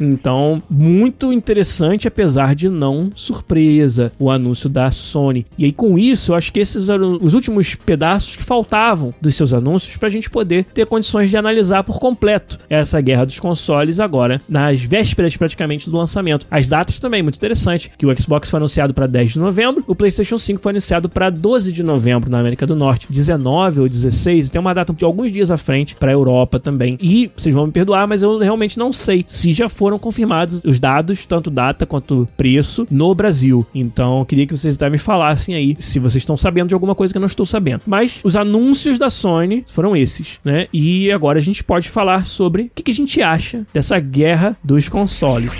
Então, 0.00 0.62
muito 0.70 1.32
interessante, 1.32 2.08
apesar 2.08 2.54
de 2.54 2.68
não 2.68 3.10
surpresa, 3.14 4.12
o 4.18 4.30
anúncio 4.30 4.68
da 4.68 4.90
Sony. 4.90 5.46
E 5.58 5.64
aí, 5.64 5.72
com 5.72 5.98
isso, 5.98 6.32
eu 6.32 6.36
acho 6.36 6.52
que 6.52 6.60
esses 6.60 6.88
eram 6.88 7.18
os 7.20 7.34
últimos 7.34 7.74
pedaços 7.74 8.36
que 8.36 8.42
faltavam 8.42 9.14
dos 9.20 9.34
seus 9.34 9.52
anúncios 9.52 9.96
pra 9.96 10.08
gente 10.08 10.30
poder 10.30 10.64
ter 10.74 10.86
condições 10.86 11.30
de 11.30 11.36
analisar 11.36 11.84
por 11.84 11.98
completo 11.98 12.58
essa 12.68 13.00
guerra 13.00 13.24
dos 13.24 13.38
consoles 13.38 13.98
agora, 13.98 14.40
nas 14.48 14.82
vésperas 14.82 15.36
praticamente 15.36 15.88
do 15.90 15.96
lançamento. 15.96 16.46
As 16.50 16.66
datas 16.66 17.00
também, 17.00 17.22
muito 17.22 17.36
interessante, 17.36 17.90
que 17.96 18.06
o 18.06 18.18
Xbox 18.18 18.48
foi 18.48 18.58
anunciado 18.58 18.94
para 18.94 19.06
10 19.06 19.32
de 19.32 19.38
novembro, 19.38 19.84
o 19.86 19.94
PlayStation 19.94 20.38
5 20.38 20.60
foi 20.60 20.70
anunciado 20.70 21.08
para 21.08 21.30
12 21.30 21.72
de 21.72 21.82
novembro 21.82 22.30
na 22.30 22.38
América 22.38 22.66
do 22.66 22.76
Norte, 22.76 23.06
19 23.10 23.80
ou 23.80 23.88
16, 23.88 24.48
tem 24.48 24.60
uma 24.60 24.74
data 24.74 24.92
de 24.92 25.04
alguns 25.04 25.32
dias 25.32 25.50
à 25.50 25.56
frente 25.56 25.94
para 25.94 26.10
a 26.10 26.14
Europa 26.14 26.58
também. 26.58 26.98
E 27.00 27.30
vocês 27.34 27.54
vão 27.54 27.63
vão 27.64 27.66
me 27.68 27.72
perdoar, 27.72 28.06
mas 28.06 28.22
eu 28.22 28.38
realmente 28.38 28.78
não 28.78 28.92
sei 28.92 29.24
se 29.26 29.52
já 29.52 29.68
foram 29.68 29.98
confirmados 29.98 30.60
os 30.64 30.78
dados, 30.78 31.24
tanto 31.26 31.50
data 31.50 31.86
quanto 31.86 32.28
preço, 32.36 32.86
no 32.90 33.14
Brasil. 33.14 33.66
Então, 33.74 34.24
queria 34.24 34.46
que 34.46 34.56
vocês 34.56 34.74
até 34.74 34.88
me 34.88 34.98
falassem 34.98 35.54
aí 35.54 35.76
se 35.78 35.98
vocês 35.98 36.22
estão 36.22 36.36
sabendo 36.36 36.68
de 36.68 36.74
alguma 36.74 36.94
coisa 36.94 37.12
que 37.12 37.18
eu 37.18 37.20
não 37.20 37.26
estou 37.26 37.46
sabendo. 37.46 37.82
Mas 37.86 38.20
os 38.22 38.36
anúncios 38.36 38.98
da 38.98 39.10
Sony 39.10 39.64
foram 39.70 39.96
esses, 39.96 40.38
né? 40.44 40.68
E 40.72 41.10
agora 41.10 41.38
a 41.38 41.42
gente 41.42 41.64
pode 41.64 41.88
falar 41.88 42.24
sobre 42.24 42.64
o 42.64 42.70
que, 42.74 42.82
que 42.82 42.90
a 42.90 42.94
gente 42.94 43.22
acha 43.22 43.66
dessa 43.72 43.98
guerra 43.98 44.56
dos 44.62 44.88
consoles. 44.88 45.52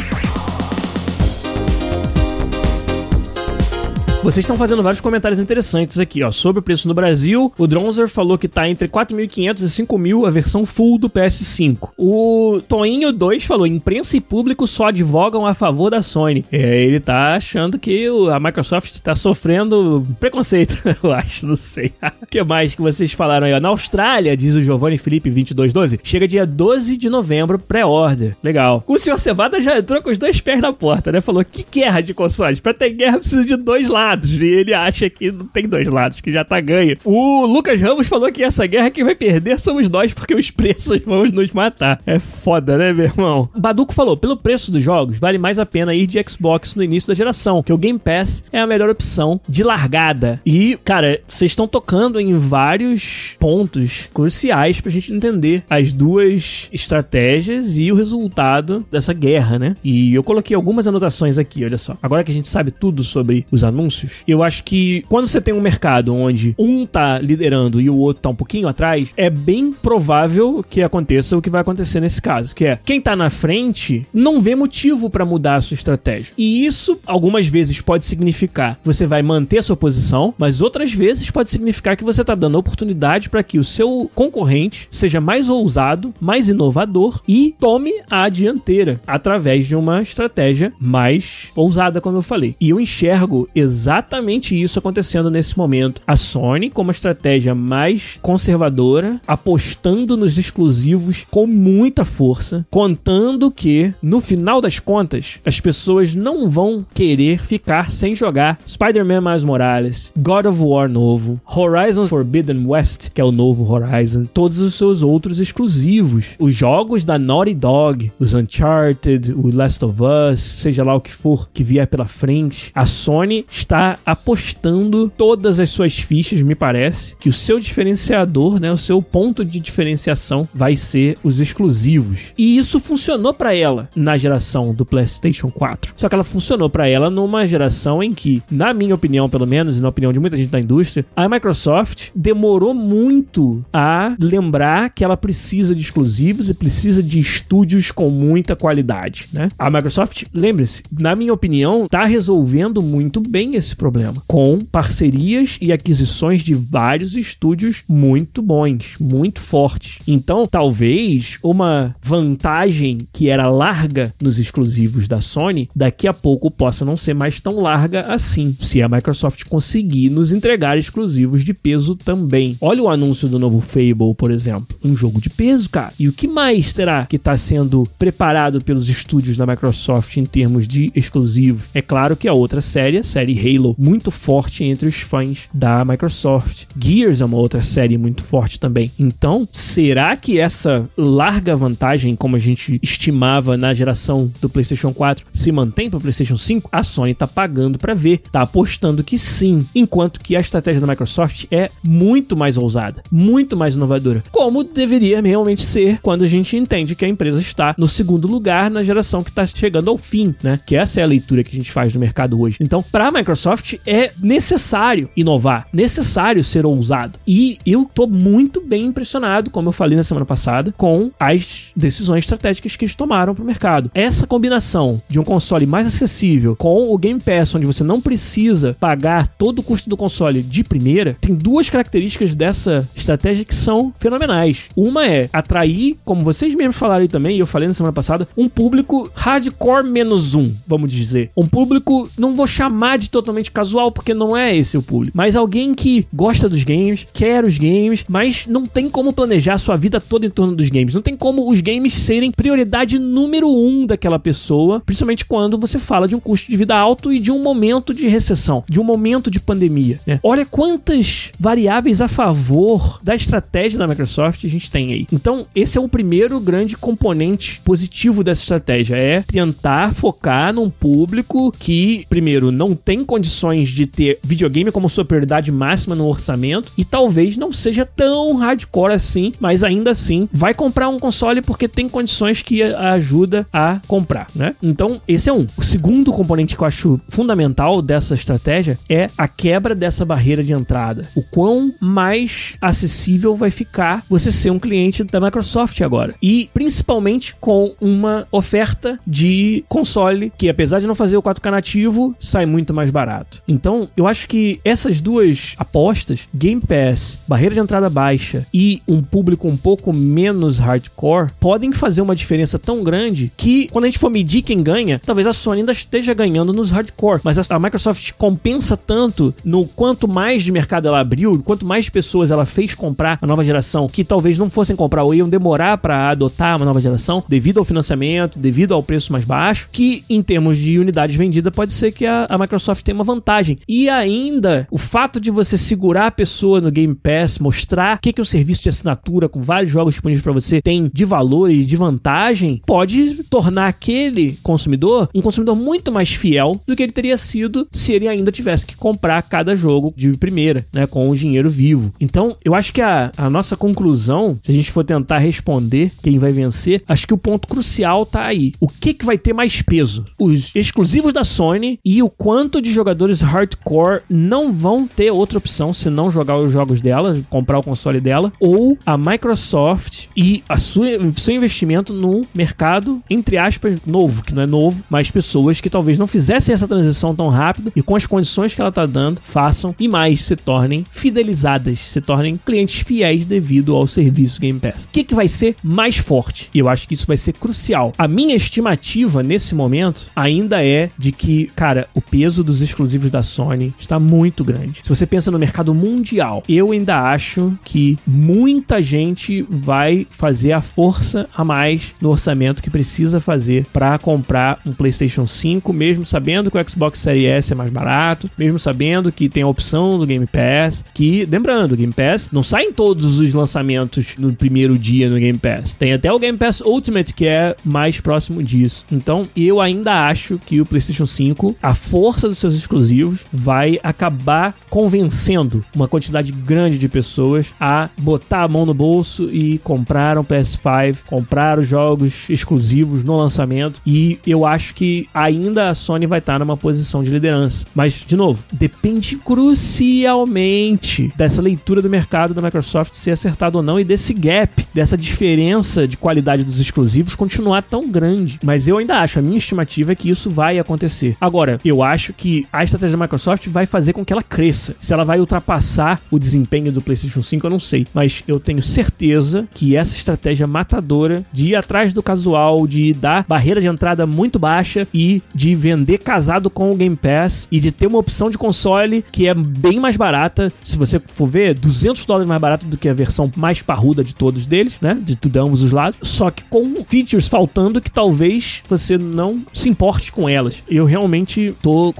Vocês 4.24 4.42
estão 4.42 4.56
fazendo 4.56 4.82
vários 4.82 5.02
comentários 5.02 5.38
interessantes 5.38 5.98
aqui, 5.98 6.22
ó. 6.22 6.30
Sobre 6.30 6.60
o 6.60 6.62
preço 6.62 6.88
no 6.88 6.94
Brasil, 6.94 7.52
o 7.58 7.66
Dronzer 7.66 8.08
falou 8.08 8.38
que 8.38 8.48
tá 8.48 8.66
entre 8.66 8.88
4.500 8.88 9.60
e 9.60 9.84
5.000 9.84 10.26
a 10.26 10.30
versão 10.30 10.64
full 10.64 10.98
do 10.98 11.10
PS5. 11.10 11.90
O 11.98 12.58
Toinho 12.66 13.12
2 13.12 13.44
falou: 13.44 13.66
imprensa 13.66 14.16
e 14.16 14.22
público 14.22 14.66
só 14.66 14.86
advogam 14.86 15.46
a 15.46 15.52
favor 15.52 15.90
da 15.90 16.00
Sony. 16.00 16.42
É, 16.50 16.82
ele 16.84 17.00
tá 17.00 17.36
achando 17.36 17.78
que 17.78 18.08
a 18.32 18.40
Microsoft 18.40 18.98
tá 19.00 19.14
sofrendo 19.14 20.02
preconceito, 20.18 20.80
eu 21.02 21.12
acho, 21.12 21.46
não 21.46 21.54
sei. 21.54 21.92
O 22.22 22.24
que 22.26 22.42
mais 22.42 22.74
que 22.74 22.80
vocês 22.80 23.12
falaram 23.12 23.46
aí? 23.46 23.52
Ó? 23.52 23.60
Na 23.60 23.68
Austrália, 23.68 24.34
diz 24.34 24.54
o 24.54 24.62
Giovanni 24.62 24.96
Felipe 24.96 25.28
2212, 25.28 26.00
chega 26.02 26.26
dia 26.26 26.46
12 26.46 26.96
de 26.96 27.10
novembro, 27.10 27.58
pré-order. 27.58 28.34
Legal. 28.42 28.82
O 28.86 28.98
senhor 28.98 29.18
Cevada 29.18 29.60
já 29.60 29.76
entrou 29.76 30.00
com 30.00 30.08
os 30.08 30.16
dois 30.16 30.40
pés 30.40 30.62
na 30.62 30.72
porta, 30.72 31.12
né? 31.12 31.20
Falou: 31.20 31.44
que 31.44 31.62
guerra 31.70 32.00
de 32.00 32.14
consoles? 32.14 32.58
Pra 32.58 32.72
ter 32.72 32.88
guerra 32.88 33.18
precisa 33.18 33.44
de 33.44 33.54
dois 33.58 33.86
lados 33.86 34.13
lados. 34.14 34.30
E 34.30 34.44
ele 34.44 34.74
acha 34.74 35.10
que 35.10 35.30
não 35.30 35.46
tem 35.46 35.68
dois 35.68 35.86
lados, 35.86 36.20
que 36.20 36.32
já 36.32 36.44
tá 36.44 36.60
ganho. 36.60 36.96
O 37.04 37.44
Lucas 37.46 37.80
Ramos 37.80 38.06
falou 38.06 38.30
que 38.30 38.42
essa 38.42 38.66
guerra 38.66 38.90
quem 38.90 39.04
vai 39.04 39.14
perder 39.14 39.58
somos 39.60 39.90
nós, 39.90 40.12
porque 40.12 40.34
os 40.34 40.50
preços 40.50 41.00
vão 41.04 41.24
nos 41.26 41.52
matar. 41.52 42.00
É 42.06 42.18
foda, 42.18 42.78
né, 42.78 42.92
meu 42.92 43.06
irmão? 43.06 43.48
Baduco 43.56 43.94
falou: 43.94 44.16
pelo 44.16 44.36
preço 44.36 44.70
dos 44.70 44.82
jogos, 44.82 45.18
vale 45.18 45.38
mais 45.38 45.58
a 45.58 45.66
pena 45.66 45.94
ir 45.94 46.06
de 46.06 46.22
Xbox 46.28 46.74
no 46.74 46.82
início 46.82 47.08
da 47.08 47.14
geração, 47.14 47.62
que 47.62 47.72
o 47.72 47.78
Game 47.78 47.98
Pass 47.98 48.44
é 48.52 48.60
a 48.60 48.66
melhor 48.66 48.88
opção 48.88 49.40
de 49.48 49.62
largada. 49.62 50.40
E, 50.46 50.78
cara, 50.84 51.20
vocês 51.26 51.52
estão 51.52 51.66
tocando 51.66 52.20
em 52.20 52.34
vários 52.34 53.34
pontos 53.38 54.08
cruciais 54.12 54.80
pra 54.80 54.90
gente 54.90 55.12
entender 55.12 55.64
as 55.68 55.92
duas 55.92 56.68
estratégias 56.72 57.76
e 57.76 57.90
o 57.90 57.94
resultado 57.94 58.84
dessa 58.90 59.12
guerra, 59.12 59.58
né? 59.58 59.76
E 59.82 60.14
eu 60.14 60.22
coloquei 60.22 60.54
algumas 60.54 60.86
anotações 60.86 61.38
aqui, 61.38 61.64
olha 61.64 61.78
só. 61.78 61.96
Agora 62.02 62.22
que 62.22 62.30
a 62.30 62.34
gente 62.34 62.48
sabe 62.48 62.70
tudo 62.70 63.02
sobre 63.02 63.46
os 63.50 63.64
anúncios, 63.64 64.03
eu 64.26 64.42
acho 64.42 64.64
que 64.64 65.02
quando 65.08 65.26
você 65.26 65.40
tem 65.40 65.54
um 65.54 65.60
mercado 65.60 66.14
onde 66.14 66.54
um 66.58 66.86
tá 66.86 67.18
liderando 67.18 67.80
e 67.80 67.88
o 67.88 67.96
outro 67.96 68.22
tá 68.22 68.28
um 68.28 68.34
pouquinho 68.34 68.68
atrás, 68.68 69.10
é 69.16 69.28
bem 69.28 69.72
provável 69.72 70.64
que 70.68 70.82
aconteça 70.82 71.36
o 71.36 71.42
que 71.42 71.50
vai 71.50 71.60
acontecer 71.60 72.00
nesse 72.00 72.20
caso, 72.20 72.54
que 72.54 72.64
é 72.64 72.78
quem 72.84 73.00
tá 73.00 73.16
na 73.16 73.30
frente 73.30 74.06
não 74.12 74.40
vê 74.40 74.54
motivo 74.54 75.10
para 75.10 75.24
mudar 75.24 75.56
a 75.56 75.60
sua 75.60 75.74
estratégia. 75.74 76.32
E 76.36 76.64
isso 76.64 76.98
algumas 77.06 77.46
vezes 77.46 77.80
pode 77.80 78.04
significar 78.04 78.78
você 78.84 79.06
vai 79.06 79.22
manter 79.22 79.58
a 79.58 79.62
sua 79.62 79.76
posição, 79.76 80.34
mas 80.38 80.60
outras 80.60 80.92
vezes 80.92 81.30
pode 81.30 81.50
significar 81.50 81.96
que 81.96 82.04
você 82.04 82.24
tá 82.24 82.34
dando 82.34 82.58
oportunidade 82.58 83.28
para 83.28 83.42
que 83.42 83.58
o 83.58 83.64
seu 83.64 84.10
concorrente 84.14 84.88
seja 84.90 85.20
mais 85.20 85.48
ousado, 85.48 86.12
mais 86.20 86.48
inovador 86.48 87.20
e 87.26 87.54
tome 87.58 87.92
a 88.10 88.28
dianteira 88.28 89.00
através 89.06 89.66
de 89.66 89.76
uma 89.76 90.02
estratégia 90.02 90.72
mais 90.78 91.48
ousada, 91.54 92.00
como 92.00 92.18
eu 92.18 92.22
falei. 92.22 92.54
E 92.60 92.70
eu 92.70 92.80
enxergo 92.80 93.48
exatamente 93.54 93.93
exatamente 93.94 94.60
isso 94.60 94.80
acontecendo 94.80 95.30
nesse 95.30 95.56
momento. 95.56 96.02
A 96.04 96.16
Sony, 96.16 96.68
com 96.68 96.82
uma 96.82 96.90
estratégia 96.90 97.54
mais 97.54 98.18
conservadora, 98.20 99.20
apostando 99.26 100.16
nos 100.16 100.36
exclusivos 100.36 101.24
com 101.30 101.46
muita 101.46 102.04
força, 102.04 102.66
contando 102.70 103.52
que, 103.52 103.94
no 104.02 104.20
final 104.20 104.60
das 104.60 104.80
contas, 104.80 105.38
as 105.46 105.60
pessoas 105.60 106.12
não 106.12 106.50
vão 106.50 106.84
querer 106.92 107.38
ficar 107.38 107.88
sem 107.88 108.16
jogar 108.16 108.58
Spider-Man 108.66 109.20
Miles 109.20 109.44
Morales, 109.44 110.12
God 110.18 110.46
of 110.46 110.60
War 110.60 110.88
novo, 110.88 111.40
Horizon 111.46 112.08
Forbidden 112.08 112.66
West, 112.66 113.10
que 113.14 113.20
é 113.20 113.24
o 113.24 113.30
novo 113.30 113.64
Horizon, 113.70 114.24
todos 114.24 114.58
os 114.58 114.74
seus 114.74 115.04
outros 115.04 115.38
exclusivos, 115.38 116.34
os 116.40 116.52
jogos 116.52 117.04
da 117.04 117.16
Naughty 117.16 117.54
Dog, 117.54 118.10
os 118.18 118.34
Uncharted, 118.34 119.32
o 119.32 119.54
Last 119.54 119.84
of 119.84 119.98
Us, 120.02 120.40
seja 120.40 120.82
lá 120.82 120.96
o 120.96 121.00
que 121.00 121.12
for 121.12 121.48
que 121.52 121.62
vier 121.62 121.86
pela 121.86 122.06
frente, 122.06 122.72
a 122.74 122.84
Sony 122.86 123.46
está 123.48 123.73
apostando 124.04 125.08
todas 125.08 125.58
as 125.58 125.70
suas 125.70 125.98
fichas, 125.98 126.42
me 126.42 126.54
parece, 126.54 127.16
que 127.16 127.28
o 127.28 127.32
seu 127.32 127.58
diferenciador, 127.58 128.60
né, 128.60 128.70
o 128.72 128.76
seu 128.76 129.00
ponto 129.02 129.44
de 129.44 129.58
diferenciação 129.60 130.48
vai 130.52 130.76
ser 130.76 131.18
os 131.22 131.40
exclusivos. 131.40 132.32
E 132.36 132.56
isso 132.56 132.78
funcionou 132.80 133.34
para 133.34 133.54
ela 133.54 133.88
na 133.94 134.16
geração 134.16 134.72
do 134.72 134.84
PlayStation 134.84 135.50
4. 135.50 135.94
Só 135.96 136.08
que 136.08 136.14
ela 136.14 136.24
funcionou 136.24 136.68
para 136.70 136.88
ela 136.88 137.10
numa 137.10 137.46
geração 137.46 138.02
em 138.02 138.12
que, 138.12 138.42
na 138.50 138.72
minha 138.72 138.94
opinião, 138.94 139.28
pelo 139.28 139.46
menos, 139.46 139.78
e 139.78 139.82
na 139.82 139.88
opinião 139.88 140.12
de 140.12 140.20
muita 140.20 140.36
gente 140.36 140.50
da 140.50 140.60
indústria, 140.60 141.04
a 141.16 141.28
Microsoft 141.28 142.10
demorou 142.14 142.74
muito 142.74 143.64
a 143.72 144.14
lembrar 144.20 144.90
que 144.90 145.04
ela 145.04 145.16
precisa 145.16 145.74
de 145.74 145.82
exclusivos 145.82 146.48
e 146.48 146.54
precisa 146.54 147.02
de 147.02 147.18
estúdios 147.18 147.90
com 147.90 148.10
muita 148.10 148.54
qualidade, 148.54 149.26
né? 149.32 149.48
A 149.58 149.70
Microsoft, 149.70 150.24
lembre-se, 150.32 150.82
na 150.92 151.16
minha 151.16 151.32
opinião, 151.32 151.86
tá 151.88 152.04
resolvendo 152.04 152.82
muito 152.82 153.20
bem 153.20 153.56
esse 153.56 153.63
esse 153.64 153.76
problema, 153.76 154.22
com 154.26 154.58
parcerias 154.58 155.58
e 155.60 155.72
aquisições 155.72 156.42
de 156.42 156.54
vários 156.54 157.16
estúdios 157.16 157.82
muito 157.88 158.42
bons, 158.42 158.96
muito 159.00 159.40
fortes. 159.40 159.98
Então, 160.06 160.46
talvez 160.46 161.38
uma 161.42 161.94
vantagem 162.02 162.98
que 163.12 163.28
era 163.28 163.50
larga 163.50 164.14
nos 164.20 164.38
exclusivos 164.38 165.08
da 165.08 165.20
Sony, 165.20 165.68
daqui 165.74 166.06
a 166.06 166.12
pouco 166.12 166.50
possa 166.50 166.84
não 166.84 166.96
ser 166.96 167.14
mais 167.14 167.40
tão 167.40 167.60
larga 167.60 168.02
assim, 168.12 168.54
se 168.58 168.82
a 168.82 168.88
Microsoft 168.88 169.44
conseguir 169.44 170.10
nos 170.10 170.32
entregar 170.32 170.78
exclusivos 170.78 171.44
de 171.44 171.54
peso 171.54 171.96
também. 171.96 172.56
Olha 172.60 172.82
o 172.82 172.88
anúncio 172.88 173.28
do 173.28 173.38
novo 173.38 173.60
Fable, 173.60 174.14
por 174.16 174.30
exemplo, 174.30 174.76
um 174.84 174.96
jogo 174.96 175.20
de 175.20 175.30
peso, 175.30 175.68
cara. 175.68 175.92
E 175.98 176.08
o 176.08 176.12
que 176.12 176.28
mais 176.28 176.72
terá 176.72 177.06
que 177.06 177.16
está 177.16 177.36
sendo 177.38 177.88
preparado 177.98 178.62
pelos 178.62 178.88
estúdios 178.88 179.36
da 179.36 179.46
Microsoft 179.46 180.16
em 180.16 180.24
termos 180.24 180.68
de 180.68 180.92
exclusivos? 180.94 181.64
É 181.74 181.80
claro 181.80 182.16
que 182.16 182.28
a 182.28 182.32
outra 182.32 182.60
série, 182.60 182.98
a 182.98 183.04
série 183.04 183.38
Halo 183.38 183.53
Halo 183.54 183.74
muito 183.78 184.10
forte 184.10 184.64
entre 184.64 184.88
os 184.88 184.96
fãs 184.96 185.48
da 185.52 185.84
Microsoft. 185.84 186.64
Gears 186.78 187.20
é 187.20 187.24
uma 187.24 187.36
outra 187.36 187.60
série 187.60 187.96
muito 187.96 188.22
forte 188.22 188.58
também. 188.58 188.90
Então, 188.98 189.46
será 189.50 190.16
que 190.16 190.38
essa 190.38 190.88
larga 190.96 191.56
vantagem, 191.56 192.16
como 192.16 192.36
a 192.36 192.38
gente 192.38 192.78
estimava 192.82 193.56
na 193.56 193.74
geração 193.74 194.30
do 194.40 194.48
PlayStation 194.48 194.92
4, 194.92 195.26
se 195.32 195.52
mantém 195.52 195.88
para 195.88 195.98
o 195.98 196.00
PlayStation 196.00 196.36
5? 196.36 196.68
A 196.72 196.82
Sony 196.82 197.14
tá 197.14 197.26
pagando 197.26 197.78
para 197.78 197.94
ver, 197.94 198.18
tá 198.30 198.42
apostando 198.42 199.04
que 199.04 199.18
sim, 199.18 199.64
enquanto 199.74 200.20
que 200.20 200.36
a 200.36 200.40
estratégia 200.40 200.80
da 200.80 200.86
Microsoft 200.86 201.46
é 201.50 201.70
muito 201.82 202.36
mais 202.36 202.56
ousada, 202.56 203.02
muito 203.10 203.56
mais 203.56 203.74
inovadora, 203.74 204.22
como 204.30 204.64
deveria 204.64 205.20
realmente 205.20 205.62
ser 205.62 205.98
quando 206.02 206.24
a 206.24 206.26
gente 206.26 206.56
entende 206.56 206.94
que 206.94 207.04
a 207.04 207.08
empresa 207.08 207.40
está 207.40 207.74
no 207.78 207.88
segundo 207.88 208.26
lugar 208.26 208.70
na 208.70 208.82
geração 208.82 209.22
que 209.22 209.30
está 209.30 209.46
chegando 209.46 209.90
ao 209.90 209.98
fim, 209.98 210.34
né? 210.42 210.58
Que 210.66 210.76
essa 210.76 211.00
é 211.00 211.02
a 211.02 211.06
leitura 211.06 211.42
que 211.42 211.50
a 211.50 211.58
gente 211.58 211.72
faz 211.72 211.94
no 211.94 212.00
mercado 212.00 212.40
hoje. 212.40 212.58
Então, 212.60 212.82
para 212.82 213.08
a 213.08 213.12
Microsoft 213.12 213.43
Microsoft 213.44 213.74
é 213.86 214.10
necessário 214.22 215.10
inovar, 215.14 215.68
necessário 215.72 216.42
ser 216.42 216.64
ousado. 216.64 217.18
E 217.26 217.58
eu 217.66 217.88
tô 217.92 218.06
muito 218.06 218.60
bem 218.60 218.86
impressionado, 218.86 219.50
como 219.50 219.68
eu 219.68 219.72
falei 219.72 219.96
na 219.96 220.04
semana 220.04 220.24
passada, 220.24 220.72
com 220.76 221.10
as 221.20 221.66
decisões 221.76 222.24
estratégicas 222.24 222.74
que 222.76 222.84
eles 222.84 222.94
tomaram 222.94 223.34
pro 223.34 223.44
mercado. 223.44 223.90
Essa 223.94 224.26
combinação 224.26 225.00
de 225.08 225.18
um 225.18 225.24
console 225.24 225.66
mais 225.66 225.86
acessível 225.86 226.56
com 226.56 226.92
o 226.92 226.98
Game 226.98 227.20
Pass, 227.20 227.54
onde 227.54 227.66
você 227.66 227.84
não 227.84 228.00
precisa 228.00 228.76
pagar 228.80 229.28
todo 229.28 229.58
o 229.58 229.62
custo 229.62 229.90
do 229.90 229.96
console 229.96 230.42
de 230.42 230.64
primeira, 230.64 231.16
tem 231.20 231.34
duas 231.34 231.68
características 231.68 232.34
dessa 232.34 232.88
estratégia 232.96 233.44
que 233.44 233.54
são 233.54 233.92
fenomenais. 233.98 234.68
Uma 234.74 235.06
é 235.06 235.28
atrair, 235.32 235.96
como 236.04 236.22
vocês 236.22 236.54
mesmos 236.54 236.76
falaram 236.76 237.06
também, 237.06 237.36
e 237.36 237.40
eu 237.40 237.46
falei 237.46 237.68
na 237.68 237.74
semana 237.74 237.92
passada, 237.92 238.26
um 238.36 238.48
público 238.48 239.10
hardcore 239.14 239.86
menos 239.86 240.34
um, 240.34 240.50
vamos 240.66 240.90
dizer. 240.90 241.30
Um 241.36 241.46
público, 241.46 242.08
não 242.16 242.34
vou 242.34 242.46
chamar 242.46 242.98
de 242.98 243.10
totalmente 243.10 243.33
totalmente 243.34 243.50
casual, 243.50 243.90
porque 243.90 244.14
não 244.14 244.36
é 244.36 244.56
esse 244.56 244.76
o 244.76 244.82
público. 244.82 245.16
Mas 245.16 245.34
alguém 245.34 245.74
que 245.74 246.06
gosta 246.12 246.48
dos 246.48 246.62
games, 246.62 247.06
quer 247.12 247.44
os 247.44 247.58
games, 247.58 248.04
mas 248.08 248.46
não 248.46 248.64
tem 248.64 248.88
como 248.88 249.12
planejar 249.12 249.58
sua 249.58 249.76
vida 249.76 250.00
toda 250.00 250.24
em 250.24 250.30
torno 250.30 250.54
dos 250.54 250.68
games. 250.68 250.94
Não 250.94 251.02
tem 251.02 251.16
como 251.16 251.50
os 251.50 251.60
games 251.60 251.94
serem 251.94 252.30
prioridade 252.30 252.98
número 252.98 253.48
um 253.48 253.86
daquela 253.86 254.18
pessoa, 254.18 254.80
principalmente 254.80 255.24
quando 255.24 255.58
você 255.58 255.78
fala 255.78 256.06
de 256.06 256.14
um 256.14 256.20
custo 256.20 256.50
de 256.50 256.56
vida 256.56 256.76
alto 256.76 257.12
e 257.12 257.18
de 257.18 257.32
um 257.32 257.42
momento 257.42 257.92
de 257.92 258.06
recessão, 258.06 258.62
de 258.68 258.78
um 258.78 258.84
momento 258.84 259.30
de 259.30 259.40
pandemia. 259.40 259.98
Né? 260.06 260.20
Olha 260.22 260.46
quantas 260.46 261.32
variáveis 261.38 262.00
a 262.00 262.08
favor 262.08 263.00
da 263.02 263.14
estratégia 263.14 263.78
da 263.78 263.88
Microsoft 263.88 264.44
a 264.44 264.48
gente 264.48 264.70
tem 264.70 264.92
aí. 264.92 265.06
Então, 265.12 265.46
esse 265.54 265.76
é 265.78 265.80
o 265.80 265.88
primeiro 265.88 266.38
grande 266.38 266.76
componente 266.76 267.60
positivo 267.64 268.22
dessa 268.22 268.42
estratégia, 268.42 268.96
é 268.96 269.22
tentar 269.22 269.92
focar 269.94 270.52
num 270.52 270.70
público 270.70 271.52
que, 271.58 272.04
primeiro, 272.08 272.52
não 272.52 272.74
tem 272.74 273.04
condições 273.04 273.23
condições 273.24 273.70
de 273.70 273.86
ter 273.86 274.18
videogame 274.22 274.70
como 274.70 274.90
sua 274.90 275.04
prioridade 275.04 275.50
máxima 275.50 275.94
no 275.94 276.06
orçamento 276.06 276.70
e 276.76 276.84
talvez 276.84 277.38
não 277.38 277.50
seja 277.50 277.86
tão 277.86 278.36
hardcore 278.36 278.92
assim, 278.92 279.32
mas 279.40 279.62
ainda 279.62 279.92
assim 279.92 280.28
vai 280.30 280.52
comprar 280.52 280.88
um 280.88 280.98
console 280.98 281.40
porque 281.40 281.66
tem 281.66 281.88
condições 281.88 282.42
que 282.42 282.62
ajuda 282.62 283.46
a 283.50 283.80
comprar, 283.88 284.26
né? 284.34 284.54
Então, 284.62 285.00
esse 285.08 285.30
é 285.30 285.32
um. 285.32 285.46
O 285.56 285.62
segundo 285.62 286.12
componente 286.12 286.54
que 286.54 286.62
eu 286.62 286.66
acho 286.66 287.00
fundamental 287.08 287.80
dessa 287.80 288.14
estratégia 288.14 288.78
é 288.90 289.08
a 289.16 289.26
quebra 289.26 289.74
dessa 289.74 290.04
barreira 290.04 290.44
de 290.44 290.52
entrada. 290.52 291.08
O 291.16 291.22
quão 291.22 291.72
mais 291.80 292.54
acessível 292.60 293.36
vai 293.36 293.50
ficar 293.50 294.04
você 294.10 294.30
ser 294.30 294.50
um 294.50 294.58
cliente 294.58 295.02
da 295.02 295.20
Microsoft 295.20 295.80
agora. 295.80 296.14
E 296.22 296.50
principalmente 296.52 297.34
com 297.40 297.74
uma 297.80 298.26
oferta 298.30 298.98
de 299.06 299.64
console 299.66 300.30
que, 300.36 300.50
apesar 300.50 300.78
de 300.80 300.86
não 300.86 300.94
fazer 300.94 301.16
o 301.16 301.22
4K 301.22 301.50
nativo, 301.50 302.14
sai 302.20 302.44
muito 302.44 302.74
mais 302.74 302.90
barato. 302.90 303.13
Então, 303.46 303.88
eu 303.96 304.06
acho 304.06 304.26
que 304.28 304.60
essas 304.64 305.00
duas 305.00 305.54
apostas, 305.58 306.28
Game 306.34 306.60
Pass, 306.60 307.18
barreira 307.28 307.54
de 307.54 307.60
entrada 307.60 307.88
baixa 307.88 308.46
e 308.52 308.82
um 308.88 309.02
público 309.02 309.48
um 309.48 309.56
pouco 309.56 309.92
menos 309.92 310.58
hardcore, 310.58 311.30
podem 311.38 311.72
fazer 311.72 312.00
uma 312.00 312.16
diferença 312.16 312.58
tão 312.58 312.82
grande 312.82 313.32
que 313.36 313.68
quando 313.68 313.84
a 313.84 313.88
gente 313.88 313.98
for 313.98 314.10
medir 314.10 314.42
quem 314.42 314.62
ganha, 314.62 315.00
talvez 315.04 315.26
a 315.26 315.32
Sony 315.32 315.60
ainda 315.60 315.72
esteja 315.72 316.14
ganhando 316.14 316.52
nos 316.52 316.70
hardcore, 316.70 317.20
mas 317.22 317.38
a, 317.38 317.58
Microsoft 317.58 318.12
compensa 318.12 318.76
tanto 318.76 319.34
no 319.44 319.66
quanto 319.66 320.08
mais 320.08 320.42
de 320.42 320.52
mercado 320.52 320.88
ela 320.88 321.00
abriu, 321.00 321.40
quanto 321.44 321.64
mais 321.64 321.88
pessoas 321.88 322.30
ela 322.30 322.46
fez 322.46 322.74
comprar 322.74 323.18
a 323.20 323.26
nova 323.26 323.44
geração, 323.44 323.86
que 323.86 324.04
talvez 324.04 324.38
não 324.38 324.50
fossem 324.50 324.76
comprar 324.76 325.04
ou 325.04 325.14
iam 325.14 325.28
demorar 325.28 325.78
para 325.78 326.10
adotar 326.10 326.56
uma 326.56 326.66
nova 326.66 326.80
geração, 326.80 327.22
devido 327.28 327.58
ao 327.58 327.64
financiamento, 327.64 328.38
devido 328.38 328.74
ao 328.74 328.82
preço 328.82 329.12
mais 329.12 329.24
baixo, 329.24 329.68
que 329.70 330.04
em 330.08 330.22
termos 330.22 330.58
de 330.58 330.78
unidades 330.78 331.16
vendidas 331.16 331.52
pode 331.52 331.72
ser 331.72 331.92
que 331.92 332.06
a, 332.06 332.26
a 332.28 332.38
Microsoft 332.38 332.82
tenha 332.82 332.94
uma 332.94 333.03
vantagem. 333.04 333.58
E 333.68 333.88
ainda 333.88 334.66
o 334.70 334.78
fato 334.78 335.20
de 335.20 335.30
você 335.30 335.56
segurar 335.56 336.06
a 336.06 336.10
pessoa 336.10 336.60
no 336.60 336.70
Game 336.70 336.94
Pass, 336.94 337.38
mostrar 337.38 337.96
o 337.96 338.00
que, 338.00 338.12
que 338.12 338.20
o 338.20 338.24
serviço 338.24 338.62
de 338.62 338.68
assinatura 338.68 339.28
com 339.28 339.42
vários 339.42 339.70
jogos 339.70 339.94
disponíveis 339.94 340.22
para 340.22 340.32
você 340.32 340.60
tem 340.60 340.90
de 340.92 341.04
valor 341.04 341.50
e 341.50 341.64
de 341.64 341.76
vantagem, 341.76 342.60
pode 342.66 343.24
tornar 343.24 343.68
aquele 343.68 344.36
consumidor 344.42 345.08
um 345.14 345.20
consumidor 345.20 345.56
muito 345.56 345.92
mais 345.92 346.10
fiel 346.12 346.60
do 346.66 346.74
que 346.74 346.82
ele 346.82 346.92
teria 346.92 347.16
sido 347.16 347.66
se 347.72 347.92
ele 347.92 348.08
ainda 348.08 348.32
tivesse 348.32 348.66
que 348.66 348.76
comprar 348.76 349.22
cada 349.22 349.54
jogo 349.54 349.92
de 349.96 350.10
primeira, 350.12 350.64
né, 350.72 350.86
com 350.86 351.08
o 351.08 351.16
dinheiro 351.16 351.48
vivo. 351.48 351.92
Então, 352.00 352.36
eu 352.44 352.54
acho 352.54 352.72
que 352.72 352.80
a, 352.80 353.10
a 353.16 353.30
nossa 353.30 353.56
conclusão, 353.56 354.38
se 354.42 354.50
a 354.50 354.54
gente 354.54 354.70
for 354.70 354.84
tentar 354.84 355.18
responder 355.18 355.90
quem 356.02 356.18
vai 356.18 356.32
vencer, 356.32 356.82
acho 356.88 357.06
que 357.06 357.14
o 357.14 357.18
ponto 357.18 357.48
crucial 357.48 358.04
tá 358.06 358.24
aí. 358.24 358.52
O 358.60 358.68
que 358.68 358.94
que 358.94 359.04
vai 359.04 359.18
ter 359.18 359.32
mais 359.32 359.62
peso? 359.62 360.04
Os 360.18 360.54
exclusivos 360.54 361.12
da 361.12 361.24
Sony 361.24 361.78
e 361.84 362.02
o 362.02 362.10
quanto 362.10 362.60
de 362.60 362.72
jogadores 362.84 363.22
hardcore 363.22 364.02
não 364.10 364.52
vão 364.52 364.86
ter 364.86 365.10
outra 365.10 365.38
opção 365.38 365.72
se 365.72 365.88
não 365.88 366.10
jogar 366.10 366.36
os 366.36 366.52
jogos 366.52 366.82
dela, 366.82 367.18
comprar 367.30 367.58
o 367.58 367.62
console 367.62 367.98
dela, 367.98 368.30
ou 368.38 368.76
a 368.84 368.98
Microsoft 368.98 370.08
e 370.14 370.44
a 370.46 370.58
sua, 370.58 370.86
seu 371.16 371.34
investimento 371.34 371.94
no 371.94 372.22
mercado, 372.34 373.02
entre 373.08 373.38
aspas, 373.38 373.78
novo, 373.86 374.22
que 374.22 374.34
não 374.34 374.42
é 374.42 374.46
novo, 374.46 374.82
mas 374.90 375.10
pessoas 375.10 375.62
que 375.62 375.70
talvez 375.70 375.98
não 375.98 376.06
fizessem 376.06 376.52
essa 376.52 376.68
transição 376.68 377.14
tão 377.14 377.30
rápido 377.30 377.72
e 377.74 377.80
com 377.80 377.96
as 377.96 378.06
condições 378.06 378.54
que 378.54 378.60
ela 378.60 378.70
tá 378.70 378.84
dando, 378.84 379.20
façam 379.22 379.74
e 379.80 379.88
mais 379.88 380.22
se 380.22 380.36
tornem 380.36 380.84
fidelizadas, 380.90 381.78
se 381.78 382.02
tornem 382.02 382.38
clientes 382.44 382.80
fiéis 382.80 383.24
devido 383.24 383.74
ao 383.74 383.86
serviço 383.86 384.40
Game 384.40 384.60
Pass. 384.60 384.84
O 384.84 384.88
que, 384.88 385.04
que 385.04 385.14
vai 385.14 385.28
ser 385.28 385.56
mais 385.62 385.96
forte? 385.96 386.50
E 386.52 386.58
eu 386.58 386.68
acho 386.68 386.86
que 386.86 386.94
isso 386.94 387.06
vai 387.06 387.16
ser 387.16 387.32
crucial. 387.32 387.92
A 387.96 388.06
minha 388.06 388.36
estimativa 388.36 389.22
nesse 389.22 389.54
momento 389.54 390.10
ainda 390.14 390.62
é 390.62 390.90
de 390.98 391.12
que, 391.12 391.46
cara, 391.56 391.88
o 391.94 392.00
peso 392.02 392.44
dos 392.44 392.60
exclusivos 392.74 393.10
da 393.10 393.22
Sony 393.22 393.72
está 393.78 394.00
muito 394.00 394.44
grande. 394.44 394.80
Se 394.82 394.88
você 394.88 395.06
pensa 395.06 395.30
no 395.30 395.38
mercado 395.38 395.72
mundial, 395.72 396.42
eu 396.48 396.72
ainda 396.72 397.00
acho 397.10 397.56
que 397.64 397.96
muita 398.04 398.82
gente 398.82 399.46
vai 399.48 400.06
fazer 400.10 400.52
a 400.52 400.60
força 400.60 401.28
a 401.34 401.44
mais 401.44 401.94
no 402.00 402.10
orçamento 402.10 402.62
que 402.62 402.70
precisa 402.70 403.20
fazer 403.20 403.64
para 403.72 403.96
comprar 403.98 404.58
um 404.66 404.72
PlayStation 404.72 405.24
5, 405.24 405.72
mesmo 405.72 406.04
sabendo 406.04 406.50
que 406.50 406.58
o 406.58 406.68
Xbox 406.68 406.98
Series 406.98 407.24
S 407.24 407.52
é 407.52 407.56
mais 407.56 407.70
barato, 407.70 408.28
mesmo 408.36 408.58
sabendo 408.58 409.12
que 409.12 409.28
tem 409.28 409.44
a 409.44 409.48
opção 409.48 409.98
do 409.98 410.06
Game 410.06 410.26
Pass, 410.26 410.84
que, 410.92 411.24
lembrando, 411.30 411.72
o 411.72 411.76
Game 411.76 411.92
Pass 411.92 412.28
não 412.32 412.42
sai 412.42 412.64
em 412.64 412.72
todos 412.72 413.18
os 413.18 413.34
lançamentos 413.34 414.16
no 414.18 414.32
primeiro 414.32 414.76
dia 414.76 415.08
no 415.08 415.18
Game 415.18 415.38
Pass. 415.38 415.74
Tem 415.74 415.92
até 415.92 416.12
o 416.12 416.18
Game 416.18 416.36
Pass 416.36 416.60
Ultimate 416.60 417.14
que 417.14 417.26
é 417.26 417.56
mais 417.64 418.00
próximo 418.00 418.42
disso. 418.42 418.84
Então, 418.90 419.26
eu 419.36 419.60
ainda 419.60 420.06
acho 420.06 420.38
que 420.44 420.60
o 420.60 420.66
PlayStation 420.66 421.06
5, 421.06 421.56
a 421.62 421.74
força 421.74 422.28
dos 422.28 422.38
seus 422.38 422.54
exclusivos 422.64 423.24
vai 423.32 423.78
acabar 423.82 424.54
convencendo 424.68 425.64
uma 425.74 425.88
quantidade 425.88 426.32
grande 426.32 426.78
de 426.78 426.88
pessoas 426.88 427.54
a 427.60 427.88
botar 427.98 428.42
a 428.42 428.48
mão 428.48 428.66
no 428.66 428.74
bolso 428.74 429.28
e 429.30 429.58
comprar 429.58 430.18
um 430.18 430.24
PS5, 430.24 430.98
comprar 431.06 431.58
os 431.58 431.66
jogos 431.66 432.28
exclusivos 432.28 433.04
no 433.04 433.16
lançamento. 433.16 433.80
E 433.86 434.18
eu 434.26 434.44
acho 434.44 434.74
que 434.74 435.08
ainda 435.14 435.70
a 435.70 435.74
Sony 435.74 436.06
vai 436.06 436.18
estar 436.18 436.38
numa 436.38 436.56
posição 436.56 437.02
de 437.02 437.10
liderança. 437.10 437.64
Mas, 437.74 438.04
de 438.06 438.16
novo, 438.16 438.42
depende 438.52 439.16
crucialmente 439.16 441.12
dessa 441.16 441.42
leitura 441.42 441.82
do 441.82 441.90
mercado 441.90 442.34
da 442.34 442.42
Microsoft 442.42 442.94
ser 442.94 443.12
acertada 443.12 443.56
ou 443.56 443.62
não 443.62 443.78
e 443.78 443.84
desse 443.84 444.12
gap, 444.14 444.66
dessa 444.72 444.96
diferença 444.96 445.86
de 445.86 445.96
qualidade 445.96 446.44
dos 446.44 446.60
exclusivos 446.60 447.14
continuar 447.14 447.62
tão 447.62 447.88
grande. 447.88 448.38
Mas 448.42 448.66
eu 448.66 448.78
ainda 448.78 448.98
acho, 448.98 449.18
a 449.18 449.22
minha 449.22 449.38
estimativa 449.38 449.92
é 449.92 449.94
que 449.94 450.08
isso 450.08 450.30
vai 450.30 450.58
acontecer. 450.58 451.16
Agora, 451.20 451.58
eu 451.64 451.82
acho 451.82 452.12
que 452.12 452.46
a 452.54 452.62
estratégia 452.62 452.96
da 452.96 453.02
Microsoft 453.02 453.48
vai 453.48 453.66
fazer 453.66 453.92
com 453.92 454.04
que 454.04 454.12
ela 454.12 454.22
cresça. 454.22 454.76
Se 454.80 454.92
ela 454.92 455.04
vai 455.04 455.18
ultrapassar 455.18 456.00
o 456.08 456.20
desempenho 456.20 456.70
do 456.70 456.80
PlayStation 456.80 457.20
5, 457.20 457.44
eu 457.44 457.50
não 457.50 457.58
sei. 457.58 457.84
Mas 457.92 458.22
eu 458.28 458.38
tenho 458.38 458.62
certeza 458.62 459.48
que 459.52 459.76
essa 459.76 459.96
estratégia 459.96 460.46
matadora 460.46 461.24
de 461.32 461.48
ir 461.48 461.56
atrás 461.56 461.92
do 461.92 462.00
casual, 462.00 462.64
de 462.64 462.92
dar 462.92 463.24
barreira 463.26 463.60
de 463.60 463.66
entrada 463.66 464.06
muito 464.06 464.38
baixa 464.38 464.86
e 464.94 465.20
de 465.34 465.52
vender 465.56 465.98
casado 465.98 466.48
com 466.48 466.70
o 466.70 466.76
Game 466.76 466.94
Pass 466.94 467.48
e 467.50 467.58
de 467.58 467.72
ter 467.72 467.88
uma 467.88 467.98
opção 467.98 468.30
de 468.30 468.38
console 468.38 469.04
que 469.10 469.26
é 469.26 469.34
bem 469.34 469.80
mais 469.80 469.96
barata. 469.96 470.52
Se 470.62 470.78
você 470.78 471.00
for 471.04 471.26
ver, 471.26 471.54
200 471.54 472.06
dólares 472.06 472.28
mais 472.28 472.40
barato 472.40 472.66
do 472.66 472.76
que 472.76 472.88
a 472.88 472.94
versão 472.94 473.32
mais 473.36 473.62
parruda 473.62 474.04
de 474.04 474.14
todos 474.14 474.46
deles, 474.46 474.78
né? 474.80 474.96
De, 475.00 475.16
de 475.16 475.38
ambos 475.40 475.60
os 475.60 475.72
lados. 475.72 475.98
Só 476.02 476.30
que 476.30 476.44
com 476.44 476.84
features 476.84 477.26
faltando 477.26 477.80
que 477.80 477.90
talvez 477.90 478.62
você 478.68 478.96
não 478.96 479.42
se 479.52 479.68
importe 479.68 480.12
com 480.12 480.28
elas. 480.28 480.62
Eu 480.70 480.84
realmente 480.84 481.52
tô 481.60 481.92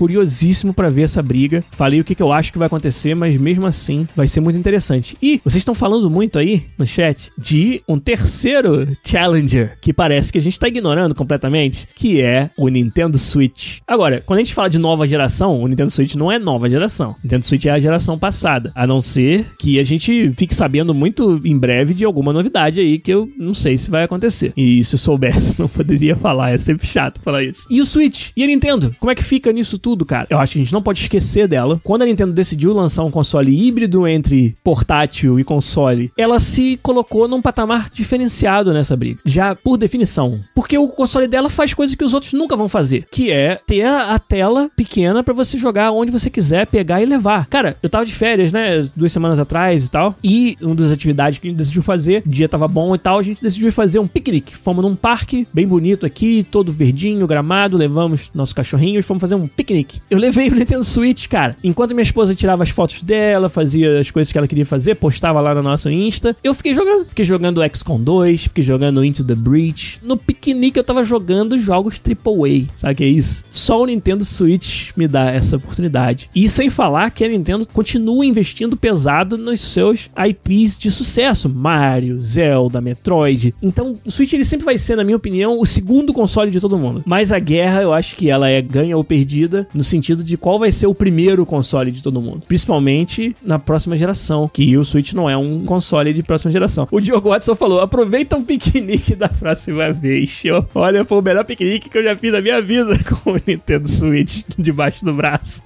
curiosíssimo 0.44 0.74
para 0.74 0.90
ver 0.90 1.02
essa 1.02 1.22
briga. 1.22 1.64
Falei 1.70 2.00
o 2.00 2.04
que, 2.04 2.14
que 2.14 2.22
eu 2.22 2.32
acho 2.32 2.52
que 2.52 2.58
vai 2.58 2.66
acontecer, 2.66 3.14
mas 3.14 3.36
mesmo 3.36 3.66
assim 3.66 4.06
vai 4.14 4.28
ser 4.28 4.40
muito 4.40 4.58
interessante. 4.58 5.16
E 5.22 5.40
vocês 5.42 5.60
estão 5.60 5.74
falando 5.74 6.10
muito 6.10 6.38
aí 6.38 6.64
no 6.78 6.86
chat 6.86 7.30
de 7.38 7.82
um 7.88 7.98
terceiro 7.98 8.86
challenger 9.04 9.78
que 9.80 9.92
parece 9.92 10.30
que 10.30 10.38
a 10.38 10.40
gente 10.40 10.58
tá 10.58 10.68
ignorando 10.68 11.14
completamente, 11.14 11.88
que 11.94 12.20
é 12.20 12.50
o 12.58 12.68
Nintendo 12.68 13.18
Switch. 13.18 13.78
Agora, 13.86 14.22
quando 14.24 14.38
a 14.38 14.42
gente 14.42 14.54
fala 14.54 14.68
de 14.68 14.78
nova 14.78 15.06
geração, 15.06 15.62
o 15.62 15.66
Nintendo 15.66 15.90
Switch 15.90 16.14
não 16.14 16.30
é 16.30 16.38
nova 16.38 16.68
geração. 16.68 17.12
O 17.12 17.16
Nintendo 17.24 17.46
Switch 17.46 17.64
é 17.64 17.70
a 17.70 17.78
geração 17.78 18.18
passada, 18.18 18.70
a 18.74 18.86
não 18.86 19.00
ser 19.00 19.46
que 19.58 19.78
a 19.78 19.84
gente 19.84 20.30
fique 20.36 20.54
sabendo 20.54 20.92
muito 20.92 21.40
em 21.44 21.58
breve 21.58 21.94
de 21.94 22.04
alguma 22.04 22.32
novidade 22.32 22.80
aí 22.80 22.98
que 22.98 23.12
eu 23.12 23.30
não 23.38 23.54
sei 23.54 23.78
se 23.78 23.90
vai 23.90 24.04
acontecer. 24.04 24.52
E 24.56 24.84
se 24.84 24.94
eu 24.94 24.98
soubesse, 24.98 25.56
não 25.60 25.68
poderia 25.68 26.16
falar, 26.16 26.50
é 26.50 26.58
sempre 26.58 26.86
chato 26.86 27.20
falar 27.20 27.42
isso. 27.42 27.66
E 27.70 27.80
o 27.80 27.86
Switch? 27.86 28.30
E 28.36 28.44
a 28.44 28.46
Nintendo? 28.46 28.94
Como 28.98 29.10
é 29.10 29.14
que 29.14 29.24
fica 29.24 29.52
nisso 29.52 29.78
tudo, 29.78 30.04
cara? 30.04 30.26
Eu 30.34 30.40
acho 30.40 30.54
que 30.54 30.58
a 30.58 30.62
gente 30.62 30.72
não 30.72 30.82
pode 30.82 31.00
esquecer 31.00 31.46
dela. 31.46 31.80
Quando 31.84 32.02
a 32.02 32.06
Nintendo 32.06 32.32
decidiu 32.32 32.72
lançar 32.72 33.04
um 33.04 33.10
console 33.10 33.54
híbrido 33.56 34.06
entre 34.06 34.56
portátil 34.64 35.38
e 35.38 35.44
console, 35.44 36.10
ela 36.18 36.40
se 36.40 36.78
colocou 36.82 37.28
num 37.28 37.40
patamar 37.40 37.88
diferenciado 37.88 38.72
nessa 38.72 38.96
briga. 38.96 39.20
Já 39.24 39.54
por 39.54 39.76
definição. 39.76 40.40
Porque 40.54 40.76
o 40.76 40.88
console 40.88 41.28
dela 41.28 41.48
faz 41.48 41.72
coisas 41.72 41.94
que 41.94 42.04
os 42.04 42.14
outros 42.14 42.32
nunca 42.32 42.56
vão 42.56 42.68
fazer, 42.68 43.06
que 43.10 43.30
é 43.30 43.60
ter 43.66 43.84
a 43.84 44.18
tela 44.18 44.68
pequena 44.76 45.22
para 45.22 45.32
você 45.32 45.56
jogar 45.56 45.92
onde 45.92 46.10
você 46.10 46.28
quiser, 46.28 46.66
pegar 46.66 47.00
e 47.00 47.06
levar. 47.06 47.46
Cara, 47.46 47.76
eu 47.82 47.88
tava 47.88 48.04
de 48.04 48.14
férias, 48.14 48.52
né, 48.52 48.88
duas 48.96 49.12
semanas 49.12 49.38
atrás 49.38 49.84
e 49.84 49.90
tal, 49.90 50.16
e 50.22 50.56
uma 50.60 50.74
das 50.74 50.90
atividades 50.90 51.38
que 51.38 51.46
a 51.46 51.50
gente 51.50 51.58
decidiu 51.58 51.82
fazer, 51.82 52.22
o 52.26 52.28
dia 52.28 52.48
tava 52.48 52.66
bom 52.66 52.94
e 52.94 52.98
tal, 52.98 53.18
a 53.18 53.22
gente 53.22 53.42
decidiu 53.42 53.70
fazer 53.70 53.98
um 54.00 54.06
piquenique. 54.06 54.56
Fomos 54.56 54.84
num 54.84 54.96
parque 54.96 55.46
bem 55.52 55.66
bonito 55.66 56.04
aqui, 56.04 56.44
todo 56.50 56.72
verdinho, 56.72 57.26
gramado, 57.26 57.76
levamos 57.76 58.30
nosso 58.34 58.54
cachorrinho 58.54 58.98
e 58.98 59.02
fomos 59.02 59.20
fazer 59.20 59.36
um 59.36 59.46
piquenique. 59.46 60.00
Eu 60.10 60.18
levei 60.24 60.48
o 60.48 60.54
Nintendo 60.54 60.84
Switch, 60.84 61.28
cara. 61.28 61.56
Enquanto 61.62 61.90
minha 61.90 62.02
esposa 62.02 62.34
tirava 62.34 62.62
as 62.62 62.70
fotos 62.70 63.02
dela, 63.02 63.48
fazia 63.48 64.00
as 64.00 64.10
coisas 64.10 64.32
que 64.32 64.38
ela 64.38 64.48
queria 64.48 64.64
fazer, 64.64 64.94
postava 64.94 65.40
lá 65.40 65.54
no 65.54 65.62
nosso 65.62 65.90
Insta. 65.90 66.34
Eu 66.42 66.54
fiquei 66.54 66.74
jogando. 66.74 67.06
Fiquei 67.06 67.24
jogando 67.24 67.60
XCOM 67.74 68.00
2, 68.00 68.44
fiquei 68.44 68.64
jogando 68.64 69.04
Into 69.04 69.22
the 69.22 69.34
Breach. 69.34 69.98
No 70.02 70.16
piquenique 70.16 70.78
eu 70.78 70.84
tava 70.84 71.04
jogando 71.04 71.58
jogos 71.58 72.00
AAA. 72.00 72.68
Sabe 72.78 72.94
o 72.94 72.96
que 72.96 73.04
é 73.04 73.08
isso? 73.08 73.44
Só 73.50 73.82
o 73.82 73.86
Nintendo 73.86 74.24
Switch 74.24 74.92
me 74.96 75.06
dá 75.06 75.30
essa 75.30 75.56
oportunidade. 75.56 76.30
E 76.34 76.48
sem 76.48 76.70
falar 76.70 77.10
que 77.10 77.24
a 77.24 77.28
Nintendo 77.28 77.66
continua 77.66 78.24
investindo 78.24 78.76
pesado 78.76 79.36
nos 79.36 79.60
seus 79.60 80.08
IPs 80.16 80.78
de 80.78 80.90
sucesso. 80.90 81.48
Mario, 81.48 82.20
Zelda, 82.20 82.80
Metroid. 82.80 83.54
Então, 83.62 83.94
o 84.04 84.10
Switch 84.10 84.32
ele 84.32 84.44
sempre 84.44 84.64
vai 84.64 84.78
ser, 84.78 84.96
na 84.96 85.04
minha 85.04 85.16
opinião, 85.16 85.60
o 85.60 85.66
segundo 85.66 86.12
console 86.12 86.50
de 86.50 86.60
todo 86.60 86.78
mundo. 86.78 87.02
Mas 87.04 87.30
a 87.30 87.38
guerra, 87.38 87.82
eu 87.82 87.92
acho 87.92 88.16
que 88.16 88.30
ela 88.30 88.48
é 88.48 88.62
ganha 88.62 88.96
ou 88.96 89.04
perdida 89.04 89.66
no 89.74 89.84
sentido 89.84 90.13
de 90.22 90.36
qual 90.36 90.58
vai 90.58 90.70
ser 90.70 90.86
o 90.86 90.94
primeiro 90.94 91.44
console 91.44 91.90
de 91.90 92.02
todo 92.02 92.20
mundo. 92.20 92.42
Principalmente 92.46 93.34
na 93.42 93.58
próxima 93.58 93.96
geração, 93.96 94.48
que 94.52 94.76
o 94.76 94.84
Switch 94.84 95.12
não 95.12 95.28
é 95.28 95.36
um 95.36 95.64
console 95.64 96.12
de 96.12 96.22
próxima 96.22 96.52
geração. 96.52 96.86
O 96.90 97.00
Diogo 97.00 97.30
Watson 97.30 97.54
falou: 97.54 97.80
aproveita 97.80 98.36
um 98.36 98.44
piquenique 98.44 99.14
da 99.14 99.28
próxima 99.28 99.92
vez. 99.92 100.42
Eu, 100.44 100.64
olha, 100.74 101.04
foi 101.04 101.18
o 101.18 101.22
melhor 101.22 101.44
piquenique 101.44 101.88
que 101.88 101.98
eu 101.98 102.04
já 102.04 102.16
fiz 102.16 102.32
na 102.32 102.40
minha 102.40 102.60
vida 102.60 102.98
com 103.22 103.32
o 103.32 103.40
Nintendo 103.46 103.88
Switch 103.88 104.42
debaixo 104.58 105.04
do 105.04 105.12
braço 105.12 105.62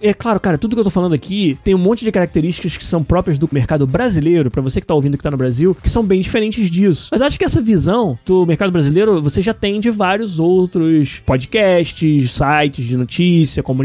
é 0.00 0.14
claro, 0.14 0.38
cara, 0.40 0.58
tudo 0.58 0.76
que 0.76 0.80
eu 0.80 0.84
tô 0.84 0.90
falando 0.90 1.14
aqui 1.14 1.58
tem 1.64 1.74
um 1.74 1.78
monte 1.78 2.04
de 2.04 2.12
características 2.12 2.76
que 2.76 2.84
são 2.84 3.02
próprias 3.02 3.38
do 3.38 3.48
mercado 3.50 3.86
brasileiro, 3.86 4.50
para 4.50 4.62
você 4.62 4.80
que 4.80 4.86
tá 4.86 4.94
ouvindo 4.94 5.16
que 5.16 5.22
tá 5.22 5.30
no 5.30 5.36
Brasil, 5.36 5.74
que 5.74 5.90
são 5.90 6.02
bem 6.02 6.20
diferentes 6.20 6.70
disso. 6.70 7.08
Mas 7.10 7.20
acho 7.20 7.38
que 7.38 7.44
essa 7.44 7.60
visão 7.60 8.18
do 8.24 8.46
mercado 8.46 8.70
brasileiro 8.70 9.20
você 9.20 9.40
já 9.40 9.54
tem 9.54 9.80
de 9.80 9.90
vários 9.90 10.38
outros 10.38 11.20
podcasts, 11.24 12.30
sites 12.30 12.84
de 12.84 12.96
notícia, 12.96 13.62
comunidades. 13.62 13.83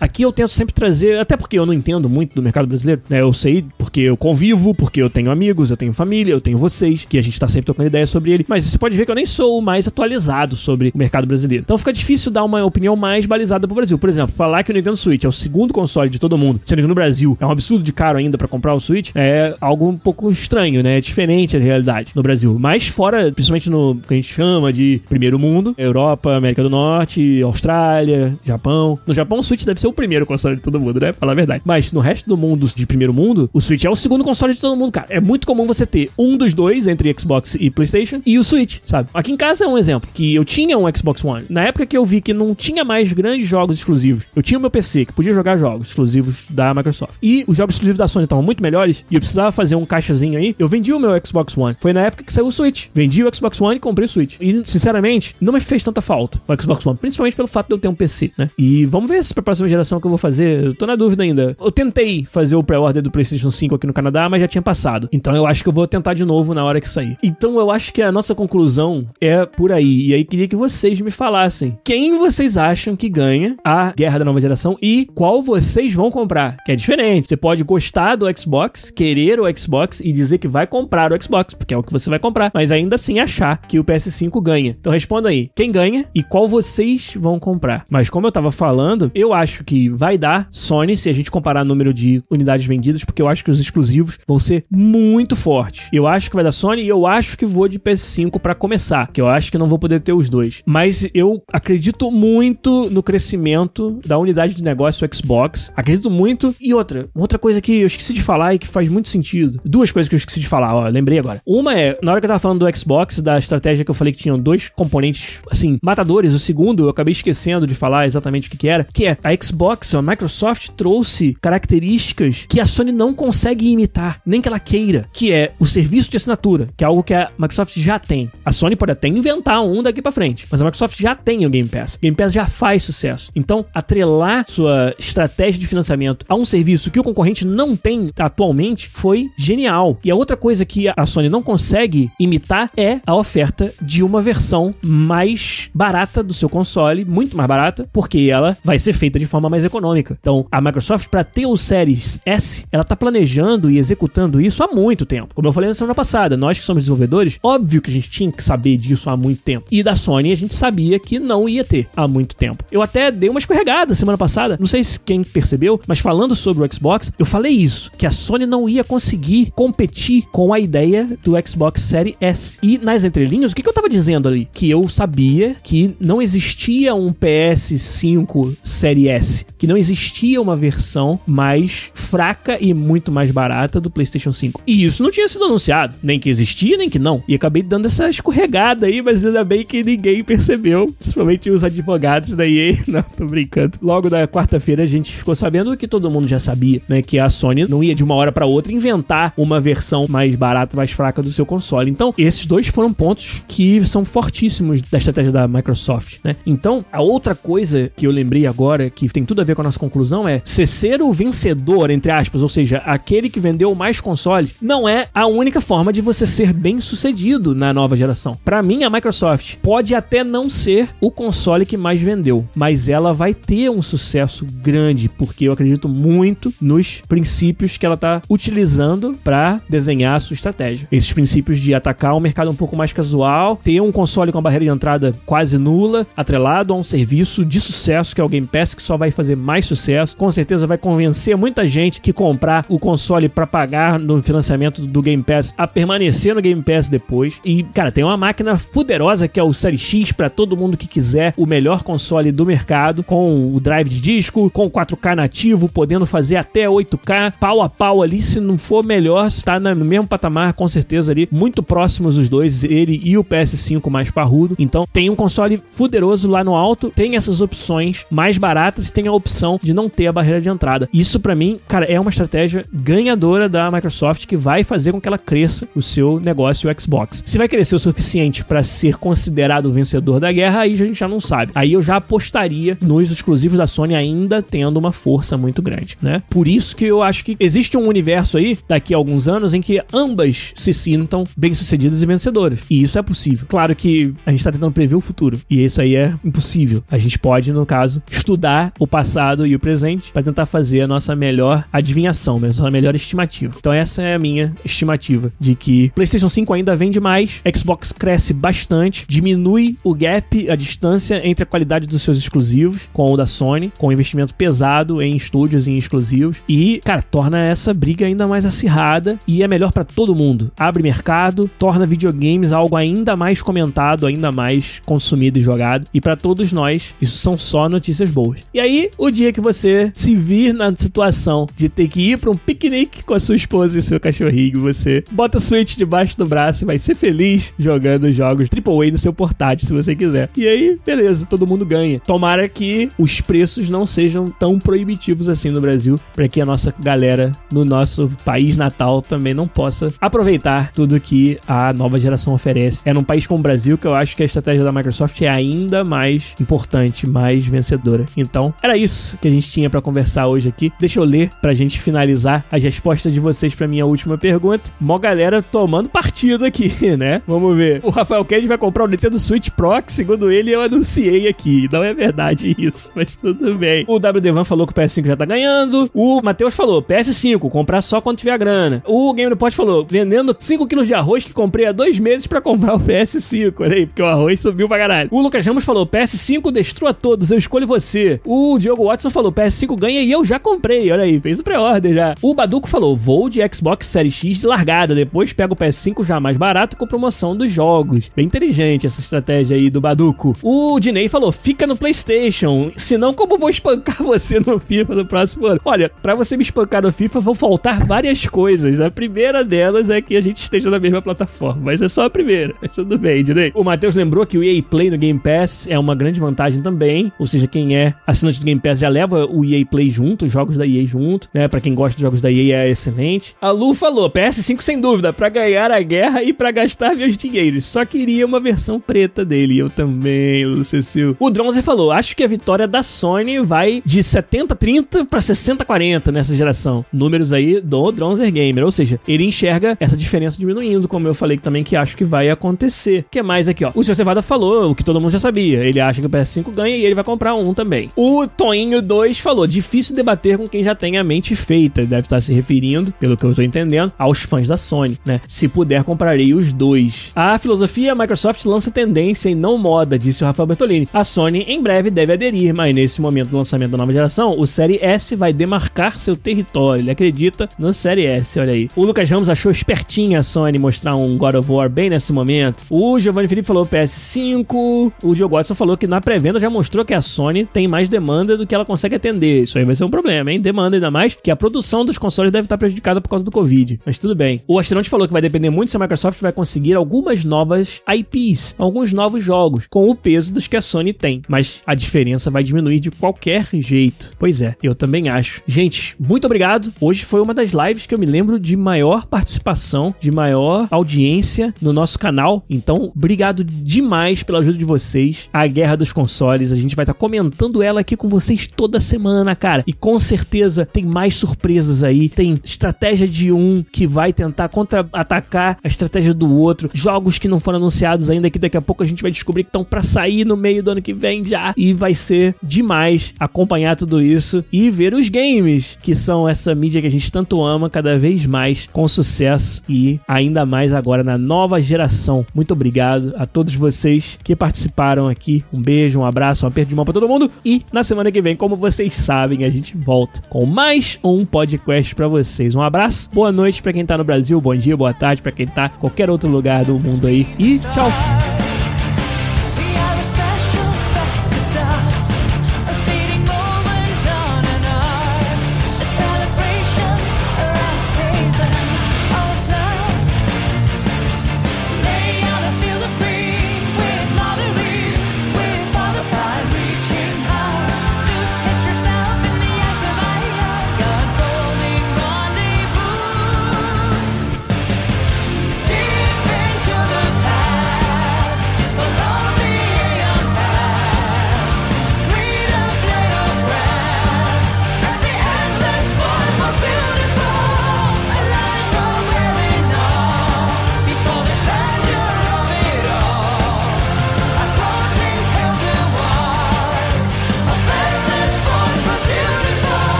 Aqui 0.00 0.22
eu 0.22 0.32
tento 0.32 0.50
sempre 0.50 0.74
trazer, 0.74 1.18
até 1.18 1.36
porque 1.36 1.58
eu 1.58 1.66
não 1.66 1.72
entendo 1.72 2.08
muito 2.08 2.34
do 2.34 2.42
mercado 2.42 2.66
brasileiro, 2.66 3.00
né? 3.08 3.20
Eu 3.20 3.32
sei 3.32 3.64
porque 3.76 4.00
eu 4.00 4.16
convivo, 4.16 4.74
porque 4.74 5.00
eu 5.00 5.10
tenho 5.10 5.30
amigos, 5.30 5.70
eu 5.70 5.76
tenho 5.76 5.92
família, 5.92 6.32
eu 6.32 6.40
tenho 6.40 6.58
vocês, 6.58 7.04
que 7.08 7.18
a 7.18 7.22
gente 7.22 7.38
tá 7.38 7.48
sempre 7.48 7.66
trocando 7.66 7.88
ideia 7.88 8.06
sobre 8.06 8.32
ele. 8.32 8.44
Mas 8.48 8.64
você 8.64 8.78
pode 8.78 8.96
ver 8.96 9.04
que 9.04 9.10
eu 9.10 9.14
nem 9.14 9.26
sou 9.26 9.58
o 9.58 9.62
mais 9.62 9.86
atualizado 9.86 10.56
sobre 10.56 10.92
o 10.94 10.98
mercado 10.98 11.26
brasileiro. 11.26 11.62
Então 11.64 11.78
fica 11.78 11.92
difícil 11.92 12.30
dar 12.30 12.44
uma 12.44 12.64
opinião 12.64 12.96
mais 12.96 13.26
balizada 13.26 13.66
pro 13.66 13.76
Brasil. 13.76 13.98
Por 13.98 14.08
exemplo, 14.08 14.34
falar 14.34 14.62
que 14.62 14.70
o 14.70 14.74
Nintendo 14.74 14.96
Switch 14.96 15.24
é 15.24 15.28
o 15.28 15.32
segundo 15.32 15.72
console 15.72 16.10
de 16.10 16.18
todo 16.18 16.36
mundo, 16.36 16.60
sendo 16.64 16.82
que 16.82 16.88
no 16.88 16.94
Brasil 16.94 17.36
é 17.40 17.46
um 17.46 17.50
absurdo 17.50 17.84
de 17.84 17.92
caro 17.92 18.18
ainda 18.18 18.38
para 18.38 18.48
comprar 18.48 18.74
o 18.74 18.80
Switch, 18.80 19.10
é 19.14 19.54
algo 19.60 19.88
um 19.88 19.96
pouco 19.96 20.30
estranho, 20.30 20.82
né? 20.82 20.98
É 20.98 21.00
diferente 21.00 21.58
da 21.58 21.64
realidade 21.64 22.12
no 22.14 22.22
Brasil. 22.22 22.56
Mas 22.58 22.88
fora, 22.88 23.30
principalmente 23.32 23.70
no 23.70 23.96
que 23.96 24.14
a 24.14 24.16
gente 24.16 24.32
chama 24.32 24.72
de 24.72 25.00
primeiro 25.08 25.38
mundo, 25.38 25.74
Europa, 25.76 26.34
América 26.34 26.62
do 26.62 26.70
Norte, 26.70 27.42
Austrália, 27.42 28.32
Japão. 28.44 28.98
No 29.06 29.14
Japão, 29.18 29.38
o 29.38 29.42
Switch 29.42 29.64
deve 29.64 29.80
ser 29.80 29.86
o 29.86 29.92
primeiro 29.92 30.24
console 30.26 30.56
de 30.56 30.62
todo 30.62 30.78
mundo, 30.78 31.00
né? 31.00 31.12
Falar 31.12 31.32
a 31.32 31.34
verdade. 31.34 31.62
Mas 31.64 31.92
no 31.92 32.00
resto 32.00 32.28
do 32.28 32.36
mundo 32.36 32.68
de 32.74 32.86
primeiro 32.86 33.12
mundo, 33.12 33.50
o 33.52 33.60
Switch 33.60 33.84
é 33.84 33.90
o 33.90 33.96
segundo 33.96 34.24
console 34.24 34.54
de 34.54 34.60
todo 34.60 34.76
mundo, 34.76 34.92
cara. 34.92 35.06
É 35.10 35.20
muito 35.20 35.46
comum 35.46 35.66
você 35.66 35.84
ter 35.86 36.10
um 36.18 36.36
dos 36.36 36.54
dois 36.54 36.86
entre 36.86 37.14
Xbox 37.18 37.56
e 37.58 37.70
PlayStation 37.70 38.20
e 38.24 38.38
o 38.38 38.44
Switch, 38.44 38.78
sabe? 38.86 39.08
Aqui 39.12 39.32
em 39.32 39.36
casa 39.36 39.64
é 39.64 39.68
um 39.68 39.76
exemplo 39.76 40.08
que 40.12 40.34
eu 40.34 40.44
tinha 40.44 40.78
um 40.78 40.84
Xbox 40.94 41.24
One. 41.24 41.46
Na 41.48 41.62
época 41.62 41.86
que 41.86 41.96
eu 41.96 42.04
vi 42.04 42.20
que 42.20 42.32
não 42.32 42.54
tinha 42.54 42.84
mais 42.84 43.12
grandes 43.12 43.48
jogos 43.48 43.78
exclusivos, 43.78 44.24
eu 44.34 44.42
tinha 44.42 44.58
o 44.58 44.60
meu 44.60 44.70
PC 44.70 45.04
que 45.06 45.12
podia 45.12 45.32
jogar 45.32 45.56
jogos 45.56 45.88
exclusivos 45.88 46.46
da 46.50 46.72
Microsoft. 46.72 47.14
E 47.22 47.44
os 47.46 47.56
jogos 47.56 47.74
exclusivos 47.74 47.98
da 47.98 48.08
Sony 48.08 48.24
estavam 48.24 48.42
muito 48.42 48.62
melhores 48.62 49.04
e 49.10 49.14
eu 49.14 49.20
precisava 49.20 49.50
fazer 49.52 49.74
um 49.74 49.84
caixazinho 49.84 50.38
aí. 50.38 50.54
Eu 50.58 50.68
vendi 50.68 50.92
o 50.92 51.00
meu 51.00 51.10
Xbox 51.24 51.56
One. 51.56 51.76
Foi 51.80 51.92
na 51.92 52.02
época 52.02 52.24
que 52.24 52.32
saiu 52.32 52.46
o 52.46 52.52
Switch. 52.52 52.86
Vendi 52.94 53.24
o 53.24 53.34
Xbox 53.34 53.60
One 53.60 53.76
e 53.76 53.80
comprei 53.80 54.06
o 54.06 54.08
Switch. 54.08 54.36
E, 54.40 54.62
sinceramente, 54.64 55.34
não 55.40 55.52
me 55.52 55.60
fez 55.60 55.82
tanta 55.82 56.00
falta 56.00 56.40
o 56.46 56.62
Xbox 56.62 56.86
One, 56.86 56.98
principalmente 56.98 57.34
pelo 57.34 57.48
fato 57.48 57.68
de 57.68 57.74
eu 57.74 57.78
ter 57.78 57.88
um 57.88 57.94
PC, 57.94 58.32
né? 58.36 58.48
E 58.56 58.84
vamos 58.84 59.07
ver 59.08 59.24
se 59.24 59.34
pra 59.34 59.42
próxima 59.42 59.68
geração 59.68 60.00
que 60.00 60.06
eu 60.06 60.10
vou 60.10 60.18
fazer. 60.18 60.64
Eu 60.64 60.74
tô 60.74 60.86
na 60.86 60.94
dúvida 60.94 61.22
ainda. 61.22 61.56
Eu 61.60 61.72
tentei 61.72 62.24
fazer 62.24 62.54
o 62.54 62.62
pré-order 62.62 63.02
do 63.02 63.10
PlayStation 63.10 63.50
5 63.50 63.74
aqui 63.74 63.86
no 63.86 63.92
Canadá, 63.92 64.28
mas 64.28 64.40
já 64.40 64.46
tinha 64.46 64.62
passado. 64.62 65.08
Então 65.10 65.34
eu 65.34 65.46
acho 65.46 65.62
que 65.62 65.68
eu 65.68 65.72
vou 65.72 65.86
tentar 65.86 66.14
de 66.14 66.24
novo 66.24 66.54
na 66.54 66.64
hora 66.64 66.80
que 66.80 66.88
sair. 66.88 67.16
Então 67.22 67.58
eu 67.58 67.70
acho 67.70 67.92
que 67.92 68.02
a 68.02 68.12
nossa 68.12 68.34
conclusão 68.34 69.06
é 69.20 69.44
por 69.46 69.72
aí. 69.72 70.08
E 70.08 70.14
aí 70.14 70.24
queria 70.24 70.46
que 70.46 70.56
vocês 70.56 71.00
me 71.00 71.10
falassem 71.10 71.78
quem 71.84 72.18
vocês 72.18 72.56
acham 72.56 72.94
que 72.94 73.08
ganha 73.08 73.56
a 73.64 73.92
guerra 73.92 74.18
da 74.18 74.24
nova 74.24 74.40
geração 74.40 74.76
e 74.82 75.08
qual 75.14 75.42
vocês 75.42 75.94
vão 75.94 76.10
comprar, 76.10 76.56
que 76.64 76.72
é 76.72 76.76
diferente. 76.76 77.28
Você 77.28 77.36
pode 77.36 77.62
gostar 77.64 78.16
do 78.16 78.26
Xbox, 78.38 78.90
querer 78.90 79.40
o 79.40 79.58
Xbox 79.58 80.00
e 80.00 80.12
dizer 80.12 80.38
que 80.38 80.48
vai 80.48 80.66
comprar 80.66 81.12
o 81.12 81.22
Xbox, 81.22 81.54
porque 81.54 81.74
é 81.74 81.76
o 81.76 81.82
que 81.82 81.92
você 81.92 82.10
vai 82.10 82.18
comprar, 82.18 82.50
mas 82.54 82.70
ainda 82.70 82.96
assim 82.96 83.18
achar 83.18 83.60
que 83.62 83.78
o 83.78 83.84
PS5 83.84 84.40
ganha. 84.42 84.76
Então 84.78 84.92
responda 84.92 85.28
aí, 85.28 85.50
quem 85.54 85.72
ganha 85.72 86.04
e 86.14 86.22
qual 86.22 86.48
vocês 86.48 87.14
vão 87.16 87.38
comprar. 87.38 87.84
Mas 87.90 88.10
como 88.10 88.26
eu 88.26 88.32
tava 88.32 88.50
falando, 88.50 88.97
eu 89.14 89.32
acho 89.32 89.64
que 89.64 89.88
vai 89.88 90.18
dar 90.18 90.48
Sony 90.50 90.96
se 90.96 91.08
a 91.08 91.12
gente 91.12 91.30
comparar 91.30 91.62
o 91.62 91.64
número 91.64 91.92
de 91.92 92.22
unidades 92.30 92.66
vendidas, 92.66 93.04
porque 93.04 93.22
eu 93.22 93.28
acho 93.28 93.44
que 93.44 93.50
os 93.50 93.60
exclusivos 93.60 94.18
vão 94.26 94.38
ser 94.38 94.64
muito 94.70 95.36
fortes. 95.36 95.88
Eu 95.92 96.06
acho 96.06 96.30
que 96.30 96.36
vai 96.36 96.44
dar 96.44 96.52
Sony 96.52 96.82
e 96.82 96.88
eu 96.88 97.06
acho 97.06 97.36
que 97.36 97.46
vou 97.46 97.68
de 97.68 97.78
PS5 97.78 98.38
para 98.38 98.54
começar, 98.54 99.10
que 99.12 99.20
eu 99.20 99.28
acho 99.28 99.50
que 99.50 99.58
não 99.58 99.66
vou 99.66 99.78
poder 99.78 100.00
ter 100.00 100.12
os 100.12 100.28
dois. 100.28 100.62
Mas 100.66 101.08
eu 101.14 101.42
acredito 101.52 102.10
muito 102.10 102.88
no 102.90 103.02
crescimento 103.02 104.00
da 104.06 104.18
unidade 104.18 104.54
de 104.54 104.62
negócio 104.62 105.08
Xbox. 105.12 105.70
Acredito 105.76 106.10
muito. 106.10 106.54
E 106.60 106.74
outra, 106.74 107.08
outra 107.14 107.38
coisa 107.38 107.60
que 107.60 107.80
eu 107.80 107.86
esqueci 107.86 108.12
de 108.12 108.22
falar 108.22 108.54
e 108.54 108.58
que 108.58 108.66
faz 108.66 108.88
muito 108.88 109.08
sentido. 109.08 109.60
Duas 109.64 109.92
coisas 109.92 110.08
que 110.08 110.14
eu 110.14 110.18
esqueci 110.18 110.40
de 110.40 110.48
falar, 110.48 110.74
ó, 110.74 110.88
lembrei 110.88 111.18
agora. 111.18 111.40
Uma 111.46 111.78
é, 111.78 111.98
na 112.02 112.12
hora 112.12 112.20
que 112.20 112.26
eu 112.26 112.28
tava 112.28 112.40
falando 112.40 112.64
do 112.64 112.76
Xbox, 112.76 113.20
da 113.20 113.38
estratégia 113.38 113.84
que 113.84 113.90
eu 113.90 113.94
falei 113.94 114.12
que 114.12 114.18
tinham 114.18 114.38
dois 114.38 114.68
componentes, 114.68 115.40
assim, 115.50 115.78
matadores. 115.82 116.34
O 116.34 116.38
segundo, 116.38 116.84
eu 116.84 116.88
acabei 116.88 117.12
esquecendo 117.12 117.66
de 117.66 117.74
falar 117.74 118.06
exatamente 118.06 118.48
o 118.48 118.50
que, 118.50 118.56
que 118.56 118.68
era, 118.68 118.86
que 118.92 119.06
é 119.06 119.16
a 119.22 119.44
Xbox, 119.44 119.94
a 119.94 120.02
Microsoft 120.02 120.70
trouxe 120.76 121.34
características 121.40 122.46
que 122.48 122.60
a 122.60 122.66
Sony 122.66 122.92
não 122.92 123.14
consegue 123.14 123.68
imitar, 123.68 124.20
nem 124.24 124.40
que 124.40 124.48
ela 124.48 124.60
queira, 124.60 125.08
que 125.12 125.32
é 125.32 125.52
o 125.58 125.66
serviço 125.66 126.10
de 126.10 126.16
assinatura, 126.16 126.68
que 126.76 126.84
é 126.84 126.86
algo 126.86 127.02
que 127.02 127.14
a 127.14 127.30
Microsoft 127.38 127.76
já 127.78 127.98
tem. 127.98 128.30
A 128.44 128.52
Sony 128.52 128.76
pode 128.76 128.92
até 128.92 129.08
inventar 129.08 129.62
um 129.62 129.82
daqui 129.82 130.02
para 130.02 130.12
frente, 130.12 130.46
mas 130.50 130.60
a 130.60 130.64
Microsoft 130.64 130.98
já 131.00 131.14
tem 131.14 131.46
o 131.46 131.50
Game 131.50 131.68
Pass. 131.68 131.98
Game 132.00 132.16
Pass 132.16 132.32
já 132.32 132.46
faz 132.46 132.82
sucesso. 132.82 133.30
Então, 133.34 133.64
atrelar 133.74 134.44
sua 134.48 134.94
estratégia 134.98 135.60
de 135.60 135.66
financiamento 135.66 136.24
a 136.28 136.34
um 136.34 136.44
serviço 136.44 136.90
que 136.90 137.00
o 137.00 137.04
concorrente 137.04 137.46
não 137.46 137.76
tem 137.76 138.10
atualmente 138.18 138.88
foi 138.92 139.30
genial. 139.36 139.98
E 140.04 140.10
a 140.10 140.14
outra 140.14 140.36
coisa 140.36 140.64
que 140.64 140.86
a 140.88 141.06
Sony 141.06 141.28
não 141.28 141.42
consegue 141.42 142.10
imitar 142.18 142.70
é 142.76 143.00
a 143.06 143.14
oferta 143.14 143.72
de 143.80 144.02
uma 144.02 144.20
versão 144.20 144.74
mais 144.82 145.70
barata 145.74 146.22
do 146.22 146.34
seu 146.34 146.48
console, 146.48 147.04
muito 147.04 147.36
mais 147.36 147.48
barata, 147.48 147.88
porque 147.92 148.28
ela 148.30 148.56
vai 148.64 148.77
ser 148.78 148.92
feita 148.92 149.18
de 149.18 149.26
forma 149.26 149.48
mais 149.48 149.64
econômica. 149.64 150.16
Então, 150.20 150.46
a 150.50 150.60
Microsoft, 150.60 151.08
para 151.08 151.24
ter 151.24 151.46
o 151.46 151.56
Series 151.56 152.18
S, 152.24 152.64
ela 152.70 152.84
tá 152.84 152.96
planejando 152.96 153.70
e 153.70 153.78
executando 153.78 154.40
isso 154.40 154.62
há 154.62 154.68
muito 154.68 155.06
tempo. 155.06 155.34
Como 155.34 155.48
eu 155.48 155.52
falei 155.52 155.68
na 155.68 155.74
semana 155.74 155.94
passada, 155.94 156.36
nós 156.36 156.58
que 156.58 156.64
somos 156.64 156.82
desenvolvedores, 156.82 157.38
óbvio 157.42 157.80
que 157.80 157.90
a 157.90 157.92
gente 157.92 158.10
tinha 158.10 158.30
que 158.30 158.42
saber 158.42 158.76
disso 158.76 159.10
há 159.10 159.16
muito 159.16 159.42
tempo. 159.42 159.66
E 159.70 159.82
da 159.82 159.94
Sony 159.94 160.32
a 160.32 160.36
gente 160.36 160.54
sabia 160.54 160.98
que 160.98 161.18
não 161.18 161.48
ia 161.48 161.64
ter 161.64 161.88
há 161.96 162.06
muito 162.06 162.36
tempo. 162.36 162.64
Eu 162.70 162.82
até 162.82 163.10
dei 163.10 163.28
uma 163.28 163.38
escorregada 163.38 163.94
semana 163.94 164.18
passada, 164.18 164.56
não 164.58 164.66
sei 164.66 164.82
se 164.84 164.98
quem 165.00 165.22
percebeu, 165.22 165.80
mas 165.86 165.98
falando 165.98 166.34
sobre 166.34 166.64
o 166.64 166.74
Xbox, 166.74 167.12
eu 167.18 167.26
falei 167.26 167.52
isso, 167.52 167.90
que 167.96 168.06
a 168.06 168.10
Sony 168.10 168.46
não 168.46 168.68
ia 168.68 168.84
conseguir 168.84 169.52
competir 169.54 170.24
com 170.32 170.52
a 170.52 170.60
ideia 170.60 171.08
do 171.22 171.34
Xbox 171.46 171.82
Series 171.82 172.16
S. 172.20 172.58
E 172.62 172.78
nas 172.78 173.04
entrelinhas, 173.04 173.52
o 173.52 173.54
que, 173.54 173.62
que 173.62 173.68
eu 173.68 173.72
tava 173.72 173.88
dizendo 173.88 174.28
ali? 174.28 174.48
Que 174.52 174.70
eu 174.70 174.88
sabia 174.88 175.56
que 175.62 175.94
não 176.00 176.20
existia 176.22 176.94
um 176.94 177.12
PS5 177.12 178.56
Series 178.68 179.08
S, 179.08 179.46
que 179.56 179.66
não 179.66 179.76
existia 179.76 180.40
uma 180.40 180.56
versão 180.56 181.18
mais 181.26 181.90
fraca 181.94 182.58
e 182.60 182.72
muito 182.72 183.10
mais 183.10 183.30
barata 183.30 183.80
do 183.80 183.90
PlayStation 183.90 184.32
5. 184.32 184.62
E 184.66 184.84
isso 184.84 185.02
não 185.02 185.10
tinha 185.10 185.28
sido 185.28 185.44
anunciado, 185.44 185.94
nem 186.02 186.18
que 186.18 186.30
existia, 186.30 186.76
nem 186.76 186.90
que 186.90 186.98
não. 186.98 187.22
E 187.26 187.34
acabei 187.34 187.62
dando 187.62 187.86
essa 187.86 188.08
escorregada 188.08 188.86
aí, 188.86 189.02
mas 189.02 189.24
ainda 189.24 189.44
bem 189.44 189.64
que 189.64 189.82
ninguém 189.82 190.22
percebeu, 190.22 190.92
principalmente 190.98 191.50
os 191.50 191.64
advogados 191.64 192.30
da 192.36 192.46
EA. 192.46 192.78
Não, 192.88 193.02
tô 193.02 193.26
brincando. 193.26 193.78
Logo 193.82 194.08
da 194.08 194.26
quarta-feira 194.26 194.82
a 194.82 194.86
gente 194.86 195.14
ficou 195.14 195.34
sabendo 195.34 195.76
que 195.76 195.86
todo 195.86 196.10
mundo 196.10 196.26
já 196.26 196.38
sabia, 196.38 196.80
né, 196.88 197.02
que 197.02 197.18
a 197.18 197.28
Sony 197.28 197.66
não 197.68 197.82
ia 197.82 197.94
de 197.94 198.02
uma 198.02 198.14
hora 198.14 198.32
para 198.32 198.46
outra 198.46 198.72
inventar 198.72 199.32
uma 199.36 199.60
versão 199.60 200.06
mais 200.08 200.34
barata, 200.36 200.76
mais 200.76 200.90
fraca 200.90 201.22
do 201.22 201.30
seu 201.30 201.44
console. 201.44 201.90
Então, 201.90 202.14
esses 202.16 202.46
dois 202.46 202.68
foram 202.68 202.92
pontos 202.92 203.44
que 203.46 203.84
são 203.86 204.04
fortíssimos 204.04 204.82
da 204.82 204.98
estratégia 204.98 205.32
da 205.32 205.46
Microsoft, 205.46 206.18
né? 206.24 206.36
Então, 206.46 206.84
a 206.92 207.00
outra 207.00 207.34
coisa 207.34 207.90
que 207.94 208.06
eu 208.06 208.10
lembrei 208.10 208.46
agora, 208.46 208.57
que 208.94 209.08
tem 209.08 209.24
tudo 209.24 209.40
a 209.40 209.44
ver 209.44 209.54
com 209.54 209.62
a 209.62 209.64
nossa 209.64 209.78
conclusão, 209.78 210.28
é 210.28 210.42
se 210.44 210.66
ser 210.66 211.00
o 211.00 211.12
vencedor, 211.12 211.90
entre 211.90 212.10
aspas, 212.10 212.42
ou 212.42 212.48
seja, 212.48 212.78
aquele 212.78 213.30
que 213.30 213.40
vendeu 213.40 213.74
mais 213.74 214.00
consoles, 214.00 214.54
não 214.60 214.88
é 214.88 215.08
a 215.14 215.26
única 215.26 215.60
forma 215.60 215.92
de 215.92 216.00
você 216.00 216.26
ser 216.26 216.52
bem 216.52 216.80
sucedido 216.80 217.54
na 217.54 217.72
nova 217.72 217.96
geração. 217.96 218.36
Para 218.44 218.62
mim, 218.62 218.84
a 218.84 218.90
Microsoft 218.90 219.56
pode 219.62 219.94
até 219.94 220.24
não 220.24 220.50
ser 220.50 220.88
o 221.00 221.10
console 221.10 221.64
que 221.64 221.76
mais 221.76 222.00
vendeu, 222.00 222.46
mas 222.54 222.88
ela 222.88 223.12
vai 223.12 223.32
ter 223.32 223.70
um 223.70 223.80
sucesso 223.80 224.44
grande, 224.44 225.08
porque 225.08 225.44
eu 225.44 225.52
acredito 225.52 225.88
muito 225.88 226.52
nos 226.60 227.00
princípios 227.08 227.76
que 227.76 227.86
ela 227.86 227.94
está 227.94 228.22
utilizando 228.28 229.16
para 229.22 229.60
desenhar 229.68 230.16
a 230.16 230.20
sua 230.20 230.34
estratégia. 230.34 230.88
Esses 230.90 231.12
princípios 231.12 231.60
de 231.60 231.74
atacar 231.74 232.14
um 232.14 232.20
mercado 232.20 232.50
um 232.50 232.56
pouco 232.56 232.76
mais 232.76 232.92
casual, 232.92 233.56
ter 233.62 233.80
um 233.80 233.92
console 233.92 234.32
com 234.32 234.38
a 234.38 234.42
barreira 234.42 234.64
de 234.64 234.70
entrada 234.70 235.14
quase 235.24 235.58
nula, 235.58 236.06
atrelado 236.16 236.72
a 236.72 236.76
um 236.76 236.84
serviço 236.84 237.44
de 237.44 237.60
sucesso 237.60 238.14
que 238.14 238.20
é 238.20 238.24
o 238.24 238.28
Game 238.28 238.47
Pass, 238.48 238.74
que 238.74 238.82
só 238.82 238.96
vai 238.96 239.10
fazer 239.10 239.36
mais 239.36 239.66
sucesso. 239.66 240.16
Com 240.16 240.30
certeza 240.32 240.66
vai 240.66 240.78
convencer 240.78 241.36
muita 241.36 241.66
gente 241.66 242.00
que 242.00 242.12
comprar 242.12 242.64
o 242.68 242.78
console 242.78 243.28
para 243.28 243.46
pagar 243.46 243.98
no 243.98 244.20
financiamento 244.22 244.82
do 244.82 245.02
Game 245.02 245.22
Pass 245.22 245.54
a 245.56 245.66
permanecer 245.66 246.34
no 246.34 246.40
Game 246.40 246.62
Pass 246.62 246.88
depois. 246.88 247.40
E, 247.44 247.62
cara, 247.62 247.92
tem 247.92 248.04
uma 248.04 248.16
máquina 248.16 248.56
fuderosa 248.56 249.28
que 249.28 249.38
é 249.38 249.42
o 249.42 249.52
Série 249.52 249.78
X 249.78 250.12
para 250.12 250.30
todo 250.30 250.56
mundo 250.56 250.76
que 250.76 250.86
quiser 250.86 251.32
o 251.36 251.46
melhor 251.46 251.82
console 251.82 252.32
do 252.32 252.46
mercado, 252.46 253.02
com 253.02 253.54
o 253.54 253.60
drive 253.60 253.88
de 253.88 254.00
disco, 254.00 254.50
com 254.50 254.70
4K 254.70 255.14
nativo, 255.14 255.68
podendo 255.68 256.06
fazer 256.06 256.36
até 256.36 256.66
8K, 256.66 257.34
pau 257.38 257.62
a 257.62 257.68
pau 257.68 258.02
ali, 258.02 258.20
se 258.20 258.40
não 258.40 258.58
for 258.58 258.84
melhor, 258.84 259.26
está 259.26 259.58
no 259.58 259.84
mesmo 259.84 260.06
patamar, 260.06 260.52
com 260.52 260.66
certeza 260.66 261.12
ali, 261.12 261.28
muito 261.30 261.62
próximos 261.62 262.18
os 262.18 262.28
dois, 262.28 262.64
ele 262.64 263.00
e 263.02 263.16
o 263.16 263.24
PS5 263.24 263.90
mais 263.90 264.10
parrudo. 264.10 264.54
Então, 264.58 264.86
tem 264.92 265.10
um 265.10 265.16
console 265.16 265.60
fuderoso 265.72 266.28
lá 266.28 266.42
no 266.42 266.54
alto, 266.54 266.90
tem 266.90 267.16
essas 267.16 267.40
opções 267.40 268.06
mais 268.10 268.27
baratas 268.36 268.88
e 268.88 268.92
tem 268.92 269.06
a 269.06 269.12
opção 269.12 269.58
de 269.62 269.72
não 269.72 269.88
ter 269.88 270.08
a 270.08 270.12
barreira 270.12 270.40
de 270.40 270.48
entrada. 270.48 270.88
Isso 270.92 271.20
para 271.20 271.34
mim, 271.34 271.58
cara, 271.66 271.86
é 271.86 271.98
uma 271.98 272.10
estratégia 272.10 272.64
ganhadora 272.72 273.48
da 273.48 273.70
Microsoft 273.70 274.26
que 274.26 274.36
vai 274.36 274.64
fazer 274.64 274.92
com 274.92 275.00
que 275.00 275.08
ela 275.08 275.18
cresça 275.18 275.68
o 275.74 275.80
seu 275.80 276.20
negócio 276.20 276.70
o 276.70 276.80
Xbox. 276.80 277.22
Se 277.24 277.38
vai 277.38 277.48
crescer 277.48 277.74
o 277.74 277.78
suficiente 277.78 278.44
para 278.44 278.62
ser 278.62 278.96
considerado 278.96 279.66
o 279.66 279.72
vencedor 279.72 280.20
da 280.20 280.32
guerra, 280.32 280.60
aí 280.60 280.72
a 280.72 280.76
gente 280.76 280.98
já 280.98 281.08
não 281.08 281.20
sabe. 281.20 281.52
Aí 281.54 281.72
eu 281.72 281.82
já 281.82 281.96
apostaria 281.96 282.76
nos 282.80 283.10
exclusivos 283.10 283.58
da 283.58 283.66
Sony 283.66 283.94
ainda 283.94 284.42
tendo 284.42 284.76
uma 284.76 284.92
força 284.92 285.36
muito 285.36 285.62
grande, 285.62 285.96
né? 286.02 286.22
Por 286.28 286.48
isso 286.48 286.76
que 286.76 286.84
eu 286.84 287.02
acho 287.02 287.24
que 287.24 287.36
existe 287.38 287.76
um 287.76 287.86
universo 287.86 288.38
aí 288.38 288.58
daqui 288.68 288.94
a 288.94 288.96
alguns 288.96 289.28
anos 289.28 289.54
em 289.54 289.60
que 289.60 289.80
ambas 289.92 290.52
se 290.54 290.72
sintam 290.72 291.24
bem-sucedidas 291.36 292.02
e 292.02 292.06
vencedoras. 292.06 292.60
E 292.68 292.82
isso 292.82 292.98
é 292.98 293.02
possível. 293.02 293.46
Claro 293.48 293.74
que 293.74 294.12
a 294.26 294.30
gente 294.30 294.44
tá 294.44 294.52
tentando 294.52 294.72
prever 294.72 294.94
o 294.94 295.00
futuro 295.00 295.40
e 295.48 295.64
isso 295.64 295.80
aí 295.80 295.94
é 295.94 296.14
impossível. 296.24 296.82
A 296.90 296.98
gente 296.98 297.18
pode, 297.18 297.52
no 297.52 297.66
caso, 297.66 298.02
estudar 298.18 298.72
o 298.78 298.86
passado 298.86 299.46
e 299.46 299.54
o 299.54 299.58
presente 299.58 300.12
para 300.12 300.22
tentar 300.22 300.46
fazer 300.46 300.82
a 300.82 300.86
nossa 300.86 301.14
melhor 301.14 301.64
adivinhação, 301.72 302.36
a 302.36 302.40
nossa 302.40 302.70
melhor 302.70 302.94
estimativa. 302.94 303.54
Então 303.58 303.72
essa 303.72 304.02
é 304.02 304.14
a 304.14 304.18
minha 304.18 304.52
estimativa 304.64 305.32
de 305.38 305.54
que 305.54 305.90
PlayStation 305.90 306.28
5 306.28 306.52
ainda 306.52 306.76
vende 306.76 307.00
mais, 307.00 307.42
Xbox 307.54 307.92
cresce 307.92 308.32
bastante, 308.32 309.06
diminui 309.08 309.76
o 309.82 309.94
gap, 309.94 310.50
a 310.50 310.56
distância 310.56 311.26
entre 311.26 311.44
a 311.44 311.46
qualidade 311.46 311.86
dos 311.86 312.02
seus 312.02 312.18
exclusivos 312.18 312.88
com 312.92 313.12
o 313.12 313.16
da 313.16 313.26
Sony, 313.26 313.72
com 313.78 313.92
investimento 313.92 314.34
pesado 314.34 315.00
em 315.00 315.16
estúdios 315.16 315.66
e 315.66 315.72
em 315.72 315.78
exclusivos 315.78 316.42
e, 316.48 316.80
cara, 316.84 317.02
torna 317.02 317.40
essa 317.42 317.72
briga 317.72 318.06
ainda 318.06 318.26
mais 318.26 318.44
acirrada 318.44 319.18
e 319.26 319.42
é 319.42 319.48
melhor 319.48 319.72
para 319.72 319.84
todo 319.84 320.14
mundo. 320.14 320.50
Abre 320.58 320.82
mercado, 320.82 321.48
torna 321.58 321.86
videogames 321.86 322.52
algo 322.52 322.76
ainda 322.76 323.16
mais 323.16 323.40
comentado, 323.40 324.06
ainda 324.06 324.32
mais 324.32 324.80
consumido 324.84 325.38
e 325.38 325.42
jogado. 325.42 325.86
E 325.92 326.00
para 326.00 326.16
todos 326.16 326.52
nós, 326.52 326.94
isso 327.00 327.18
são 327.18 327.36
só 327.38 327.68
notícias 327.68 328.07
boas. 328.10 328.40
E 328.52 328.60
aí, 328.60 328.90
o 328.96 329.10
dia 329.10 329.32
que 329.32 329.40
você 329.40 329.90
se 329.94 330.14
vir 330.14 330.52
na 330.52 330.74
situação 330.74 331.46
de 331.56 331.68
ter 331.68 331.88
que 331.88 332.12
ir 332.12 332.18
para 332.18 332.30
um 332.30 332.34
piquenique 332.34 333.04
com 333.04 333.14
a 333.14 333.20
sua 333.20 333.36
esposa 333.36 333.78
e 333.78 333.82
seu 333.82 334.00
cachorrinho, 334.00 334.60
você 334.60 335.04
bota 335.10 335.38
o 335.38 335.40
Switch 335.40 335.76
debaixo 335.76 336.16
do 336.16 336.26
braço 336.26 336.64
e 336.64 336.66
vai 336.66 336.78
ser 336.78 336.94
feliz 336.94 337.52
jogando 337.58 338.10
jogos 338.12 338.48
AAA 338.48 338.90
no 338.92 338.98
seu 338.98 339.12
portátil, 339.12 339.66
se 339.66 339.72
você 339.72 339.94
quiser. 339.94 340.30
E 340.36 340.46
aí, 340.46 340.78
beleza, 340.84 341.26
todo 341.26 341.46
mundo 341.46 341.64
ganha. 341.64 342.00
Tomara 342.00 342.48
que 342.48 342.90
os 342.98 343.20
preços 343.20 343.70
não 343.70 343.86
sejam 343.86 344.28
tão 344.28 344.58
proibitivos 344.58 345.28
assim 345.28 345.50
no 345.50 345.60
Brasil, 345.60 345.98
para 346.14 346.28
que 346.28 346.40
a 346.40 346.46
nossa 346.46 346.74
galera 346.78 347.32
no 347.52 347.64
nosso 347.64 348.10
país 348.24 348.56
natal 348.56 349.02
também 349.02 349.34
não 349.34 349.48
possa 349.48 349.92
aproveitar 350.00 350.72
tudo 350.72 351.00
que 351.00 351.38
a 351.46 351.72
nova 351.72 351.98
geração 351.98 352.34
oferece. 352.34 352.80
É 352.84 352.92
num 352.92 353.04
país 353.04 353.26
como 353.26 353.40
o 353.40 353.42
Brasil 353.42 353.78
que 353.78 353.86
eu 353.86 353.94
acho 353.94 354.16
que 354.16 354.22
a 354.22 354.26
estratégia 354.26 354.64
da 354.64 354.72
Microsoft 354.72 355.20
é 355.22 355.28
ainda 355.28 355.84
mais 355.84 356.34
importante, 356.40 357.06
mais 357.06 357.46
vencedora. 357.46 357.97
Então, 358.16 358.52
era 358.62 358.76
isso 358.76 359.18
que 359.18 359.28
a 359.28 359.30
gente 359.30 359.50
tinha 359.50 359.70
para 359.70 359.80
conversar 359.80 360.26
hoje 360.26 360.48
aqui. 360.48 360.72
Deixa 360.78 361.00
eu 361.00 361.04
ler 361.04 361.30
pra 361.40 361.54
gente 361.54 361.80
finalizar 361.80 362.44
as 362.50 362.62
respostas 362.62 363.12
de 363.12 363.20
vocês 363.20 363.54
para 363.54 363.68
minha 363.68 363.86
última 363.86 364.18
pergunta. 364.18 364.64
Mó 364.80 364.98
galera 364.98 365.42
tomando 365.42 365.88
partido 365.88 366.44
aqui, 366.44 366.72
né? 366.96 367.22
Vamos 367.26 367.56
ver. 367.56 367.80
O 367.82 367.90
Rafael 367.90 368.24
Kennedy 368.24 368.48
vai 368.48 368.58
comprar 368.58 368.84
o 368.84 368.88
Nintendo 368.88 369.18
Switch 369.18 369.50
Pro, 369.50 369.82
que 369.82 369.92
segundo 369.92 370.30
ele 370.30 370.50
eu 370.50 370.60
anunciei 370.62 371.28
aqui. 371.28 371.68
Não 371.70 371.82
é 371.82 371.94
verdade 371.94 372.54
isso, 372.58 372.90
mas 372.94 373.14
tudo 373.14 373.54
bem. 373.56 373.84
O 373.86 373.96
WD 373.96 374.30
Van 374.32 374.44
falou 374.44 374.66
que 374.66 374.72
o 374.72 374.76
PS5 374.76 375.06
já 375.06 375.16
tá 375.16 375.24
ganhando. 375.24 375.90
O 375.94 376.20
Matheus 376.22 376.54
falou: 376.54 376.82
PS5, 376.82 377.48
comprar 377.50 377.82
só 377.82 378.00
quando 378.00 378.18
tiver 378.18 378.32
a 378.32 378.36
grana. 378.36 378.82
O 378.86 379.12
Game 379.12 379.30
do 379.30 379.36
Pot 379.36 379.54
falou: 379.54 379.86
vendendo 379.88 380.34
5 380.38 380.66
kg 380.66 380.84
de 380.84 380.94
arroz 380.94 381.24
que 381.24 381.32
comprei 381.32 381.66
há 381.66 381.72
dois 381.72 381.98
meses 381.98 382.26
para 382.26 382.40
comprar 382.40 382.74
o 382.74 382.80
PS5. 382.80 383.54
Olha 383.60 383.76
aí, 383.76 383.86
porque 383.86 384.02
o 384.02 384.06
arroz 384.06 384.40
subiu 384.40 384.68
pra 384.68 384.78
caralho. 384.78 385.08
O 385.12 385.20
Lucas 385.20 385.46
Ramos 385.46 385.64
falou: 385.64 385.86
PS5 385.86 386.50
destrua 386.50 386.92
todos, 386.94 387.30
eu 387.30 387.38
escolho 387.38 387.66
você. 387.66 387.87
O 388.24 388.58
Diogo 388.58 388.86
Watson 388.86 389.10
falou: 389.10 389.32
PS5 389.32 389.78
ganha 389.78 390.02
e 390.02 390.10
eu 390.10 390.24
já 390.24 390.38
comprei. 390.38 390.90
Olha 390.90 391.04
aí, 391.04 391.20
fez 391.20 391.40
o 391.40 391.44
pré-order 391.44 391.94
já. 391.94 392.14
O 392.20 392.34
Baduco 392.34 392.68
falou: 392.68 392.96
vou 392.96 393.28
de 393.28 393.40
Xbox 393.52 393.86
Series 393.86 394.14
X 394.14 394.38
de 394.38 394.46
largada, 394.46 394.94
depois 394.94 395.32
pego 395.32 395.54
o 395.54 395.56
PS5 395.56 396.04
já 396.04 396.20
mais 396.20 396.36
barato 396.36 396.76
com 396.76 396.86
promoção 396.86 397.36
dos 397.36 397.50
jogos. 397.50 398.10
Bem 398.14 398.26
inteligente 398.26 398.86
essa 398.86 399.00
estratégia 399.00 399.56
aí 399.56 399.70
do 399.70 399.80
Baduco. 399.80 400.36
O 400.42 400.78
Dinei 400.80 401.08
falou: 401.08 401.32
fica 401.32 401.66
no 401.66 401.76
PlayStation, 401.76 402.70
senão 402.76 403.14
como 403.14 403.38
vou 403.38 403.50
espancar 403.50 404.02
você 404.02 404.40
no 404.40 404.58
FIFA 404.58 404.94
no 404.94 405.06
próximo 405.06 405.46
ano? 405.46 405.60
Olha, 405.64 405.90
para 406.02 406.14
você 406.14 406.36
me 406.36 406.42
espancar 406.42 406.82
no 406.82 406.92
FIFA 406.92 407.20
vão 407.20 407.34
faltar 407.34 407.86
várias 407.86 408.26
coisas. 408.26 408.80
A 408.80 408.90
primeira 408.90 409.44
delas 409.44 409.90
é 409.90 410.00
que 410.00 410.16
a 410.16 410.20
gente 410.20 410.42
esteja 410.42 410.70
na 410.70 410.78
mesma 410.78 411.00
plataforma, 411.00 411.62
mas 411.64 411.80
é 411.80 411.88
só 411.88 412.04
a 412.04 412.10
primeira. 412.10 412.54
Mas 412.60 412.74
tudo 412.74 412.98
bem, 412.98 413.22
Dinei. 413.22 413.52
O 413.54 413.64
Matheus 413.64 413.94
lembrou 413.94 414.26
que 414.26 414.36
o 414.36 414.42
EA 414.42 414.62
Play 414.62 414.90
no 414.90 414.98
Game 414.98 415.18
Pass 415.18 415.66
é 415.68 415.78
uma 415.78 415.94
grande 415.94 416.20
vantagem 416.20 416.60
também, 416.62 417.12
ou 417.18 417.26
seja, 417.26 417.46
quem 417.46 417.76
é 417.76 417.77
assinante 418.06 418.40
do 418.40 418.46
Game 418.46 418.60
Pass 418.60 418.78
já 418.78 418.88
leva 418.88 419.26
o 419.26 419.44
EA 419.44 419.64
Play 419.66 419.90
junto, 419.90 420.24
os 420.24 420.32
jogos 420.32 420.56
da 420.56 420.66
EA 420.66 420.86
junto, 420.86 421.28
né? 421.32 421.48
Para 421.48 421.60
quem 421.60 421.74
gosta 421.74 421.94
dos 421.94 422.02
jogos 422.02 422.20
da 422.20 422.30
EA 422.30 422.64
é 422.64 422.70
excelente. 422.70 423.34
A 423.40 423.50
Lu 423.50 423.74
falou: 423.74 424.10
PS5 424.10 424.60
sem 424.62 424.80
dúvida, 424.80 425.12
para 425.12 425.28
ganhar 425.28 425.70
a 425.70 425.80
guerra 425.80 426.22
e 426.22 426.32
para 426.32 426.50
gastar 426.50 426.94
meus 426.94 427.16
dinheiros. 427.16 427.66
Só 427.66 427.84
queria 427.84 428.26
uma 428.26 428.40
versão 428.40 428.80
preta 428.80 429.24
dele. 429.24 429.58
Eu 429.58 429.70
também, 429.70 430.44
Lucecil. 430.44 431.16
O 431.18 431.30
Dronzer 431.30 431.62
falou: 431.62 431.92
acho 431.92 432.16
que 432.16 432.24
a 432.24 432.28
vitória 432.28 432.66
da 432.66 432.82
Sony 432.82 433.40
vai 433.40 433.82
de 433.84 434.00
70-30 434.00 435.06
para 435.06 435.20
60-40 435.20 436.10
nessa 436.12 436.34
geração. 436.34 436.84
Números 436.92 437.32
aí 437.32 437.60
do 437.60 437.90
Dronzer 437.92 438.30
Gamer. 438.30 438.64
Ou 438.64 438.70
seja, 438.70 439.00
ele 439.06 439.24
enxerga 439.24 439.76
essa 439.80 439.96
diferença 439.96 440.38
diminuindo, 440.38 440.88
como 440.88 441.08
eu 441.08 441.14
falei 441.14 441.38
também 441.38 441.64
que 441.64 441.76
acho 441.76 441.96
que 441.96 442.04
vai 442.04 442.30
acontecer. 442.30 443.00
O 443.00 443.10
que 443.10 443.22
mais 443.22 443.48
aqui, 443.48 443.64
ó? 443.64 443.72
O 443.74 443.82
Sr. 443.82 443.94
Cevada 443.94 444.22
falou 444.22 444.70
o 444.70 444.74
que 444.74 444.84
todo 444.84 445.00
mundo 445.00 445.10
já 445.10 445.18
sabia. 445.18 445.64
Ele 445.64 445.80
acha 445.80 446.00
que 446.00 446.06
o 446.06 446.10
PS5 446.10 446.52
ganha 446.52 446.76
e 446.76 446.84
ele 446.84 446.94
vai 446.94 447.04
comprar 447.04 447.34
um 447.34 447.54
também. 447.54 447.67
O 447.96 448.26
Toinho 448.26 448.80
2 448.80 449.18
falou: 449.18 449.46
difícil 449.46 449.94
debater 449.94 450.38
com 450.38 450.48
quem 450.48 450.64
já 450.64 450.74
tem 450.74 450.96
a 450.96 451.04
mente 451.04 451.36
feita. 451.36 451.82
Deve 451.82 452.02
estar 452.02 452.20
se 452.20 452.32
referindo, 452.32 452.92
pelo 452.98 453.16
que 453.16 453.24
eu 453.24 453.34
tô 453.34 453.42
entendendo, 453.42 453.92
aos 453.98 454.22
fãs 454.22 454.48
da 454.48 454.56
Sony, 454.56 454.98
né? 455.04 455.20
Se 455.28 455.48
puder, 455.48 455.84
comprarei 455.84 456.34
os 456.34 456.52
dois. 456.52 457.12
A 457.14 457.38
filosofia, 457.38 457.94
Microsoft 457.94 458.44
lança 458.44 458.70
tendência 458.70 459.28
e 459.28 459.34
não 459.34 459.58
moda, 459.58 459.98
disse 459.98 460.22
o 460.22 460.26
Rafael 460.26 460.46
Bertolini. 460.46 460.88
A 460.92 461.04
Sony 461.04 461.42
em 461.42 461.62
breve 461.62 461.90
deve 461.90 462.12
aderir, 462.12 462.54
mas 462.54 462.74
nesse 462.74 463.00
momento 463.00 463.30
do 463.30 463.38
lançamento 463.38 463.72
da 463.72 463.78
nova 463.78 463.92
geração, 463.92 464.38
o 464.38 464.46
Série 464.46 464.78
S 464.80 465.14
vai 465.16 465.32
demarcar 465.32 465.98
seu 465.98 466.16
território. 466.16 466.82
Ele 466.82 466.90
acredita 466.90 467.48
no 467.58 467.72
Série 467.72 468.06
S, 468.06 468.38
olha 468.38 468.52
aí. 468.52 468.68
O 468.76 468.84
Lucas 468.84 469.10
Ramos 469.10 469.28
achou 469.28 469.50
espertinha 469.50 470.20
a 470.20 470.22
Sony 470.22 470.58
mostrar 470.58 470.96
um 470.96 471.16
God 471.16 471.34
of 471.36 471.50
War 471.50 471.68
bem 471.68 471.90
nesse 471.90 472.12
momento. 472.12 472.64
O 472.70 472.98
Giovanni 473.00 473.28
Felipe 473.28 473.46
falou 473.46 473.66
PS5. 473.66 474.92
O 475.02 475.14
Diogo 475.14 475.36
Watson 475.36 475.54
falou 475.54 475.76
que 475.76 475.86
na 475.86 476.00
pré-venda 476.00 476.38
já 476.38 476.50
mostrou 476.50 476.84
que 476.84 476.94
a 476.94 477.00
Sony 477.00 477.44
tem 477.44 477.57
mais 477.66 477.88
demanda 477.88 478.36
do 478.36 478.46
que 478.46 478.54
ela 478.54 478.64
consegue 478.64 478.96
atender. 478.96 479.42
Isso 479.42 479.58
aí 479.58 479.64
vai 479.64 479.74
ser 479.74 479.84
um 479.84 479.90
problema, 479.90 480.30
hein? 480.30 480.40
Demanda 480.40 480.76
ainda 480.76 480.90
mais 480.90 481.14
que 481.14 481.30
a 481.30 481.36
produção 481.36 481.84
dos 481.84 481.98
consoles 481.98 482.30
deve 482.30 482.44
estar 482.44 482.58
prejudicada 482.58 483.00
por 483.00 483.08
causa 483.08 483.24
do 483.24 483.30
Covid. 483.30 483.80
Mas 483.84 483.98
tudo 483.98 484.14
bem. 484.14 484.42
O 484.46 484.58
Astronauta 484.58 484.88
falou 484.88 485.06
que 485.06 485.12
vai 485.12 485.22
depender 485.22 485.50
muito 485.50 485.70
se 485.70 485.76
a 485.76 485.80
Microsoft 485.80 486.20
vai 486.20 486.32
conseguir 486.32 486.74
algumas 486.74 487.24
novas 487.24 487.80
IPs, 487.88 488.54
alguns 488.58 488.92
novos 488.92 489.24
jogos, 489.24 489.66
com 489.68 489.88
o 489.88 489.94
peso 489.94 490.32
dos 490.32 490.46
que 490.46 490.56
a 490.56 490.60
Sony 490.60 490.92
tem. 490.92 491.22
Mas 491.28 491.62
a 491.66 491.74
diferença 491.74 492.30
vai 492.30 492.42
diminuir 492.42 492.80
de 492.80 492.90
qualquer 492.90 493.48
jeito. 493.54 494.10
Pois 494.18 494.42
é, 494.42 494.54
eu 494.62 494.74
também 494.74 495.08
acho. 495.08 495.42
Gente, 495.46 495.96
muito 495.98 496.26
obrigado. 496.26 496.72
Hoje 496.80 497.04
foi 497.04 497.20
uma 497.20 497.34
das 497.34 497.52
lives 497.52 497.86
que 497.86 497.94
eu 497.94 497.98
me 497.98 498.06
lembro 498.06 498.38
de 498.38 498.56
maior 498.56 499.06
participação, 499.06 499.94
de 499.98 500.10
maior 500.10 500.68
audiência 500.70 501.54
no 501.60 501.72
nosso 501.72 501.98
canal. 501.98 502.44
Então, 502.48 502.92
obrigado 502.94 503.42
demais 503.42 504.22
pela 504.22 504.40
ajuda 504.40 504.58
de 504.58 504.64
vocês. 504.64 505.28
A 505.32 505.46
Guerra 505.46 505.76
dos 505.76 505.92
Consoles, 505.92 506.52
a 506.52 506.56
gente 506.56 506.76
vai 506.76 506.84
estar 506.84 506.94
comentando 506.94 507.37
ela 507.62 507.80
aqui 507.80 507.96
com 507.96 508.08
vocês 508.08 508.46
toda 508.46 508.80
semana, 508.80 509.34
cara. 509.34 509.64
E 509.66 509.72
com 509.72 509.98
certeza 509.98 510.66
tem 510.66 510.84
mais 510.84 511.14
surpresas 511.14 511.82
aí. 511.82 512.08
Tem 512.08 512.38
estratégia 512.44 513.06
de 513.06 513.32
um 513.32 513.64
que 513.72 513.86
vai 513.86 514.12
tentar 514.12 514.48
contra-atacar 514.48 515.58
a 515.62 515.68
estratégia 515.68 516.14
do 516.14 516.32
outro. 516.34 516.70
Jogos 516.72 517.18
que 517.18 517.28
não 517.28 517.40
foram 517.40 517.58
anunciados 517.58 518.10
ainda, 518.10 518.30
que 518.30 518.38
daqui 518.38 518.56
a 518.56 518.62
pouco 518.62 518.82
a 518.82 518.86
gente 518.86 519.02
vai 519.02 519.10
descobrir 519.10 519.44
que 519.44 519.48
estão 519.48 519.64
para 519.64 519.82
sair 519.82 520.24
no 520.24 520.36
meio 520.36 520.62
do 520.62 520.70
ano 520.70 520.82
que 520.82 520.92
vem 520.92 521.24
já. 521.24 521.52
E 521.56 521.72
vai 521.72 521.94
ser 521.94 522.34
demais 522.42 523.14
acompanhar 523.18 523.76
tudo 523.76 524.00
isso 524.02 524.44
e 524.52 524.70
ver 524.70 524.94
os 524.94 525.08
games, 525.08 525.78
que 525.82 525.94
são 525.94 526.28
essa 526.28 526.54
mídia 526.54 526.80
que 526.80 526.86
a 526.86 526.90
gente 526.90 527.10
tanto 527.10 527.42
ama, 527.42 527.70
cada 527.70 527.98
vez 527.98 528.26
mais 528.26 528.68
com 528.72 528.86
sucesso 528.86 529.62
e 529.68 530.00
ainda 530.06 530.44
mais 530.44 530.72
agora 530.72 531.02
na 531.02 531.18
nova 531.18 531.60
geração. 531.60 532.24
Muito 532.34 532.52
obrigado 532.52 533.12
a 533.16 533.26
todos 533.26 533.54
vocês 533.54 534.18
que 534.22 534.36
participaram 534.36 535.08
aqui. 535.08 535.44
Um 535.52 535.60
beijo, 535.60 536.00
um 536.00 536.04
abraço, 536.04 536.44
um 536.44 536.48
aperto 536.48 536.68
de 536.70 536.74
mão 536.74 536.84
para 536.84 536.94
todo 536.94 537.08
mundo. 537.08 537.27
E 537.44 537.62
na 537.72 537.82
semana 537.84 538.10
que 538.10 538.20
vem, 538.20 538.36
como 538.36 538.56
vocês 538.56 538.94
sabem, 538.94 539.44
a 539.44 539.50
gente 539.50 539.76
volta 539.76 540.22
com 540.28 540.44
mais 540.46 540.98
um 541.02 541.24
podcast 541.24 541.94
para 541.94 542.08
vocês. 542.08 542.54
Um 542.54 542.62
abraço, 542.62 543.08
boa 543.12 543.32
noite 543.32 543.62
para 543.62 543.72
quem 543.72 543.84
tá 543.84 543.98
no 543.98 544.04
Brasil, 544.04 544.40
bom 544.40 544.54
dia, 544.54 544.76
boa 544.76 544.94
tarde 544.94 545.22
para 545.22 545.32
quem 545.32 545.46
tá 545.46 545.66
em 545.74 545.80
qualquer 545.80 546.10
outro 546.10 546.28
lugar 546.28 546.64
do 546.64 546.78
mundo 546.78 547.06
aí. 547.06 547.26
E 547.38 547.58
tchau! 547.58 548.37